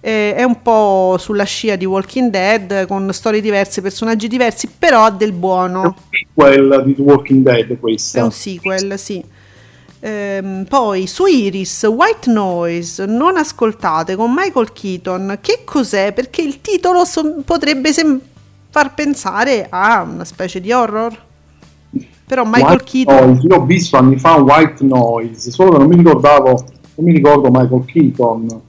eh, 0.00 0.34
è 0.34 0.42
un 0.44 0.62
po' 0.62 1.16
sulla 1.18 1.44
scia 1.44 1.76
di 1.76 1.84
Walking 1.84 2.30
Dead, 2.30 2.86
con 2.86 3.12
storie 3.12 3.42
diverse, 3.42 3.82
personaggi 3.82 4.28
diversi, 4.28 4.68
però 4.78 5.04
ha 5.04 5.10
del 5.10 5.28
È 5.28 5.32
un 5.32 5.38
buono. 5.40 5.96
sequel 6.08 6.82
di 6.86 6.94
The 6.94 7.02
Walking 7.02 7.42
Dead 7.42 7.68
È 7.70 7.78
questa. 7.78 8.24
un 8.24 8.32
sequel, 8.32 8.98
sì. 8.98 9.22
Ehm, 10.06 10.66
poi 10.68 11.06
su 11.06 11.24
Iris, 11.24 11.84
White 11.84 12.30
Noise, 12.30 13.06
non 13.06 13.38
ascoltate, 13.38 14.16
con 14.16 14.34
Michael 14.34 14.70
Keaton. 14.74 15.38
Che 15.40 15.62
cos'è? 15.64 16.12
Perché 16.12 16.42
il 16.42 16.60
titolo 16.60 17.06
so- 17.06 17.36
potrebbe 17.42 17.90
sem- 17.90 18.20
far 18.68 18.92
pensare 18.92 19.66
a 19.70 20.02
una 20.02 20.26
specie 20.26 20.60
di 20.60 20.70
horror. 20.72 21.18
Però 22.26 22.44
Michael 22.44 22.82
White 22.82 22.84
Keaton... 22.84 23.28
Noise, 23.28 23.46
io 23.46 23.56
ho 23.56 23.64
visto 23.64 23.96
anni 23.96 24.18
fa 24.18 24.34
White 24.34 24.84
Noise, 24.84 25.50
solo 25.50 25.70
che 25.70 25.78
non 25.78 25.88
mi 25.88 25.96
ricordavo, 25.96 26.48
non 26.96 27.06
mi 27.06 27.12
ricordo 27.12 27.48
Michael 27.50 27.84
Keaton. 27.86 28.60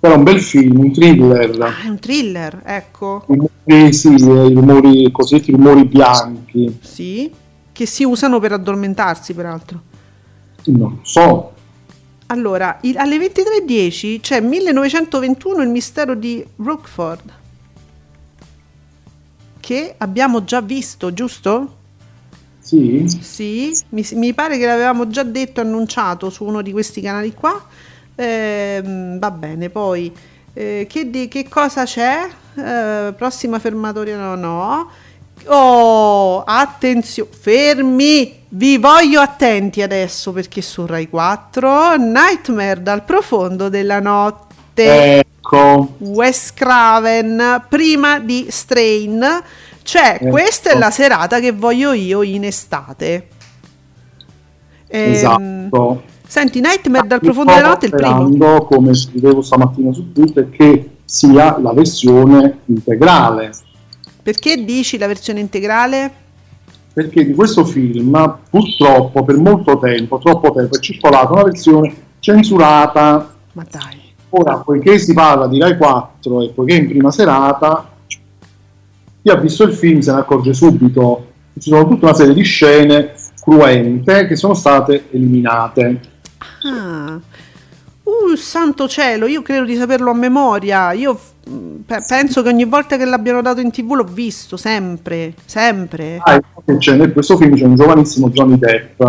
Era 0.00 0.14
un 0.16 0.22
bel 0.24 0.40
film, 0.40 0.80
un 0.80 0.92
thriller. 0.92 1.62
Ah, 1.62 1.84
è 1.84 1.88
un 1.88 2.00
thriller, 2.00 2.62
ecco. 2.64 3.22
Rumori, 3.26 3.92
sì, 3.92 4.12
i 4.12 4.52
rumori, 4.52 5.08
cosiddetti 5.12 5.52
rumori 5.52 5.84
bianchi. 5.84 6.78
Sì. 6.80 7.32
Che 7.70 7.86
si 7.86 8.02
usano 8.02 8.40
per 8.40 8.52
addormentarsi, 8.52 9.34
peraltro. 9.34 9.92
Non 10.66 11.00
so, 11.02 11.52
Allora, 12.26 12.78
il- 12.82 12.96
alle 12.96 13.18
23.10 13.18 14.18
c'è 14.20 14.40
1921 14.40 15.62
il 15.62 15.68
mistero 15.68 16.14
di 16.14 16.44
Rookford. 16.56 17.32
Che 19.60 19.94
abbiamo 19.98 20.44
già 20.44 20.60
visto, 20.60 21.12
giusto? 21.12 21.76
sì, 22.58 23.04
Sì, 23.20 23.78
mi, 23.90 24.06
mi 24.12 24.32
pare 24.32 24.56
che 24.58 24.64
l'avevamo 24.66 25.06
già 25.08 25.22
detto, 25.22 25.60
annunciato 25.60 26.30
su 26.30 26.44
uno 26.44 26.62
di 26.62 26.72
questi 26.72 27.00
canali 27.02 27.32
qua. 27.34 27.62
Ehm, 28.14 29.18
va 29.18 29.30
bene, 29.30 29.68
poi 29.70 30.12
eh, 30.54 30.86
che, 30.88 31.10
di- 31.10 31.28
che 31.28 31.46
cosa 31.48 31.84
c'è? 31.84 32.26
Eh, 32.56 33.12
prossima 33.16 33.58
fermatoria 33.58 34.16
no, 34.16 34.34
no. 34.34 34.90
Oh, 35.46 36.42
attenzione, 36.42 37.30
fermi, 37.32 38.43
vi 38.54 38.78
voglio 38.78 39.20
attenti 39.20 39.82
adesso 39.82 40.32
perché 40.32 40.62
su 40.62 40.86
Rai 40.86 41.08
4 41.08 41.96
Nightmare 41.96 42.82
dal 42.82 43.02
profondo 43.02 43.68
della 43.68 44.00
notte. 44.00 45.18
ecco, 45.18 45.94
Wes 45.98 46.52
Craven 46.54 47.64
prima 47.68 48.18
di 48.20 48.46
Strain. 48.48 49.42
Cioè, 49.82 50.18
Ecco. 50.20 50.30
questa 50.30 50.70
è 50.70 50.78
la 50.78 50.90
serata 50.90 51.40
che 51.40 51.52
voglio 51.52 51.92
io 51.92 52.22
in 52.22 52.44
estate. 52.44 53.28
Ehm, 54.86 55.12
esatto. 55.12 56.02
Senti, 56.26 56.60
Nightmare 56.60 57.06
dal 57.06 57.20
profondo 57.20 57.52
della 57.52 57.68
notte 57.68 57.86
è 57.86 57.88
il 57.88 57.94
primo. 57.94 58.64
come 58.64 58.94
scrivevo 58.94 59.42
stamattina 59.42 59.92
su 59.92 60.12
Twitter, 60.12 60.48
che 60.48 60.90
sia 61.04 61.58
la 61.58 61.72
versione 61.72 62.60
integrale. 62.66 63.50
Perché 64.22 64.64
dici 64.64 64.96
la 64.96 65.06
versione 65.06 65.40
integrale? 65.40 66.22
Perché 66.94 67.26
di 67.26 67.34
questo 67.34 67.64
film, 67.64 68.38
purtroppo, 68.48 69.24
per 69.24 69.36
molto 69.36 69.78
tempo, 69.78 70.18
troppo 70.18 70.52
tempo, 70.52 70.76
è 70.76 70.80
circolata 70.80 71.32
una 71.32 71.42
versione 71.42 71.94
censurata. 72.20 73.34
Ma 73.52 73.66
dai. 73.68 74.00
Ora, 74.30 74.58
poiché 74.58 74.98
si 74.98 75.12
parla 75.12 75.48
di 75.48 75.58
Rai 75.58 75.76
4 75.76 76.42
e 76.42 76.50
poiché 76.50 76.76
è 76.76 76.80
in 76.80 76.88
prima 76.88 77.10
serata, 77.10 77.90
chi 78.06 79.30
ha 79.30 79.36
visto 79.36 79.64
il 79.64 79.72
film 79.72 80.00
se 80.00 80.12
ne 80.12 80.18
accorge 80.20 80.54
subito. 80.54 81.32
Ci 81.58 81.70
sono 81.70 81.86
tutta 81.86 82.06
una 82.06 82.14
serie 82.14 82.34
di 82.34 82.42
scene 82.42 83.14
cruente 83.40 84.26
che 84.26 84.36
sono 84.36 84.54
state 84.54 85.08
eliminate. 85.10 86.00
Ah. 86.64 87.20
Uh, 88.02 88.36
santo 88.36 88.86
cielo, 88.86 89.26
io 89.26 89.42
credo 89.42 89.64
di 89.64 89.76
saperlo 89.76 90.10
a 90.10 90.14
memoria. 90.14 90.92
Io 90.92 91.18
pe- 91.86 92.04
penso 92.06 92.42
che 92.42 92.48
ogni 92.48 92.64
volta 92.64 92.96
che 92.96 93.04
l'abbiano 93.04 93.42
dato 93.42 93.60
in 93.60 93.70
tv 93.70 93.92
l'ho 93.94 94.04
visto, 94.04 94.56
sempre, 94.56 95.34
sempre. 95.44 96.18
Ah, 96.22 96.40
c'è, 96.78 96.94
in 96.94 97.12
questo 97.12 97.36
film 97.36 97.54
c'è 97.54 97.64
un 97.64 97.76
giovanissimo 97.76 98.30
Johnny 98.30 98.58
Depp. 98.58 99.02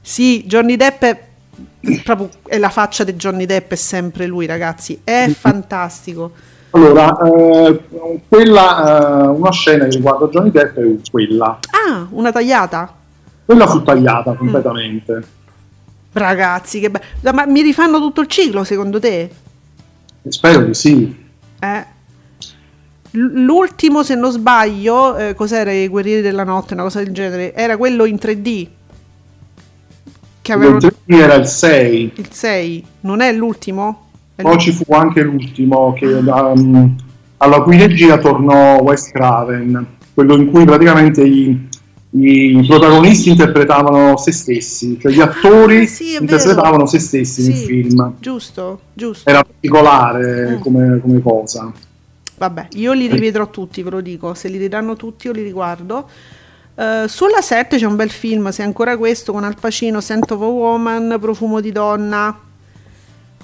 Sì, 0.00 0.44
Johnny 0.46 0.76
Depp 0.76 1.02
è 1.02 1.20
proprio 2.04 2.28
è 2.46 2.58
la 2.58 2.68
faccia 2.68 3.04
di 3.04 3.14
Johnny 3.14 3.46
Depp, 3.46 3.72
è 3.72 3.76
sempre 3.76 4.26
lui, 4.26 4.46
ragazzi. 4.46 5.00
È 5.02 5.28
fantastico. 5.36 6.32
Allora, 6.70 7.18
eh, 7.20 7.80
quella, 8.28 9.24
eh, 9.24 9.28
una 9.28 9.52
scena 9.52 9.84
che 9.84 9.96
riguarda 9.96 10.26
Johnny 10.28 10.50
Depp 10.50 10.78
è 10.78 10.94
quella. 11.10 11.58
Ah, 11.70 12.06
una 12.10 12.32
tagliata? 12.32 12.94
Quella 13.44 13.66
fu 13.66 13.82
tagliata 13.82 14.32
completamente. 14.34 15.22
Ragazzi, 16.12 16.80
che 16.80 16.90
bello. 16.90 17.32
Ma 17.34 17.46
mi 17.46 17.62
rifanno 17.62 17.98
tutto 17.98 18.20
il 18.20 18.26
ciclo, 18.26 18.64
secondo 18.64 18.98
te? 19.00 19.30
Spero 20.28 20.62
di 20.62 20.74
sì. 20.74 21.20
Eh. 21.62 21.84
L'ultimo, 23.12 24.02
se 24.02 24.16
non 24.16 24.32
sbaglio, 24.32 25.16
eh, 25.16 25.34
cos'era? 25.34 25.70
I 25.70 25.86
Guerrieri 25.86 26.22
della 26.22 26.42
Notte, 26.42 26.74
una 26.74 26.82
cosa 26.82 27.02
del 27.02 27.12
genere. 27.12 27.54
Era 27.54 27.76
quello 27.76 28.04
in 28.04 28.16
3D. 28.16 28.68
Che 30.40 30.52
avevano 30.52 30.78
Mentre 30.80 31.24
era 31.24 31.34
il 31.34 31.46
6. 31.46 32.12
il 32.16 32.28
6. 32.32 32.84
Non 33.00 33.20
è 33.20 33.32
l'ultimo? 33.32 34.08
È 34.34 34.42
Poi 34.42 34.58
ci 34.58 34.72
fu 34.72 34.92
anche 34.92 35.22
l'ultimo, 35.22 35.92
che, 35.92 36.06
um, 36.06 36.96
alla 37.36 37.60
cui 37.60 37.76
regia 37.76 38.18
tornò 38.18 38.80
Wes 38.80 39.12
Craven, 39.12 39.86
quello 40.14 40.34
in 40.34 40.50
cui 40.50 40.64
praticamente 40.64 41.22
i, 41.22 41.68
i 42.14 42.64
protagonisti 42.66 43.30
interpretavano 43.30 44.16
se 44.18 44.32
stessi, 44.32 44.98
cioè 45.00 45.12
gli 45.12 45.20
attori 45.20 45.82
Ah, 45.84 45.86
sì, 45.86 46.14
interpretavano 46.20 46.76
vero. 46.76 46.86
se 46.86 46.98
stessi 46.98 47.42
nel 47.48 47.54
Sì, 47.56 47.64
film. 47.64 48.14
Giusto, 48.20 48.80
giusto. 48.92 49.28
Era 49.28 49.42
particolare 49.42 50.56
Mm. 50.56 50.60
come, 50.60 51.00
come 51.00 51.22
cosa. 51.22 51.72
Vabbè, 52.36 52.68
io 52.74 52.92
li 52.92 53.06
rivedrò 53.06 53.48
tutti, 53.48 53.82
ve 53.82 53.90
lo 53.90 54.00
dico. 54.00 54.34
Se 54.34 54.48
li 54.48 54.58
ridanno 54.58 54.94
tutti, 54.96 55.26
io 55.28 55.32
li 55.32 55.42
riguardo. 55.42 56.08
Eh, 56.74 57.04
sulla 57.06 57.40
7 57.40 57.76
c'è 57.78 57.86
un 57.86 57.96
bel 57.96 58.10
film, 58.10 58.48
se 58.50 58.62
è 58.62 58.66
ancora 58.66 58.96
questo, 58.96 59.32
con 59.32 59.44
Al 59.44 59.56
Pacino, 59.58 60.00
Scent 60.00 60.30
of 60.32 60.40
a 60.42 60.46
Woman, 60.46 61.16
Profumo 61.20 61.60
di 61.60 61.72
donna. 61.72 62.36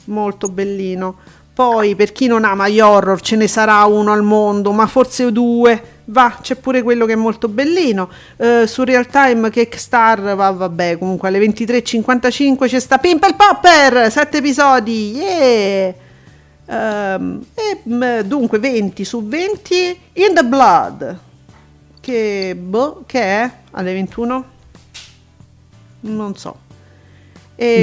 Molto 0.06 0.48
bellino. 0.48 1.16
Poi, 1.54 1.94
per 1.94 2.12
chi 2.12 2.26
non 2.26 2.44
ama 2.44 2.68
gli 2.68 2.80
horror, 2.80 3.20
ce 3.20 3.36
ne 3.36 3.46
sarà 3.48 3.82
uno 3.84 4.12
al 4.12 4.22
mondo, 4.22 4.72
ma 4.72 4.86
forse 4.86 5.30
due. 5.32 5.82
Va, 6.10 6.38
c'è 6.40 6.54
pure 6.54 6.82
quello 6.82 7.04
che 7.04 7.12
è 7.12 7.16
molto 7.16 7.48
bellino. 7.48 8.08
Eh, 8.36 8.66
su 8.66 8.82
Real 8.82 9.06
Time 9.06 9.50
Kickstar, 9.50 10.34
va, 10.34 10.50
vabbè, 10.50 10.96
comunque 10.96 11.28
alle 11.28 11.38
23.55 11.38 12.66
c'è 12.66 12.80
sta 12.80 12.96
Pimple 12.98 13.34
Popper, 13.34 14.10
7 14.10 14.38
episodi, 14.38 15.12
yeah! 15.12 15.94
Ehm, 16.70 17.44
e 17.54 17.80
mh, 17.82 18.20
dunque 18.22 18.58
20 18.58 19.04
su 19.04 19.26
20 19.26 20.00
In 20.14 20.34
the 20.34 20.44
Blood, 20.44 21.18
che, 22.00 22.56
boh, 22.58 23.04
che 23.06 23.20
è 23.20 23.50
alle 23.72 23.92
21? 23.92 24.44
Non 26.00 26.36
so. 26.36 26.66
E 27.54 27.82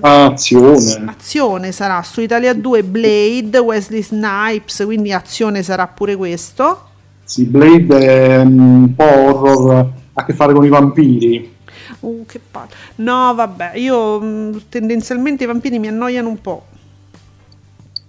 azione. 0.00 1.04
azione 1.06 1.72
sarà 1.72 2.02
su 2.02 2.20
Italia 2.20 2.54
2 2.54 2.84
Blade, 2.84 3.58
Wesley 3.58 4.02
Snipes, 4.02 4.82
quindi 4.84 5.12
azione 5.12 5.62
sarà 5.62 5.86
pure 5.88 6.14
questo. 6.14 6.89
Sì, 7.30 7.44
Blade 7.44 7.96
è 7.96 8.38
un 8.38 8.92
po' 8.96 9.04
horror, 9.04 9.70
ha 9.76 9.92
a 10.14 10.24
che 10.24 10.32
fare 10.32 10.52
con 10.52 10.64
i 10.64 10.68
vampiri. 10.68 11.54
Uh, 12.00 12.26
che 12.26 12.40
palle. 12.40 12.70
No, 12.96 13.32
vabbè, 13.36 13.76
io 13.76 14.18
mh, 14.20 14.62
tendenzialmente 14.68 15.44
i 15.44 15.46
vampiri 15.46 15.78
mi 15.78 15.86
annoiano 15.86 16.28
un 16.28 16.40
po'. 16.40 16.66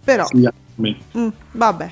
Però, 0.03 0.25
Sì, 0.25 0.47
me. 0.77 0.97
mm, 1.15 1.27
vabbè. 1.51 1.91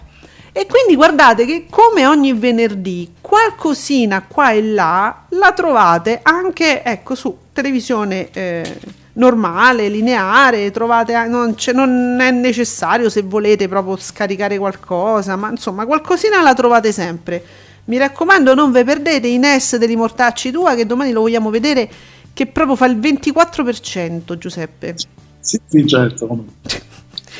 E 0.51 0.65
quindi 0.65 0.95
guardate 0.95 1.45
che 1.45 1.67
come 1.69 2.07
ogni 2.07 2.33
venerdì, 2.33 3.13
qualcosina 3.21 4.23
qua 4.27 4.49
e 4.49 4.63
là 4.63 5.25
la 5.29 5.51
trovate 5.53 6.21
anche, 6.23 6.81
ecco, 6.83 7.13
su 7.13 7.37
televisione 7.53 8.31
eh, 8.31 8.79
normale, 9.19 9.89
lineare, 9.89 10.71
trovate, 10.71 11.27
non, 11.27 11.55
non 11.73 12.17
è 12.19 12.31
necessario 12.31 13.09
se 13.09 13.21
volete 13.21 13.67
proprio 13.67 13.97
scaricare 13.97 14.57
qualcosa, 14.57 15.35
ma 15.35 15.49
insomma 15.49 15.85
qualcosina 15.85 16.41
la 16.41 16.53
trovate 16.53 16.91
sempre. 16.91 17.43
Mi 17.85 17.97
raccomando, 17.97 18.55
non 18.55 18.71
ve 18.71 18.83
perdete 18.83 19.27
i 19.27 19.37
NES 19.37 19.75
degli 19.77 19.95
Mortacci 19.95 20.51
tua 20.51 20.75
che 20.75 20.85
domani 20.85 21.11
lo 21.11 21.21
vogliamo 21.21 21.49
vedere 21.49 21.89
che 22.33 22.47
proprio 22.47 22.75
fa 22.75 22.85
il 22.85 22.97
24%, 22.97 24.37
Giuseppe. 24.37 24.95
Sì, 25.39 25.59
sì, 25.67 25.87
certo. 25.87 26.25
come 26.25 26.43
no. 26.45 26.53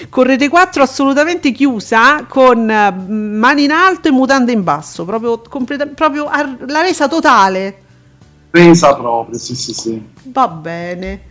Con 0.09 0.23
Rete 0.23 0.47
4 0.47 0.81
assolutamente 0.81 1.51
chiusa, 1.51 2.25
con 2.25 2.69
eh, 2.69 2.91
mani 2.91 3.65
in 3.65 3.71
alto 3.71 4.07
e 4.07 4.11
mutande 4.11 4.51
in 4.51 4.63
basso, 4.63 5.03
proprio, 5.05 5.41
completa- 5.41 5.87
proprio 5.87 6.29
la 6.67 6.81
resa 6.81 7.07
totale. 7.07 7.81
Resa 8.49 8.95
proprio, 8.95 9.37
sì, 9.37 9.55
sì, 9.55 9.73
sì. 9.73 10.01
Va 10.23 10.47
bene. 10.47 11.27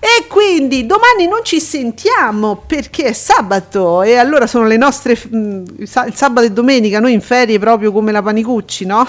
E 0.00 0.26
quindi 0.28 0.86
domani 0.86 1.26
non 1.28 1.40
ci 1.42 1.60
sentiamo 1.60 2.62
perché 2.66 3.06
è 3.06 3.12
sabato 3.12 4.02
e 4.02 4.14
allora 4.16 4.46
sono 4.46 4.66
le 4.66 4.76
nostre 4.76 5.18
mm, 5.34 5.64
il 5.78 5.88
sa- 5.88 6.06
il 6.06 6.14
sabato 6.14 6.46
e 6.46 6.52
domenica, 6.52 7.00
noi 7.00 7.14
in 7.14 7.20
ferie 7.20 7.58
proprio 7.58 7.90
come 7.90 8.12
la 8.12 8.22
Panicucci, 8.22 8.84
no? 8.86 9.06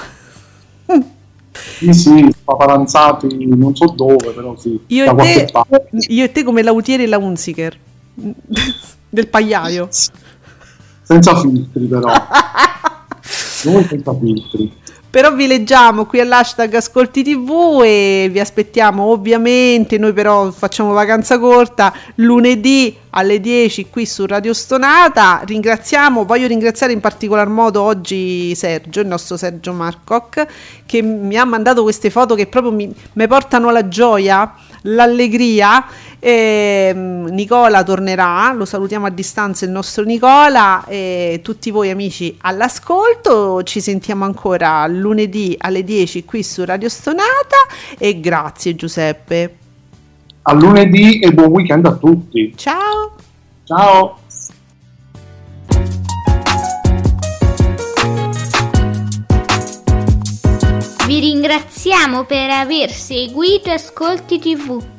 Sì, 1.52 1.94
sì, 1.94 2.34
paparanzati 2.44 3.46
non 3.48 3.76
so 3.76 3.86
dove, 3.96 4.32
però 4.32 4.56
sì, 4.58 4.80
Io 4.88 5.06
e, 5.12 5.16
te, 5.16 5.52
io 6.08 6.24
e 6.24 6.32
te 6.32 6.44
come 6.44 6.64
Lautieri 6.64 7.04
e 7.04 7.08
la 7.08 7.18
Unziker 7.18 7.78
del 9.10 9.28
pagliaio. 9.28 9.90
Senza 11.02 11.40
filtri, 11.40 11.86
però. 11.86 12.08
Noi 13.66 13.86
senza 13.86 14.16
filtri. 14.18 14.72
Però 15.12 15.34
vi 15.34 15.48
leggiamo 15.48 16.06
qui 16.06 16.20
all'hashtag 16.20 16.72
Ascolti 16.76 17.24
TV 17.24 17.82
e 17.84 18.30
vi 18.32 18.40
aspettiamo 18.40 19.06
ovviamente, 19.06 19.98
noi 19.98 20.14
però 20.14 20.52
facciamo 20.52 20.94
vacanza 20.94 21.40
corta, 21.40 21.92
lunedì 22.16 22.96
alle 23.10 23.40
10 23.40 23.88
qui 23.90 24.06
su 24.06 24.28
Radio 24.28 24.54
Stonata. 24.54 25.42
Ringraziamo, 25.44 26.26
voglio 26.26 26.46
ringraziare 26.46 26.94
in 26.94 27.00
particolar 27.00 27.48
modo 27.48 27.82
oggi 27.82 28.54
Sergio, 28.54 29.00
il 29.00 29.08
nostro 29.08 29.36
Sergio 29.36 29.74
Marcoc, 29.74 30.46
che 30.86 31.02
mi 31.02 31.38
ha 31.38 31.46
mandato 31.46 31.82
queste 31.82 32.12
foto 32.12 32.36
che 32.36 32.46
proprio 32.46 32.72
mi, 32.72 32.94
mi 33.14 33.28
portano 33.28 33.72
la 33.72 33.88
gioia, 33.88 34.54
l'allegria. 34.84 35.88
E, 36.20 36.92
mm, 36.94 37.26
Nicola 37.28 37.84
tornerà, 37.84 38.52
lo 38.54 38.66
salutiamo 38.66 39.06
a 39.06 39.10
distanza 39.10 39.66
il 39.66 39.72
nostro 39.72 40.04
Nicola 40.04 40.84
e 40.86 41.40
tutti 41.42 41.72
voi 41.72 41.90
amici 41.90 42.38
all'ascolto, 42.42 43.64
ci 43.64 43.80
sentiamo 43.80 44.26
ancora 44.26 44.86
lunedì 44.88 45.56
alle 45.58 45.84
10 45.84 46.26
qui 46.26 46.44
su 46.44 46.66
Radio 46.66 46.90
Stonata 46.90 47.58
e 47.98 48.20
grazie 48.20 48.76
Giuseppe. 48.76 49.58
A 50.42 50.54
lunedì 50.54 51.20
e 51.20 51.32
buon 51.32 51.52
weekend 51.52 51.86
a 51.86 51.94
tutti. 51.94 52.54
Ciao! 52.56 53.16
Ciao. 53.64 54.18
Vi 61.06 61.20
ringraziamo 61.20 62.24
per 62.26 62.50
aver 62.50 62.92
seguito 62.92 63.72
Ascolti 63.72 64.40
TV. 64.40 64.99